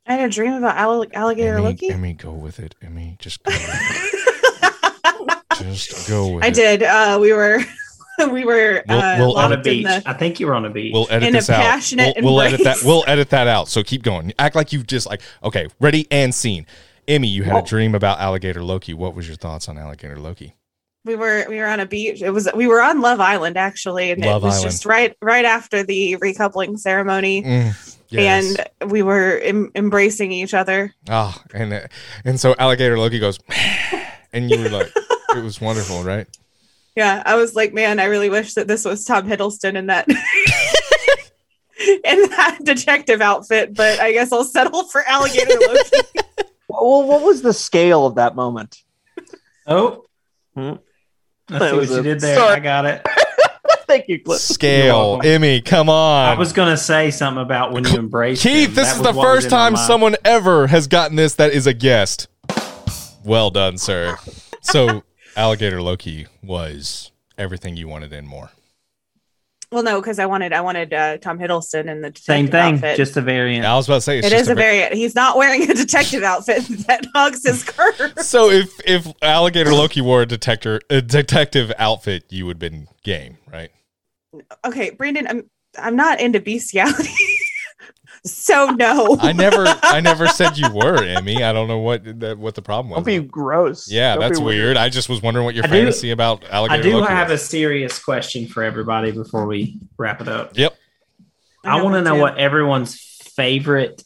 [0.08, 1.90] I had a dream about All- Alligator Emmy, Loki.
[1.90, 2.76] Emmy, go with it.
[2.82, 3.52] Emmy, just go.
[5.60, 6.54] Just go with I it.
[6.54, 6.84] did.
[6.84, 7.60] Uh, we were,
[8.30, 9.86] we were We'll- uh, we'll on a beach.
[9.86, 10.92] the- I think you were on a beach.
[10.94, 11.62] We'll edit In a this out.
[11.62, 12.78] passionate We'll, we'll edit that.
[12.84, 13.70] We'll edit that out.
[13.70, 14.34] So keep going.
[14.38, 16.66] Act like you just like okay, ready and scene.
[17.08, 18.94] Emmy, you had a dream about alligator Loki.
[18.94, 20.56] What was your thoughts on alligator Loki?
[21.06, 22.22] we were we were on a beach.
[22.22, 24.72] It was we were on Love Island actually, and Love it was Island.
[24.72, 28.56] just right right after the recoupling ceremony, Mm, yes.
[28.82, 30.94] and we were em- embracing each other.
[31.10, 31.88] ah, and uh,
[32.24, 33.40] and so alligator Loki goes,
[34.34, 34.92] and you were like,
[35.36, 36.28] it was wonderful, right?
[36.96, 40.08] Yeah, I was like, man, I really wish that this was Tom Hiddleston in that
[41.80, 45.90] in that detective outfit, but I guess I'll settle for Alligator Loki.
[46.68, 48.84] Well, what was the scale of that moment?
[49.68, 50.04] oh,
[50.56, 50.74] Hmm.
[51.50, 52.36] I That see what was you did there.
[52.38, 52.56] sorry.
[52.56, 53.06] I got it.
[53.88, 54.40] Thank you, Cliff.
[54.40, 55.22] Scale.
[55.24, 56.30] Emmy, come on.
[56.30, 58.76] I was gonna say something about when you embrace Keith, him.
[58.76, 62.28] this That is the first time someone ever has gotten this that is a guest.
[63.24, 64.18] Well done, sir.
[64.62, 65.04] So,
[65.36, 68.52] Alligator Loki was everything you wanted and more.
[69.72, 72.74] Well, no, because I wanted I wanted uh, Tom Hiddleston in the detective Same thing,
[72.76, 72.98] outfit.
[72.98, 73.66] just a variant.
[73.66, 74.94] I was about to say it's It just is a ver- variant.
[74.94, 78.14] He's not wearing a detective outfit that hugs his curve.
[78.20, 82.88] So if if Alligator Loki wore a detector a detective outfit, you would have been
[83.04, 83.72] game, right?
[84.66, 87.10] Okay, Brandon, I'm I'm not into bestiality.
[88.26, 89.18] so no.
[89.20, 91.44] I never I never said you were, Emmy.
[91.44, 92.98] I don't know what that what the problem was.
[92.98, 93.90] Don't be gross.
[93.90, 94.78] yeah, Don't that's be weird.
[94.78, 97.32] I just was wondering what your I do- fantasy about Alligator I do Loki have
[97.32, 100.58] a serious question for everybody before we wrap it up.
[100.58, 100.76] Yep.
[101.64, 102.22] I have want to know too.
[102.22, 102.96] what everyone's
[103.36, 104.04] favorite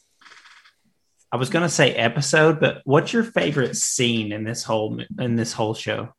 [1.32, 5.54] I was gonna say episode, but what's your favorite scene in this whole in this
[5.54, 6.10] whole show?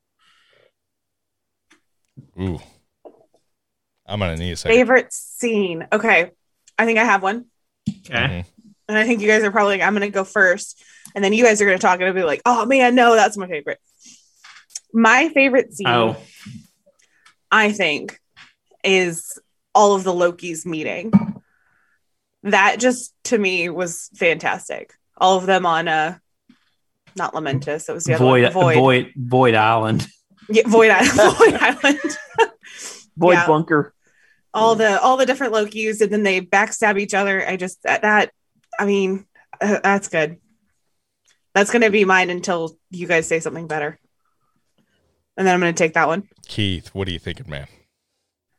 [2.41, 2.61] Ooh.
[4.07, 4.77] I'm gonna need a second.
[4.77, 5.87] Favorite scene.
[5.93, 6.31] Okay.
[6.79, 7.47] I think I have one.
[8.07, 8.45] Okay.
[8.89, 10.83] And I think you guys are probably like, I'm gonna go first.
[11.15, 13.37] And then you guys are gonna talk and I'll be like, oh man, no, that's
[13.37, 13.79] my favorite.
[14.93, 16.17] My favorite scene, Oh,
[17.51, 18.19] I think,
[18.83, 19.39] is
[19.75, 21.13] all of the Loki's meeting.
[22.43, 24.93] That just to me was fantastic.
[25.17, 26.19] All of them on uh
[27.17, 28.53] not Lamentis, it was the other Void, one.
[28.53, 29.13] Void, Void.
[29.17, 30.07] Void, Island.
[30.49, 31.13] Yeah, Void Island.
[31.39, 32.19] Void Island.
[33.17, 33.47] Void Yeah.
[33.47, 33.95] bunker.
[34.53, 37.47] All the all the different Lokis, and then they backstab each other.
[37.47, 38.33] I just that, that
[38.79, 39.27] I mean,
[39.61, 40.39] uh, that's good.
[41.55, 43.99] That's gonna be mine until you guys say something better,
[45.37, 46.29] and then I'm gonna take that one.
[46.47, 47.67] Keith, what are you thinking, man?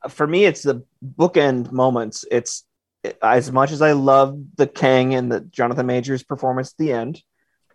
[0.09, 2.25] For me, it's the bookend moments.
[2.31, 2.65] It's
[3.21, 7.21] as much as I love the Kang and the Jonathan Majors performance at the end,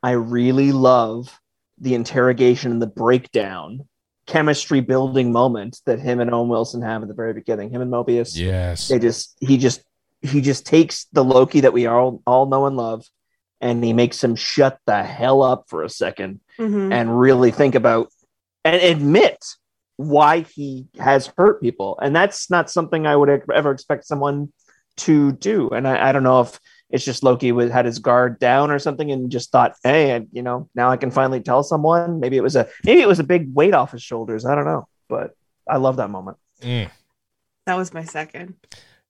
[0.03, 1.41] I really love
[1.79, 3.87] the interrogation and the breakdown,
[4.27, 7.71] chemistry building moment that him and Owen Wilson have at the very beginning.
[7.71, 8.37] Him and Mobius.
[8.37, 8.89] Yes.
[8.89, 9.83] they just he just
[10.23, 13.05] he just takes the Loki that we all all know and love,
[13.61, 16.93] and he makes him shut the hell up for a second Mhm.
[16.93, 18.09] and really think about
[18.65, 19.39] and admit
[19.97, 24.53] why he has hurt people, and that's not something I would ever expect someone
[24.99, 25.69] to do.
[25.71, 26.59] And I, I don't know if
[26.91, 30.27] it's just Loki was, had his guard down or something and just thought, hey, I-
[30.33, 32.21] you know, now I can finally tell someone.
[32.21, 34.45] Maybe it was a maybe it was a big weight off his shoulders.
[34.47, 35.33] I don't know, but
[35.69, 36.37] I love that moment.
[36.63, 36.89] Mm.
[37.67, 38.55] That was my second.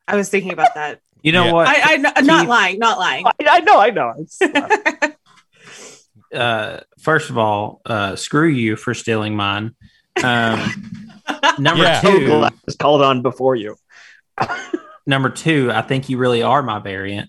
[0.09, 1.01] I was thinking about that.
[1.23, 1.53] You know Yeah.
[1.55, 1.66] what?
[1.66, 1.74] I,
[2.07, 3.27] I I'm not lying, not lying.
[3.27, 4.15] I, I know, I know.
[4.19, 4.40] It's,
[6.35, 9.74] uh, first of all, uh, screw you for stealing mine.
[10.23, 10.93] Um,
[11.59, 12.01] number Yeah.
[12.01, 13.77] two, glad I was called on before you.
[15.07, 17.28] number two, I think you really are my variant.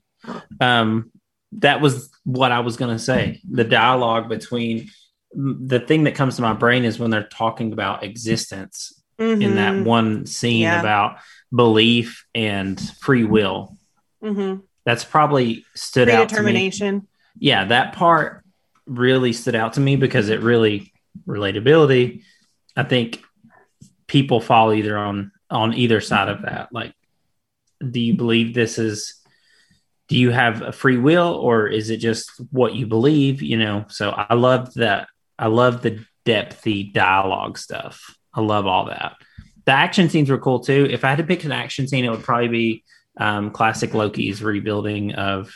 [0.60, 1.12] Um,
[1.54, 3.42] that was what I was going to say.
[3.50, 4.90] The dialogue between
[5.34, 9.74] the thing that comes to my brain is when they're talking about existence in that
[9.74, 9.84] Mhm.
[9.84, 10.80] one scene Yeah.
[10.80, 11.18] about
[11.54, 13.76] belief and free will.
[14.24, 14.62] Mhm.
[14.86, 16.72] That's probably stood out to me.
[17.40, 18.44] yeah, that part
[18.86, 20.94] really stood out to me because it really
[21.28, 22.24] relatability.
[22.76, 23.22] I think
[24.08, 26.70] people fall either on on either side of that.
[26.74, 26.94] Like,
[27.92, 29.14] do you believe this is?
[30.08, 33.42] Do you have a free will, or is it just what you believe?
[33.42, 33.86] You know.
[33.90, 35.08] So I love that.
[35.38, 38.16] I love the depthy dialogue stuff.
[38.34, 39.16] I love all that.
[39.66, 40.88] The action scenes were cool too.
[40.90, 42.84] If I had to pick an action scene, it would probably be
[43.18, 45.54] um, classic Loki's rebuilding of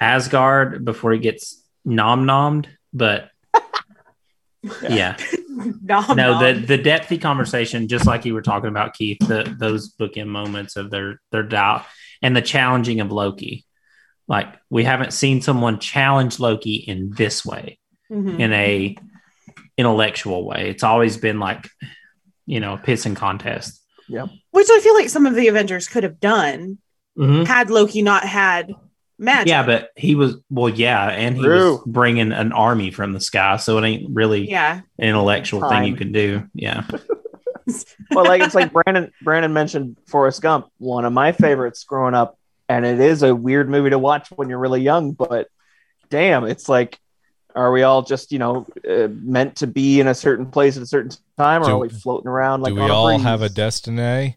[0.00, 2.66] Asgard before he gets nom nommed.
[2.92, 3.30] But
[4.82, 5.16] yeah,
[5.82, 6.42] Nom, no, nom.
[6.42, 10.76] the the depthy conversation, just like you were talking about, Keith, the, those bookend moments
[10.76, 11.84] of their their doubt
[12.24, 13.64] and the challenging of Loki.
[14.26, 17.78] Like we haven't seen someone challenge Loki in this way,
[18.10, 18.40] Mhm.
[18.40, 18.96] in a
[19.76, 20.70] intellectual way.
[20.70, 21.68] It's always been like,
[22.46, 23.82] you know, a pissing contest.
[24.08, 24.26] Yeah.
[24.50, 26.78] Which I feel like some of the Avengers could have done
[27.46, 28.72] had Loki not had
[29.18, 29.48] magic.
[29.48, 31.72] Yeah, but he was well, yeah, and he True.
[31.72, 34.80] was bringing an army from the sky, so it ain't really yeah.
[34.98, 36.44] an intellectual thing you can do.
[36.54, 36.82] Yeah,
[38.10, 42.38] well, like it's like Brandon Brandon mentioned Forrest Gump, one of my favorites growing up,
[42.68, 45.12] and it is a weird movie to watch when you're really young.
[45.12, 45.48] But
[46.10, 46.98] damn, it's like,
[47.54, 50.82] are we all just you know uh, meant to be in a certain place at
[50.82, 53.06] a certain time, or Do- are we floating around like Do we on a all
[53.14, 53.22] breeze?
[53.22, 54.36] have a destiny?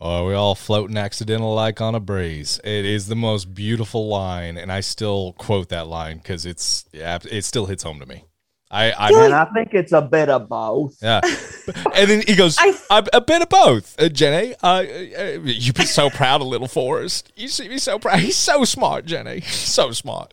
[0.00, 2.60] Or are we all floating accidental like on a breeze?
[2.62, 7.18] It is the most beautiful line, and I still quote that line because it's yeah,
[7.28, 8.27] it still hits home to me.
[8.70, 10.96] I, I And I think it's a bit of both.
[11.02, 11.20] yeah,
[11.94, 14.54] and then he goes, I- I, a bit of both, uh, Jenny.
[14.62, 17.32] Uh, uh, you'd be so proud of little Forest.
[17.34, 18.20] You see me so proud.
[18.20, 19.40] He's so smart, Jenny.
[19.40, 20.32] So smart.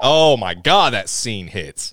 [0.00, 1.92] Oh my god, that scene hits.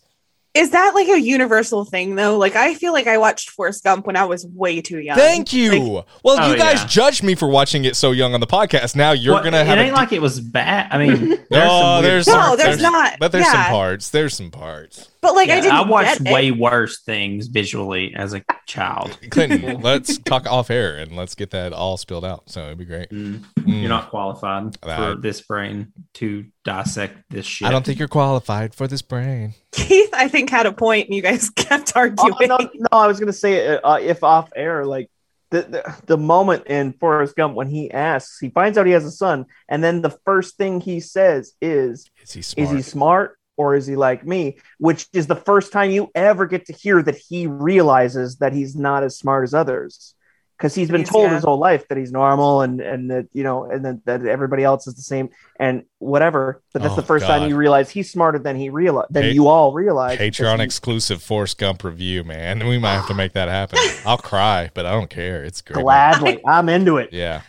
[0.54, 2.38] Is that like a universal thing though?
[2.38, 5.18] Like I feel like I watched Forrest Gump when I was way too young.
[5.18, 5.72] Thank you.
[5.82, 6.88] Like, well, Oh, you guys yeah.
[6.88, 8.96] judged me for watching it so young on the podcast.
[8.96, 9.78] Now you're Well, gonna have.
[9.78, 10.88] It ain't a, like it was bad.
[10.92, 12.64] I mean, there's Oh, some there's No, parts.
[12.64, 13.20] there's not.
[13.20, 14.10] But there's some parts.
[14.12, 15.10] There's some parts.
[15.26, 16.34] But like I didn't I watched get it.
[16.34, 19.18] way worse things visually as a child.
[19.32, 22.50] Clinton, let's talk off air and let's get that all spilled out.
[22.50, 23.10] So it'd be great.
[23.10, 23.80] Mm, Mm.
[23.82, 27.68] You're not qualified Uh, for this brain to dissect this shit.
[27.68, 29.56] I don't think you're qualified for this brain.
[29.72, 32.20] Keith, I think had a point, and you guys kept arguing.
[32.20, 32.70] Oh, arguing.
[32.76, 35.10] no, no, I was gonna say uh, if off air, like
[35.50, 39.06] the, the the moment in Forrest Gump when he asks, he finds out he has
[39.06, 42.64] a son, and then the first thing he says is, Is he smart?
[42.70, 46.46] "Is he smart or is he like me?" Which is the first time you ever
[46.46, 50.14] get to hear that he realizes that he's not as smart as others.
[50.58, 51.36] because he's been He's- told yeah.
[51.36, 54.64] his whole life that he's normal and and that you know and that, that everybody
[54.64, 55.28] else is the same
[55.60, 56.62] and whatever.
[56.72, 57.40] But that's Oh, the first God.
[57.40, 60.18] time you realize he's smarter than he realize than Pa- you all realize.
[60.18, 62.66] Patreon he- exclusive Forrest Gump review, man.
[62.66, 63.80] We might have to make that happen.
[64.06, 65.44] I'll cry, but I don't care.
[65.44, 65.84] It's great.
[65.84, 67.10] gladly, I'm into it.
[67.12, 67.42] Yeah.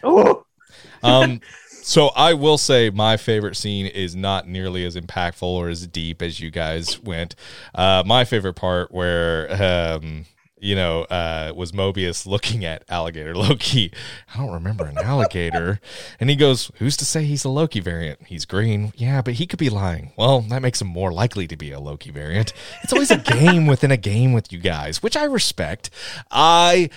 [1.04, 1.40] Um,
[1.86, 6.20] so I will say my favorite scene is not nearly as impactful or as deep
[6.20, 7.36] as you guys went.
[7.76, 10.24] Uh, my favorite part where, um,
[10.58, 13.92] you know, uh, was Mobius looking at alligator Loki.
[14.34, 15.80] I don't remember an alligator.
[16.18, 18.26] And he goes, Who's to say he's a Loki variant?
[18.26, 18.92] He's green.
[18.96, 20.12] Yeah, but he could be lying.
[20.16, 22.52] Well, that makes him more likely to be a Loki variant.
[22.82, 25.90] It's always a game within a game with you guys, which I respect.
[26.32, 26.90] I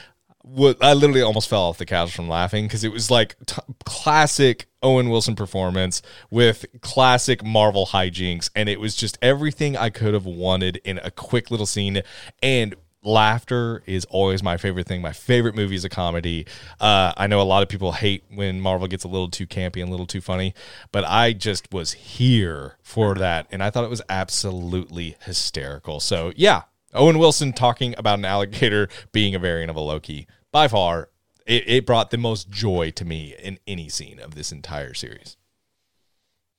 [0.45, 4.68] I literally almost fell off the couch from laughing because it was like t- classic
[4.82, 10.26] Owen Wilson performance with classic Marvel hijinks, and it was just everything I could have
[10.26, 12.02] wanted in a quick little scene.
[12.41, 15.02] And laughter is always my favorite thing.
[15.02, 16.45] My favorite movie is a comedy.
[16.80, 19.82] Uh, I know a lot of people hate when Marvel gets a little too campy
[19.82, 20.53] and a little too funny,
[20.91, 25.99] but I just was here for that, and I thought it was absolutely hysterical.
[25.99, 26.64] So yeah,
[26.94, 30.28] Owen Wilson talking about an alligator being a variant of a Loki.
[30.52, 31.10] By far,
[31.45, 35.38] it, it brought the most joy to me in any scene of this entire series.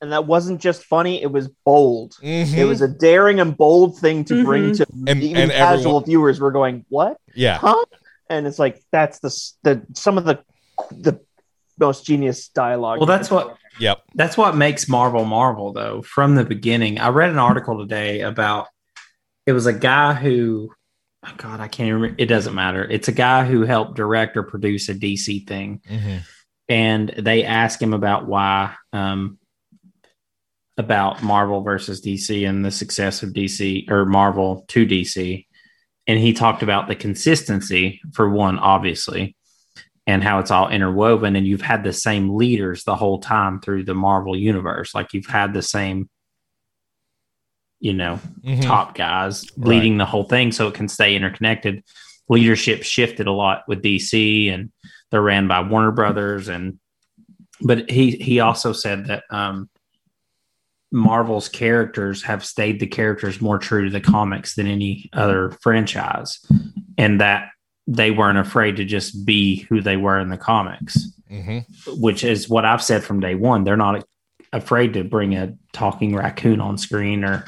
[0.02, 2.14] and that wasn't just funny; it was bold.
[2.22, 2.54] Mhm.
[2.56, 6.04] It was a daring and bold thing to bring to And- even and casual everyone-
[6.06, 6.40] viewers.
[6.40, 7.18] Were going, "What?
[7.34, 7.84] yeah, Huh?"
[8.30, 9.28] And it's like that's the
[9.62, 10.38] the some of the
[10.90, 11.20] the
[11.78, 12.98] most genius dialogue.
[12.98, 16.00] Well, that's what yep, that's what makes Marvel Marvel though.
[16.00, 18.68] From the beginning, I read an article today about
[19.50, 20.70] it was a guy who,
[21.26, 22.14] oh God, I can't remember.
[22.22, 22.84] It doesn't matter.
[22.84, 26.20] It's a guy who helped direct or produce a DC thing, Mhm.
[26.68, 29.38] and they asked him about why, um,
[30.78, 35.46] about Marvel versus DC and the success of DC or Marvel to DC,
[36.06, 39.34] and he talked about the consistency for one, obviously,
[40.06, 43.82] and how it's all interwoven and you've had the same leaders the whole time through
[43.84, 46.08] the Marvel universe like you've had the same
[47.80, 48.62] you know Mhm.
[48.62, 49.68] top guys Right.
[49.68, 51.82] leading the whole thing so it can stay interconnected
[52.28, 54.70] leadership shifted a lot with DC and
[55.10, 56.78] they're ran by Warner Brothers and
[57.62, 59.68] but he he also said that um
[60.92, 66.40] Marvel's characters have stayed the characters more true to the comics than any other franchise
[66.98, 67.48] and that
[67.86, 70.98] they weren't afraid to just be who they were in the comics
[71.30, 71.64] Mhm.
[72.00, 73.62] which is what I've said from day one.
[73.62, 74.04] They're not
[74.52, 77.44] afraid to bring a talking raccoon on screen or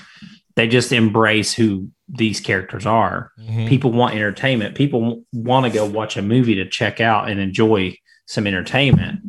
[0.55, 3.33] they just embrace who these characters are.
[3.41, 3.69] Mhm.
[3.69, 4.75] People want entertainment.
[4.75, 7.97] People want to go watch a movie to check out and enjoy
[8.27, 9.21] some entertainment.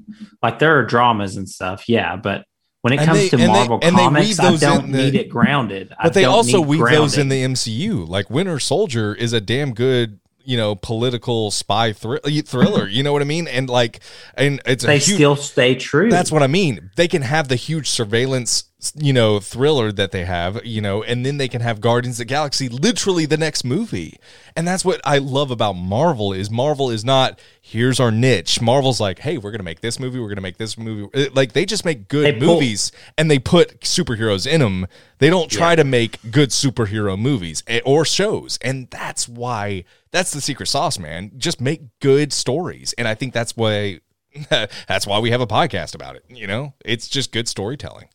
[0.42, 2.44] Like there are dramas and stuff, yeah, but
[2.82, 5.16] when it And comes they- to Marvel and they comics, I those don't the- need
[5.16, 5.94] it grounded.
[5.98, 8.06] I But they also weave those in the MCU.
[8.06, 12.88] Like Winter Soldier is a damn good, you know, political spy thr- thriller.
[12.88, 13.48] You know what I mean?
[13.48, 14.00] And like,
[14.36, 16.10] and it's a They huge, still stay true.
[16.10, 16.92] That's what I mean.
[16.96, 18.66] They can have the huge surveillance,
[18.96, 22.28] you know, thriller that they have, you know, and then they can have Guardians of
[22.28, 24.18] the Galaxy literally the next movie.
[24.56, 27.40] And that's what I love about Marvel is Marvel is not
[27.74, 28.62] here's our niche.
[28.62, 31.10] Marvel's like, "Hey, we're going to make this movie, we're going to make this movie."
[31.14, 34.88] It- Like they just make good They pull- movies and they put superheroes in them.
[35.18, 38.58] They don't try to make good superhero movies eh, or shows.
[38.62, 41.32] And that's why that's the secret sauce, man.
[41.38, 42.94] Just make good stories.
[42.98, 44.00] And I think that's why
[44.50, 46.24] that's why we have a podcast about it.
[46.30, 48.08] You know, it's just good storytelling.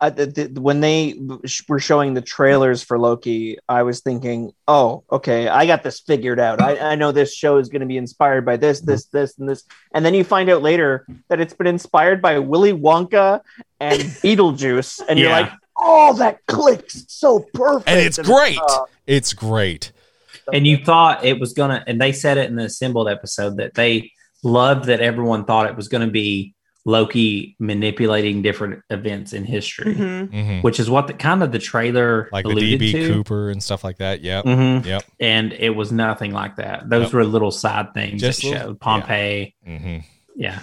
[0.00, 4.52] I, the, the, when they sh- were showing the trailers for Loki, I was thinking,
[4.68, 6.60] oh, okay, I got this figured out.
[6.62, 9.48] I, I know this show is going to be inspired by this, this, this, and
[9.48, 9.64] this.
[9.92, 13.40] And then you find out later that it's been inspired by Willy Wonka
[13.80, 15.00] and Beetlejuice.
[15.08, 17.88] And you're like, oh, that clicks so perfect.
[17.88, 18.58] And it's great.
[18.58, 19.90] uh, It's great.
[20.52, 23.74] and you thought it was gonna and they said it in the assembled episode that
[23.74, 24.10] they
[24.42, 26.54] loved that everyone thought it was gonna be
[26.88, 30.28] Loki manipulating different events in history, Mhm.
[30.30, 30.62] Mhm.
[30.62, 33.08] which is what the kind of the trailer Like the alluded DB to.
[33.12, 34.22] Cooper and stuff like that.
[34.22, 34.44] Yep.
[34.46, 34.84] Mhm.
[34.86, 35.04] Yep.
[35.20, 36.88] And it was nothing like that.
[36.88, 37.12] Those Nope.
[37.12, 39.54] were little side things Just that little- showed Pompeii.
[39.66, 39.98] hmm
[40.34, 40.60] Yeah.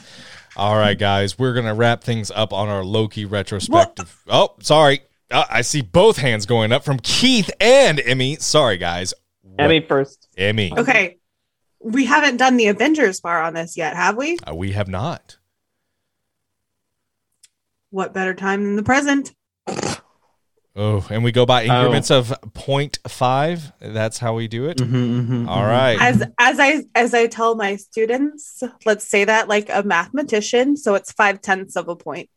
[0.57, 4.15] All right, guys, we're gonna wrap things up on our Loki retrospective.
[4.27, 8.37] Oh, sorry, uh, I see both hands going up from Keith and Emmy.
[8.37, 9.13] Sorry, guys.
[9.43, 10.27] What- Emmy first.
[10.37, 10.73] Emmy.
[10.75, 11.17] Okay.
[11.83, 14.39] We haven't done the Avengers bar on this yet, have we?
[14.49, 15.34] Uh, we have not.
[17.95, 19.33] What better time than the present?
[20.75, 23.71] Oh, and we go by increments of 0.5.
[23.79, 24.79] That's how we do it.
[24.79, 25.69] Mhm, mhm, All mhm.
[25.69, 25.97] right.
[26.01, 30.95] As as I as I tell my students, let's say that like a mathematician, so
[30.95, 32.29] it's five tenths of a point.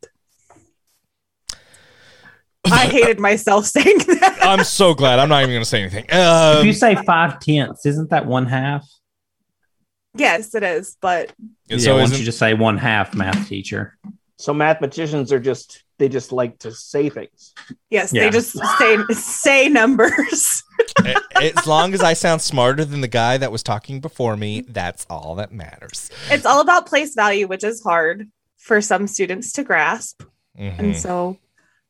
[2.65, 4.39] I hated myself saying that.
[4.43, 5.19] I'm so glad.
[5.19, 6.05] I'm not even going to say anything.
[6.09, 8.89] If you Um, say five tenths, isn't that one half?
[10.15, 10.97] Yes, it is.
[11.01, 11.33] But
[11.69, 13.99] And yeah, so why don't isn't- you just say one half math teacher?
[14.39, 17.55] So mathematicians are just they just like to say things.
[17.91, 18.23] yes, Yeah.
[18.25, 20.63] they just say say numbers.
[21.43, 25.07] as long as I sound smarter than the guy that was talking before me, that's
[25.11, 26.09] all that matters.
[26.31, 28.29] it's all about place value, which is hard
[28.59, 30.23] for some students to grasp.
[30.59, 30.79] Mhm.
[30.79, 31.39] And so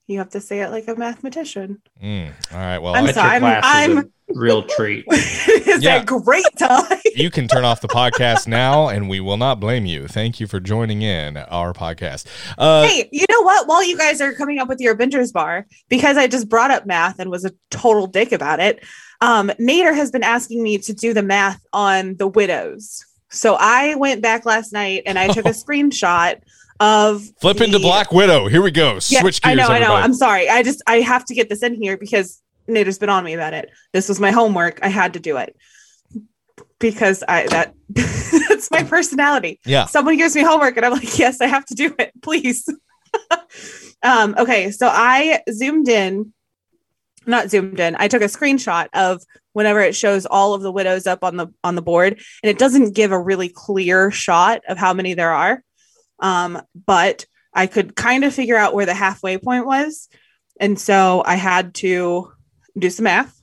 [0.06, 1.82] you have to say it like a mathematician.
[2.02, 2.32] Mm.
[2.52, 2.78] All right.
[2.78, 5.04] Well, I'm I- Bet your sorry, I'm- I'm- a real treat.
[5.08, 6.02] it's Yeah.
[6.02, 6.84] a great time.
[7.14, 10.06] you can turn off the podcast now, and we will not blame you.
[10.08, 12.26] Thank you for joining in our podcast.
[12.56, 13.66] Uh, hey, you know what?
[13.66, 16.86] While you guys are coming up with your Avengers bar, because I just brought up
[16.86, 18.84] math and was a total dick about it,
[19.20, 23.04] um, Nader has been asking me to do the math on the widows.
[23.30, 26.40] So I went back last night and I took a screenshot
[26.80, 28.46] of flip into Black Widow.
[28.46, 28.92] Here we go.
[29.08, 29.68] Yeah, Switch I gears.
[29.68, 29.94] know, I know.
[29.94, 30.48] I'm sorry.
[30.48, 33.54] I just I have to get this in here because Nader's been on me about
[33.54, 33.70] it.
[33.92, 34.80] This was my homework.
[34.82, 35.56] I had to do it
[36.78, 39.60] because I that that's my personality.
[39.64, 39.86] Yeah.
[39.86, 42.68] Someone gives me homework and I'm like, yes, I have to do it, please.
[44.02, 46.32] um, okay, so I zoomed in,
[47.26, 47.96] not zoomed in.
[47.98, 49.22] I took a screenshot of
[49.52, 52.58] whenever it shows all of the widows up on the on the board, and it
[52.58, 55.62] doesn't give a really clear shot of how many there are.
[56.20, 60.08] Um, but I could kind of figure out where the halfway point was.
[60.60, 62.32] And so I had to
[62.80, 63.40] do some math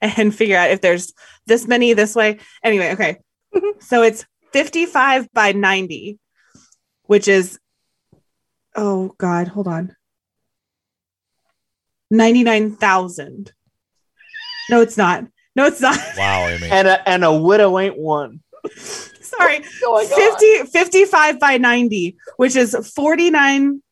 [0.00, 1.12] and figure out if there's
[1.46, 2.38] this many this way.
[2.62, 3.18] Anyway, okay.
[3.54, 3.80] Mm-hmm.
[3.80, 6.18] so it's 55 by 90,
[7.04, 7.58] which is,
[8.74, 9.94] oh God, hold on.
[12.10, 13.52] 99,000.
[14.70, 15.24] No, it's not.
[15.54, 15.98] No, it's not.
[16.16, 16.70] wow, Amy.
[16.70, 18.40] And a and a widow ain't one.
[18.76, 19.58] Sorry.
[19.58, 20.38] What's going on?
[20.38, 23.82] 50, 55 by 90, which is 49,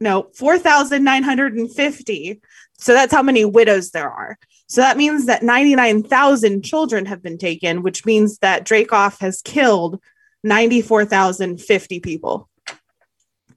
[0.00, 2.40] no, 4,950.
[2.84, 4.38] So that's how many widows there are.
[4.66, 9.98] So that means that 99,000 children have been taken, which means that Dreykov has killed
[10.42, 12.46] 94,050 people.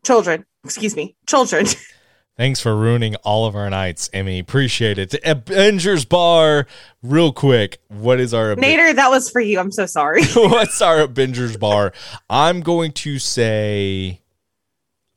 [0.06, 1.66] Children, excuse me, children.
[2.38, 4.40] Thanks for ruining all of our nights, Emmy.
[4.40, 5.14] Appreciate it.
[5.26, 6.66] Avengers Bar,
[7.04, 7.80] real quick.
[7.90, 9.60] What is our Nader, that was for you.
[9.60, 10.24] I'm so sorry.
[10.36, 11.92] what's our Avengers Bar?
[12.30, 14.22] I'm going to say,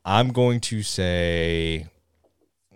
[0.03, 1.87] I'm going to say,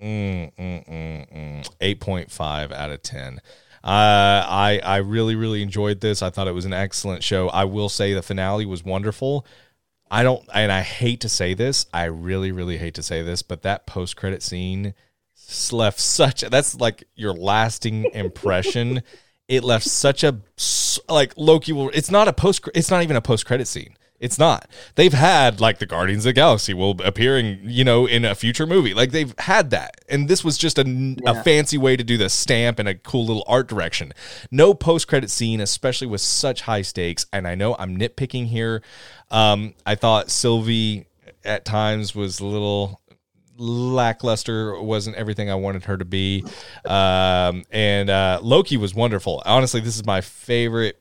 [0.06, 3.40] mm, mm, mm, mm, eight point five out of ten.
[3.84, 6.22] Uh, I I really really enjoyed this.
[6.22, 7.49] I thought it was an excellent show.
[7.49, 9.45] I will say the finale was wonderful.
[10.10, 11.88] I don't, and I hate to say this.
[11.94, 14.94] I really, really hate to say this, but that post credit scene
[15.72, 16.41] left such.
[16.41, 19.02] That's like your lasting impression.
[19.48, 20.40] it left such a
[21.10, 21.90] like Loki will.
[21.90, 22.69] It's not a post.
[22.73, 23.98] It's not even a post credit scene.
[24.26, 24.68] It's not.
[24.96, 28.66] They've had like the Guardians of the Galaxy will appearing, you know, in a future
[28.66, 28.92] movie.
[28.96, 31.44] Like they've had that, and this was just a, Yeah.
[31.44, 34.14] fancy way to do the stamp and a cool little art direction.
[34.50, 37.28] No post credit scene, especially with such high stakes.
[37.32, 38.82] And I know I'm nitpicking here.
[39.30, 41.06] Um, I thought Sylvie
[41.44, 43.02] at times was a little
[43.58, 46.44] lackluster wasn't everything i wanted her to be
[46.84, 51.00] um, and uh, loki was wonderful honestly this is my favorite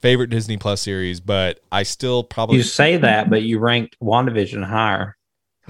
[0.00, 4.64] favorite disney plus series but i still probably You say that, but you ranked WandaVision
[4.64, 5.16] higher.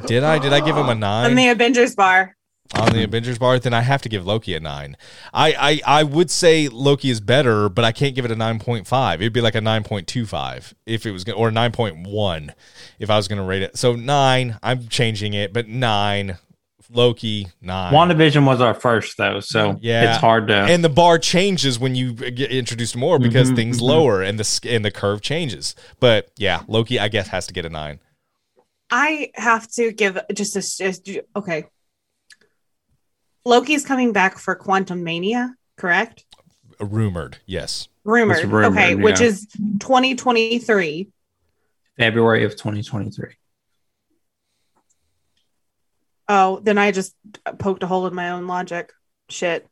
[0.07, 1.31] did i did i give him a nine?
[1.31, 2.36] On the Avengers bar.
[2.74, 4.97] on the Avengers bar, then I have to give Loki a nine.
[5.32, 8.59] I, I I would say Loki is better, but I can't give it a nine
[8.59, 9.20] point five.
[9.23, 12.53] It'd be like a nine point two five if it was or nine point one
[12.98, 13.78] if I was going to rate it.
[13.78, 16.39] So nine, I'm changing it, but nine.
[16.91, 17.93] Loki nine.
[17.93, 20.11] WandaVision was our first though, so Yeah.
[20.13, 20.55] it's hard to.
[20.55, 23.83] and the bar changes when you get introduced more because Mhm, things mhm.
[23.89, 25.75] lower and the and the curve changes.
[26.01, 27.99] But yeah, Loki I guess has to get a nine.
[28.91, 31.65] I have to give just a just, okay.
[33.45, 36.25] Loki's coming back for Quantumania, correct?
[36.81, 37.89] Rumored, yes.
[38.05, 38.45] Rumored.
[38.45, 39.47] Rumored, okay, which is
[39.81, 41.09] 2023.
[41.99, 43.31] February of 2023.
[46.28, 47.15] Oh, then I just
[47.59, 48.93] poked a hole in my own logic.
[49.28, 49.69] Shit.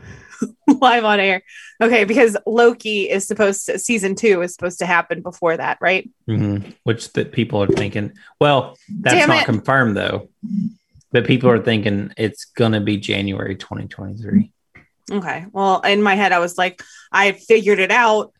[0.66, 1.42] Live on air.
[1.82, 6.08] Okay, because Loki is supposed to season 2 is supposed to happen before that, right?
[6.26, 8.12] hmm Which that people are thinking.
[8.40, 9.46] Well, that's Damn not it.
[9.46, 10.28] confirmed though.
[11.10, 14.50] But people are thinking it's gonna be January 2023.
[15.10, 15.44] Okay.
[15.52, 16.82] Well, in my head I was like
[17.12, 18.32] I figured it out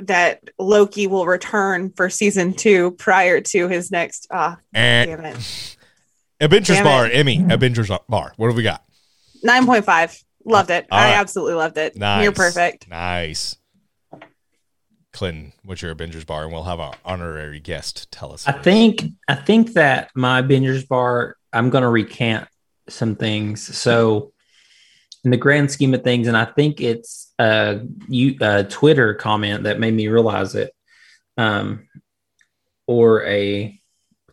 [0.00, 5.76] that Loki will return for season 2 prior to his next ah And damn it.
[6.40, 7.06] Avengers bar.
[7.06, 8.32] Emmy, Avengers bar.
[8.36, 8.84] What have we got?
[9.44, 10.22] 9.5.
[10.44, 10.86] Loved it.
[10.90, 11.16] All I right.
[11.18, 11.96] absolutely loved it.
[11.96, 12.22] Nice.
[12.22, 12.88] You're perfect.
[12.88, 13.56] Nice.
[15.12, 16.44] Clinton, what's your Avengers bar?
[16.44, 18.46] And we'll have our honorary guest tell us.
[18.46, 21.36] I think I think that my bingers bar.
[21.52, 22.46] I'm gonna recant
[22.88, 23.76] some things.
[23.76, 24.32] So,
[25.24, 29.64] in the grand scheme of things, and I think it's a you a Twitter comment
[29.64, 30.72] that made me realize it.
[31.36, 31.88] um,
[32.86, 33.78] or a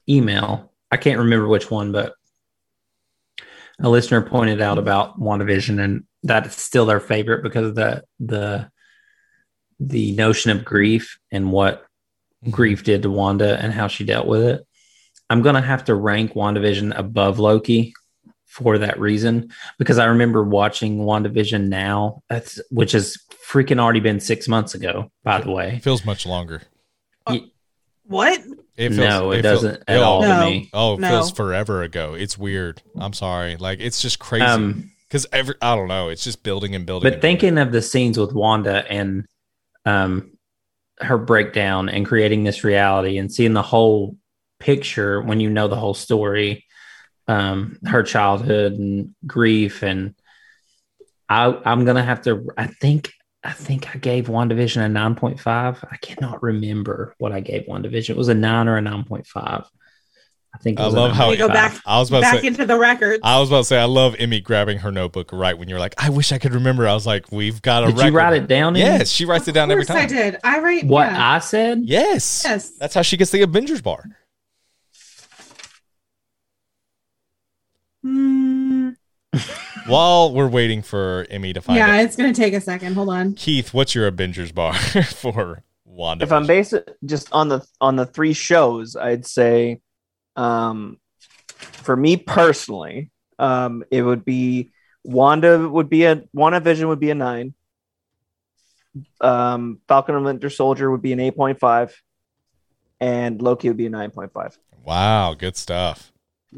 [0.07, 0.71] email.
[0.91, 2.13] I can't remember which one, but
[3.79, 8.69] a listener pointed out about WandaVision and that's still their favorite because of the the
[9.79, 12.51] the notion of grief and what mm-hmm.
[12.51, 14.65] grief did to Wanda and how she dealt with it.
[15.29, 17.93] I'm gonna have to rank WandaVision above Loki
[18.45, 23.17] for that reason because I remember watching WandaVision now, that's which has
[23.47, 25.79] freaking already been six months ago, by the way.
[25.83, 26.61] Feels much longer.
[27.27, 27.39] Uh,
[28.03, 28.41] what?
[28.77, 30.39] It feels, no, it, feels- doesn't at oh, all No.
[30.39, 30.69] to me.
[30.73, 31.07] Oh, it No.
[31.09, 32.13] feels forever ago.
[32.13, 32.81] It's weird.
[32.97, 33.55] I'm sorry.
[33.55, 34.45] Like it's just crazy.
[34.45, 36.09] Um, Because every I don't know.
[36.09, 37.05] It's just building and building.
[37.05, 37.39] but and building.
[37.39, 39.25] thinking of the scenes with Wanda and
[39.85, 40.31] um
[40.99, 44.15] her breakdown and creating this reality and seeing the whole
[44.59, 46.65] picture when you know the whole story,
[47.27, 50.15] um, her childhood and grief and
[51.29, 53.11] I I'm gonna have to I think
[53.45, 55.87] I think I gave WandaVision a 9.5.
[55.91, 58.09] I cannot remember what I gave WandaVision.
[58.09, 59.27] It was a nine or a 9.5.
[59.37, 62.21] I think it I was a love how We go back I was about to
[62.23, 62.47] back say.
[62.47, 63.19] into the record.
[63.23, 65.93] I was about to say I love Emmy grabbing her notebook right when you're like,
[65.97, 66.87] I wish I could remember.
[66.87, 68.07] I was like, we've got a Did record.
[68.13, 68.75] you write it down?
[68.75, 68.85] Amy?
[68.85, 69.97] Yes, she writes it down every time.
[69.97, 70.37] I did.
[70.43, 71.33] I write What yeah.
[71.33, 71.81] I said?
[71.83, 72.43] Yes.
[72.45, 72.71] Yes.
[72.71, 74.05] That's how she gets the Avengers bar.
[78.01, 78.34] Hmm.
[79.87, 82.95] While we're waiting for Emmy to find yeah, it, it's gonna take a second.
[82.95, 83.33] Hold on.
[83.33, 86.23] Keith, what's your Avengers bar for Wanda?
[86.23, 86.73] if I'm based
[87.05, 89.81] just on the on the three shows, I'd say,
[90.35, 90.97] um,
[91.55, 94.71] for me personally, um, it would be
[95.03, 97.53] Wanda would be a 1, WandaVision would be a nine.
[99.21, 102.01] Um, Falcon and Winter Soldier would be an eight point five,
[102.99, 104.57] and Loki would be a nine point five.
[104.83, 106.11] wow, good stuff.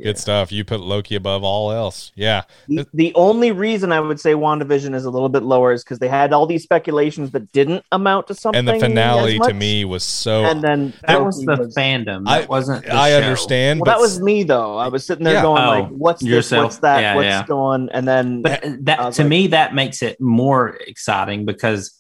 [0.03, 0.51] Good stuff.
[0.51, 2.11] You put Loki above all else.
[2.15, 2.43] Yeah.
[2.67, 5.99] The, the only reason I would say WandaVision is a little bit lower is because
[5.99, 8.59] they had all these speculations that didn't amount to something.
[8.59, 12.23] And the finale to me was so and then That was Loki the fandom.
[12.27, 12.85] I- That wasn't.
[12.85, 13.17] the I show.
[13.17, 14.77] understand, Well, but that was me though.
[14.77, 15.41] I was sitting there Yeah.
[15.41, 16.51] going Oh, like, "What's this?
[16.51, 17.01] What's that?
[17.01, 17.45] Yeah, What's yeah.
[17.47, 21.93] going?" And then But uh, that to like- me that makes it more exciting because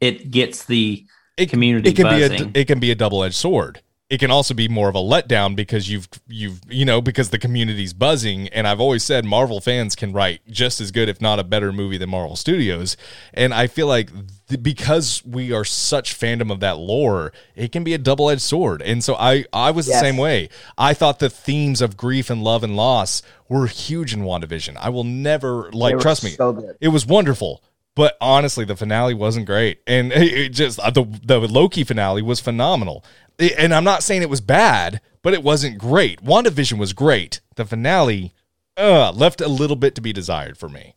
[0.00, 1.04] it gets the
[1.36, 2.50] it, community it can buzzing.
[2.52, 3.80] be a it can be a double-edged sword
[4.12, 7.38] it can also be more of a letdown because you've you've you know because the
[7.38, 8.46] community's buzzing.
[8.48, 11.72] And i've always said marvel fans can write just as good if not a better
[11.72, 12.98] movie than marvel studios.
[13.32, 14.10] And i feel like
[14.48, 18.82] th- because we are such fandom of that lore it can be a double-edged sword.
[18.82, 20.50] And so i i was the same way.
[20.76, 24.76] I thought the themes of grief and love and loss were huge in wandavision.
[24.76, 27.62] I will never like trust me so it was wonderful.
[27.94, 29.80] But honestly the finale wasn't great.
[29.86, 33.06] And it, just uh, the the loki finale was phenomenal
[33.38, 37.64] and i'm not saying it was bad but it wasn't great wandavision was great the
[37.64, 38.32] finale
[38.76, 40.94] uh left a little bit to be desired for me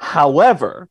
[0.00, 0.88] However,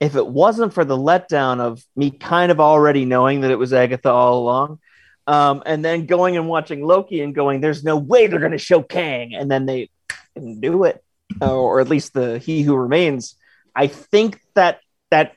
[0.00, 3.74] if it wasn't for the letdown of me kind of already knowing that it was
[3.74, 4.78] Agatha all along,
[5.26, 8.58] um, and then going and watching Loki and going, "There's no way they're going to
[8.58, 9.90] show Kang," and then they
[10.34, 11.04] didn't do it,
[11.40, 13.36] or at least the He Who Remains.
[13.74, 14.80] I think that
[15.10, 15.32] that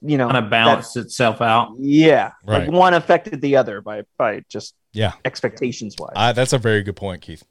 [0.00, 1.72] you know kind of balanced itself out.
[1.78, 2.64] Yeah, Right.
[2.64, 5.12] like one affected the other by by just Yeah.
[5.24, 6.12] expectations wise.
[6.16, 7.44] uh, that's a very good point keith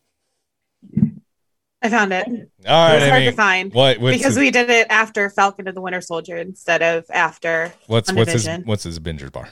[1.82, 2.26] I found it.
[2.28, 5.68] all It right was hard to find what because his, we did it after Falcon
[5.68, 7.72] and the Winter Soldier instead of after.
[7.88, 9.50] what's what's his what's his avengers bar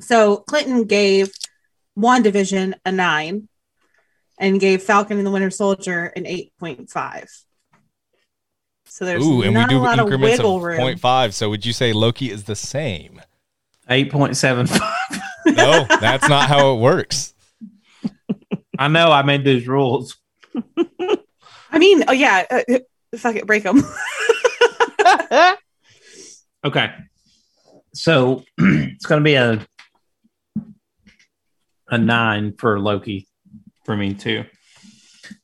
[0.00, 1.30] So Clinton gave
[1.98, 3.48] WandaVision a nine
[4.38, 7.28] and gave Falcon and the Winter Soldier an 8.5.
[8.90, 10.78] So there's ooh and we do a lot of increments wiggle of room.
[10.78, 13.22] 0.5 so would you say loki is the same
[13.88, 15.22] Eight point seven five.
[15.46, 17.32] no that's not how it works
[18.78, 20.16] I know I made those rules.
[21.70, 22.78] I mean, oh yeah, uh, uh,
[23.18, 23.82] fuck it, break them.
[26.62, 26.90] Okay,
[27.94, 29.66] so it's going to be a
[31.88, 33.26] a nine for Loki
[33.84, 34.44] for me too.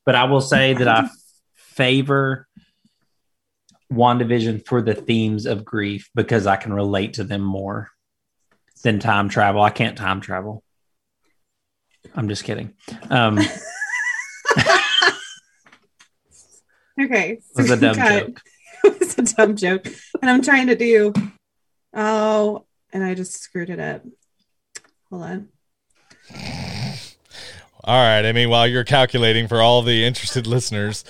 [0.04, 1.08] But I will say that I
[1.54, 2.45] favor
[3.92, 7.90] WandaVision for the themes of grief because I can relate to them more
[8.82, 9.62] than time travel.
[9.62, 10.62] I can't time travel.
[12.14, 12.74] I'm just kidding.
[13.10, 13.50] Um, it
[17.00, 18.42] okay, was a dumb Got- joke.
[18.84, 19.86] it was a dumb joke,
[20.20, 21.12] and I'm trying to do.
[21.94, 24.02] Oh, and I just screwed it up.
[25.10, 25.48] Hold on.
[27.84, 28.24] All right.
[28.26, 31.04] I mean, while you're calculating for all the interested listeners,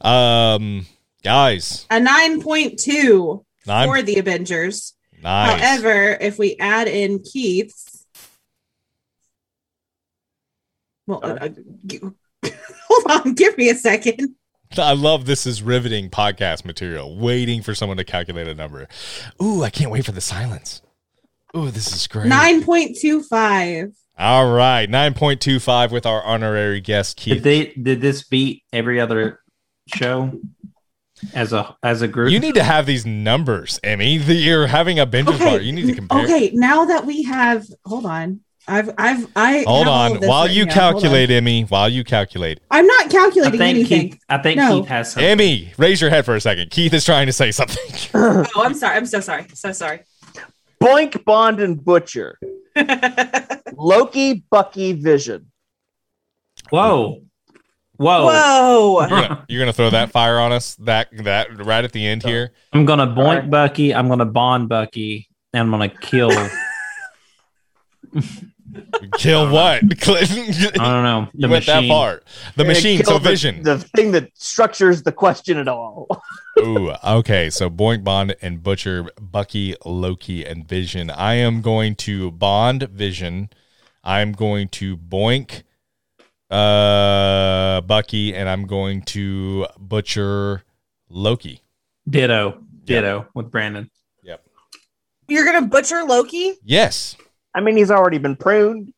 [0.00, 0.86] um,
[1.26, 4.94] guys, A 9.2 nine, for the Avengers.
[5.22, 5.60] nice.
[5.60, 8.06] However, if we add in Keith's,
[11.06, 11.48] well, uh,
[11.86, 12.00] g-
[12.88, 14.34] hold on, give me a second.
[14.78, 17.16] I love this is riveting podcast material.
[17.16, 18.88] Waiting for someone to calculate a number.
[19.42, 20.82] Ooh, I can't wait for the silence.
[21.54, 22.26] Oh, this is great.
[22.26, 23.92] Nine point two five.
[24.18, 27.34] All right, nine point two five with our honorary guest Keith.
[27.34, 29.40] Did they did this beat every other
[29.94, 30.32] show
[31.34, 32.30] as a as a group?
[32.30, 34.18] you need to have these numbers, Emmy.
[34.18, 35.44] The, you're having a binge Okay.
[35.44, 35.60] bar.
[35.60, 36.24] You need to compare.
[36.24, 38.40] Okay, now that we have, hold on.
[38.68, 40.16] I've, I've, I Hold on.
[40.26, 40.74] While you down.
[40.74, 44.10] Calculate, Emmy, while you calculate, I'm not I calculating think anything.
[44.10, 44.20] Keith.
[44.28, 44.80] I think No.
[44.80, 45.30] Keith has something.
[45.30, 46.72] Emmy, raise your head for a second.
[46.72, 47.94] Keith is trying to say something.
[48.14, 48.96] Oh, I'm sorry.
[48.96, 49.46] I'm so sorry.
[49.54, 50.00] So sorry.
[50.82, 52.40] Boink, Bond, and Butcher.
[53.74, 55.52] Loki, Bucky, Vision.
[56.70, 57.22] Whoa,
[57.96, 58.26] whoa!
[58.26, 59.00] Whoa.
[59.00, 62.22] You're gonna, you're gonna throw that fire on us that that right at the end
[62.22, 62.52] here.
[62.72, 63.50] I'm gonna boink Alright.
[63.50, 63.94] Bucky.
[63.94, 66.30] I'm gonna bond Bucky, and I'm gonna kill.
[69.18, 69.82] Kill um, what?
[70.08, 71.82] I don't know the you went machine.
[71.82, 72.22] that far.
[72.56, 72.98] The And machine.
[72.98, 73.62] kill So the- vision.
[73.62, 76.06] The, thing that structures the question at all.
[76.58, 77.48] Ooh, okay.
[77.48, 81.10] So Boink, Bond, and Butcher, Bucky, Loki, and Vision.
[81.10, 83.48] I am going to Bond Vision.
[84.04, 85.62] I'm going to Boink,
[86.50, 90.62] uh, Bucky, and I'm going to Butcher
[91.08, 91.62] Loki.
[92.08, 93.90] Ditto, ditto with Brandon.
[94.22, 94.44] Yep.
[95.28, 96.54] You're gonna butcher Loki?
[96.64, 97.16] Yes.
[97.54, 98.92] I mean, he's already been pruned.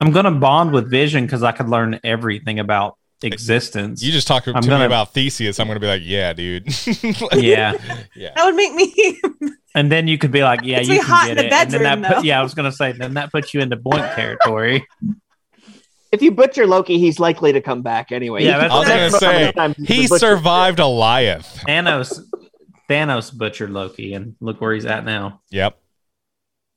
[0.00, 4.02] I'm gonna bond with Vision because I could learn everything about existence.
[4.02, 5.60] You just talked to I'm me gonna- about Theseus.
[5.60, 6.64] I'm going to be like, yeah, dude.
[7.34, 7.74] yeah,
[8.16, 8.30] yeah.
[8.34, 9.20] That would make me.
[9.74, 11.52] and then you could be like, yeah, Makes you can hot get in the it.
[11.52, 12.22] and then bedroom, that put, though.
[12.22, 14.86] yeah, I was gonna say, then that puts you into boink territory.
[16.12, 18.44] If you butcher Loki, he's likely to come back anyway.
[18.44, 20.20] Yeah, that's- can I was That's going to test how many say, he been butchered.
[20.20, 21.62] survived Goliath.
[21.68, 22.20] Thanos,
[22.88, 25.40] Thanos butchered Loki, and look where he's at now.
[25.50, 25.76] Yep.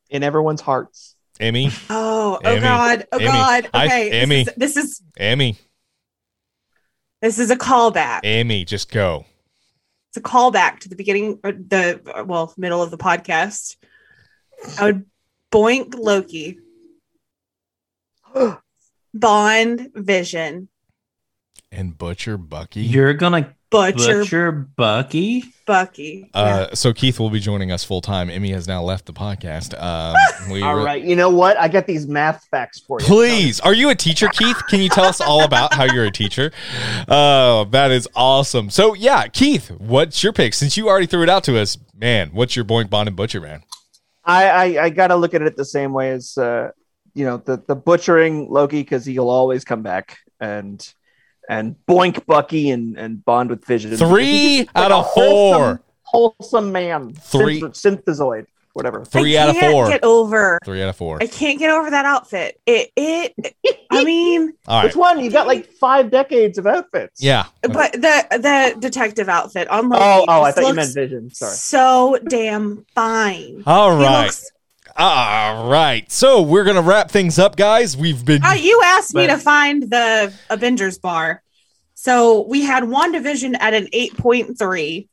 [0.10, 1.16] in everyone's hearts.
[1.40, 2.62] Emmy, Oh, oh Emmy.
[2.62, 3.26] God, oh Emmy.
[3.26, 3.70] God.
[3.74, 4.42] I- Okay, this Emmy.
[4.42, 5.58] is- This is Emmy,
[7.24, 8.20] this is a callback.
[8.24, 9.26] Emmy, just go.
[10.10, 13.78] It's a callback to the beginning, or the uh, well, middle of the podcast.
[14.80, 15.06] I would
[15.52, 16.60] boink Loki,
[19.14, 20.70] Bond, Vision,
[21.72, 22.82] And Butcher Bucky.
[22.82, 25.44] You're gonna Butcher, butcher Bucky.
[25.66, 26.30] Bucky.
[26.34, 28.30] Uh, so Keith will be joining us full time.
[28.30, 29.74] Emmy has now left the podcast.
[29.82, 30.16] Um,
[30.52, 31.58] we All re- right, you know what?
[31.58, 33.06] I got these math facts for you.
[33.08, 34.62] Please, are you a teacher, Keith?
[34.68, 36.52] Can you tell us all about how you're a teacher?
[37.08, 38.70] Oh, that is awesome.
[38.70, 40.54] So yeah, Keith, what's your pick?
[40.54, 43.42] Since you already threw it out to us, man, what's your Boink Bond and Butcher,
[43.42, 43.64] man?
[44.24, 46.70] I I, I got to look at it the same way as uh,
[47.14, 50.94] you know the the butchering Loki because he'll always come back and
[51.50, 53.96] and boink Bucky and and bond with Vision.
[53.98, 55.56] Three He's just out of four.
[55.56, 57.14] wholesome, wholesome man.
[57.14, 59.04] Three- Synth- synthezoid, whatever.
[59.04, 59.88] Three I out of can't four.
[59.90, 60.60] Get over.
[60.64, 61.18] Three out of four.
[61.22, 62.60] I can't get over that outfit.
[62.66, 62.92] It.
[62.96, 63.56] It.
[63.92, 64.86] I mean, All right.
[64.86, 65.24] Which one?
[65.24, 67.22] You got like five decades of outfits.
[67.22, 67.46] Yeah.
[67.62, 70.02] but the the detective outfit on Loki.
[70.04, 71.30] Oh, oh, I thought you meant Vision.
[71.34, 71.52] Sorry.
[71.54, 73.64] So damn fine.
[73.66, 74.18] All right.
[74.20, 74.52] He looks-
[74.96, 76.10] All right.
[76.12, 77.98] So we're gonna wrap things up, guys.
[77.98, 78.44] We've been.
[78.44, 81.42] Uh, you asked me to find the Avengers bar.
[81.96, 85.08] So we had WandaVision at an 8.3.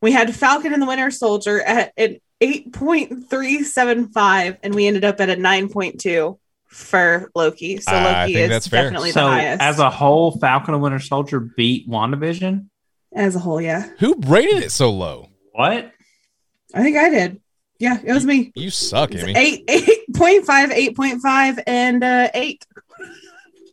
[0.00, 5.28] We had Falcon and the Winter Soldier at an 8.375, and we ended up at
[5.28, 7.78] a 9.2 for Loki.
[7.78, 8.84] So I Loki think is that's fair.
[8.84, 9.62] definitely the So highest.
[9.62, 12.66] as a whole, Falcon and Winter Soldier beat WandaVision.
[13.14, 13.88] as a whole, yeah.
[13.98, 15.28] Who rated it so low?
[15.52, 15.92] What?
[16.74, 17.40] I think I did.
[17.78, 18.50] Yeah, it was me.
[18.54, 19.36] You suck, It's Emmy.
[19.36, 20.44] eight, 8.5,
[20.96, 22.66] 8.5, and uh, 8.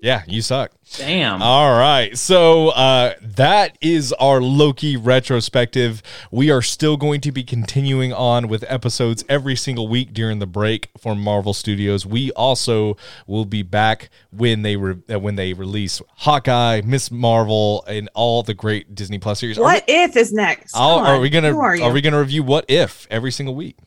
[0.02, 0.72] Yeah, you suck.
[0.98, 1.42] Damn.
[1.42, 2.16] All right.
[2.16, 6.04] So uh, that is our Loki retrospective.
[6.30, 10.46] We are still going to be continuing on with episodes every single week during the
[10.46, 12.06] break for Marvel Studios.
[12.06, 17.84] We also will be back when they re- uh, when they release Hawkeye, Miss Marvel,
[17.88, 19.58] and all the great Disney Plus series.
[19.58, 20.76] Are we- What if is next?
[20.76, 23.78] I'll- are we gonna are, are, we gonna review What If every single week?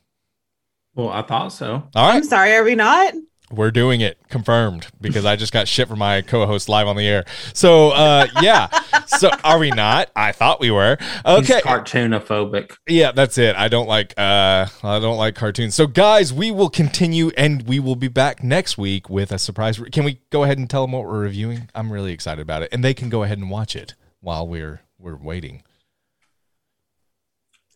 [0.94, 1.88] Well, I thought so.
[1.94, 2.16] All right.
[2.16, 3.14] I'm sorry, are we not?
[3.50, 7.06] We're doing it confirmed because I just got shit from my co-host live on the
[7.06, 7.24] air.
[7.54, 8.68] So uh yeah.
[9.06, 10.10] So are we not?
[10.14, 10.98] I thought we were.
[11.00, 11.60] He's Okay.
[11.62, 12.76] cartoonophobic.
[12.86, 13.56] Yeah, that's it.
[13.56, 15.74] I don't like uh I don't like cartoons.
[15.74, 19.80] So guys, we will continue and we will be back next week with a surprise.
[19.92, 21.70] Can we go ahead and tell them what we're reviewing?
[21.74, 24.82] I'm really excited about it and they can go ahead and watch it while we're
[24.98, 25.62] we're waiting.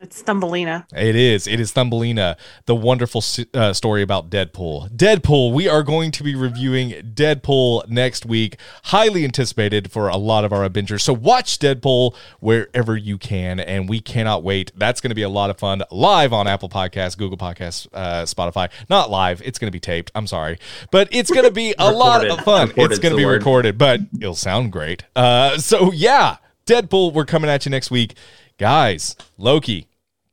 [0.02, 0.84] It's Thumbelina.
[0.92, 1.46] It is.
[1.46, 3.22] It is Thumbelina, the wonderful
[3.54, 4.90] uh, story about Deadpool.
[4.90, 5.52] Deadpool.
[5.52, 8.56] We are going to be reviewing Deadpool next week.
[8.86, 11.04] Highly anticipated for a lot of our Avengers.
[11.04, 14.72] So watch Deadpool wherever you can, and we cannot wait.
[14.74, 15.84] That's going to be a lot of fun.
[15.92, 18.70] Live on Apple Podcasts, Google Podcasts, uh, Spotify.
[18.90, 19.40] Not live.
[19.44, 20.10] It's going to be taped.
[20.16, 20.58] I'm sorry,
[20.90, 22.68] but it's going to be a lot of fun.
[22.68, 23.34] Recorded's it's going to be word.
[23.34, 25.04] recorded, but it'll sound great.
[25.14, 27.12] Uh, so yeah, Deadpool.
[27.12, 28.16] We're coming at you next week,
[28.58, 29.14] guys.
[29.38, 29.86] Loki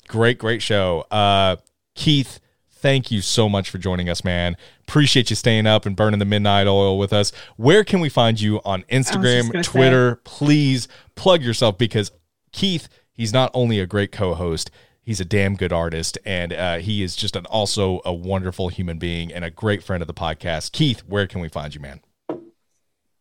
[0.10, 1.56] great great show uh
[1.96, 2.40] keith
[2.80, 4.56] thank you so much for joining us, man.
[4.88, 7.32] Appreciate you staying up and burning the midnight oil with us.
[7.58, 10.16] Where can we find you on Instagram, gonna Twitter?
[10.24, 12.12] Please plug yourself because
[12.52, 14.72] Keith, he's not only a great co-host,
[15.02, 18.98] he's a damn good artist, and uh, he is just an also a wonderful human
[18.98, 20.72] being and a great friend of the podcast.
[20.72, 22.02] Keith, where can we find you, man?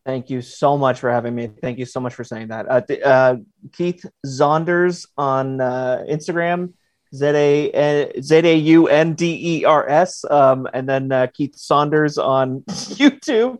[0.06, 1.50] Thank you so much for having me.
[1.60, 2.70] Thank you so much for saying that.
[2.70, 3.36] Uh, th- uh,
[3.72, 6.72] Keith Zaunders on uh, Instagram,
[7.14, 11.54] Z A Z A U N D E R S, um, and then uh, Keith
[11.56, 13.58] Zaunders on YouTube,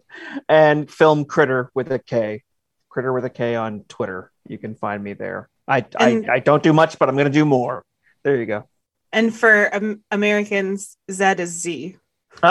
[0.48, 2.42] and Film Critter with a K,
[2.88, 4.30] Critter with a K on Twitter.
[4.46, 5.48] You can find me there.
[5.66, 7.84] I And- I, I don't do much, but I'm going to do more.
[8.22, 8.68] There you go.
[9.12, 11.96] And for um, Americans, Z is Z.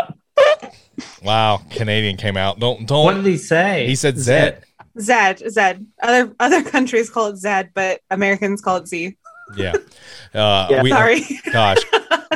[1.24, 2.60] Wow, Canadian came out.
[2.60, 3.06] Don't don't.
[3.06, 3.86] What did he say?
[3.88, 4.64] he said Zed.
[4.99, 5.14] Z,
[5.49, 5.74] Z.
[6.02, 9.15] Other other countries call it Z, but Americans call it Z.
[9.56, 9.74] Yeah.
[10.34, 10.82] Uh, Yeah.
[10.84, 11.22] we, Sorry.
[11.52, 11.78] Gosh,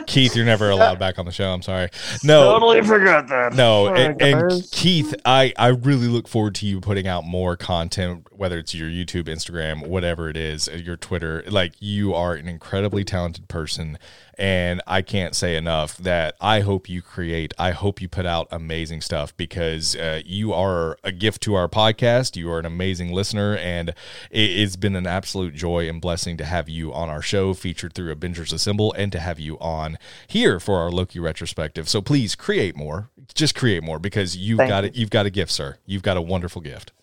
[0.08, 1.52] Keith, you're never allowed back on the show.
[1.52, 1.90] I'm sorry.
[2.24, 3.54] No, totally forgot that.
[3.54, 4.64] no, Sorry, and, and.
[4.72, 8.90] Keith, I I really look forward to you putting out more content, whether it's your
[8.90, 11.44] YouTube, Instagram, whatever it is, your Twitter.
[11.50, 13.98] Like you are an incredibly talented person,
[14.42, 17.54] and I can't say enough that I hope you create.
[17.60, 21.68] I hope you put out amazing stuff because uh, you are a gift to our
[21.68, 22.36] podcast.
[22.36, 23.96] You are an amazing listener, and it,
[24.32, 28.12] it's been an absolute joy and blessing to have you on our show, featured through
[28.12, 31.88] Avengers Assemble, and to have you on here for our Loki retrospective.
[31.88, 33.10] So please create more.
[33.36, 34.88] Just create more because you've Thank got you.
[34.90, 34.96] it.
[34.96, 35.78] You've got a gift, sir.
[35.86, 36.94] You've got a wonderful gift.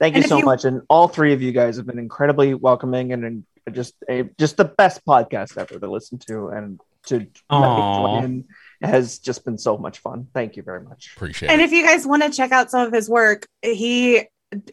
[0.00, 1.98] Thank you And if so you- much, and all three of you guys have been
[2.00, 6.80] incredibly welcoming and, and just a just the best podcast ever to listen to, and
[7.06, 8.44] to let join in
[8.82, 10.28] has just been so much fun.
[10.34, 11.12] Thank you very much.
[11.16, 11.64] Appreciate And it.
[11.64, 14.26] And if you guys want to check out some of his work, he d-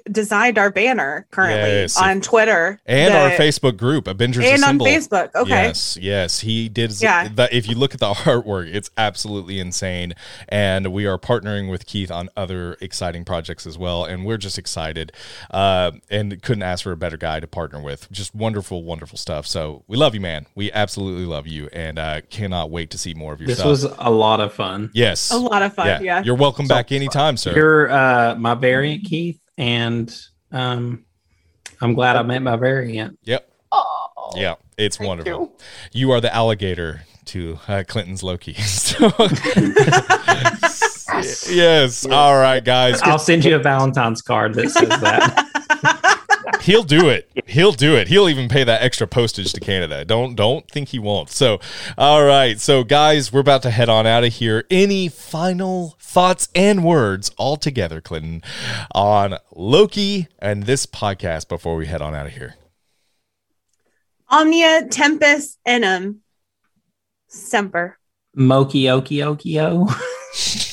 [0.09, 1.97] designed our banner currently Yes.
[2.01, 5.35] on Twitter And our Facebook group, Avengers and on Facebook.
[5.35, 5.49] Okay.
[5.49, 6.93] Yes, yes, he did.
[7.01, 7.27] Yeah.
[7.27, 10.13] That if you look at the artwork, it's absolutely insane.
[10.47, 14.05] And we are partnering with Keith on other exciting projects as well.
[14.05, 15.11] And we're just excited,
[15.51, 18.09] uh, and couldn't ask for a better guy to partner with.
[18.11, 19.45] Just wonderful, wonderful stuff.
[19.45, 20.45] So we love you, man.
[20.55, 23.67] We absolutely love you, and uh, cannot wait to see more of your this stuff.
[23.69, 24.91] was a lot of fun.
[24.93, 25.87] yes, A lot of fun.
[25.87, 25.99] yeah.
[26.01, 26.23] Yeah.
[26.23, 27.53] You're welcome So back anytime, sir.
[27.55, 30.15] You're uh, my variant, Keith, and
[30.51, 31.05] um,
[31.81, 33.19] I'm glad I met my variant.
[33.23, 33.49] yep.
[33.71, 35.31] Oh, Yeah, it's thank wonderful.
[35.41, 35.51] you.
[36.07, 38.53] You are the alligator to uh, Clinton's Loki.
[38.61, 39.09] So-
[41.49, 42.05] yes.
[42.05, 43.01] All right, guys.
[43.03, 46.21] I'll send you a Valentine's card that says that.
[46.61, 47.29] He'll do it.
[47.45, 48.07] He'll do it.
[48.07, 50.05] He'll even pay that extra postage to Canada.
[50.05, 51.29] Don't don't think he won't.
[51.29, 51.59] So,
[51.97, 52.59] all right.
[52.59, 54.65] So, guys, we're about to head on out of here.
[54.69, 58.41] Any final thoughts and words all together, Clinton,
[58.93, 62.55] on Loki and this podcast before we head on out of here?
[64.29, 66.17] Omnia Tempest Enum
[67.27, 67.97] Semper.
[68.35, 69.89] Moki Oki Okio.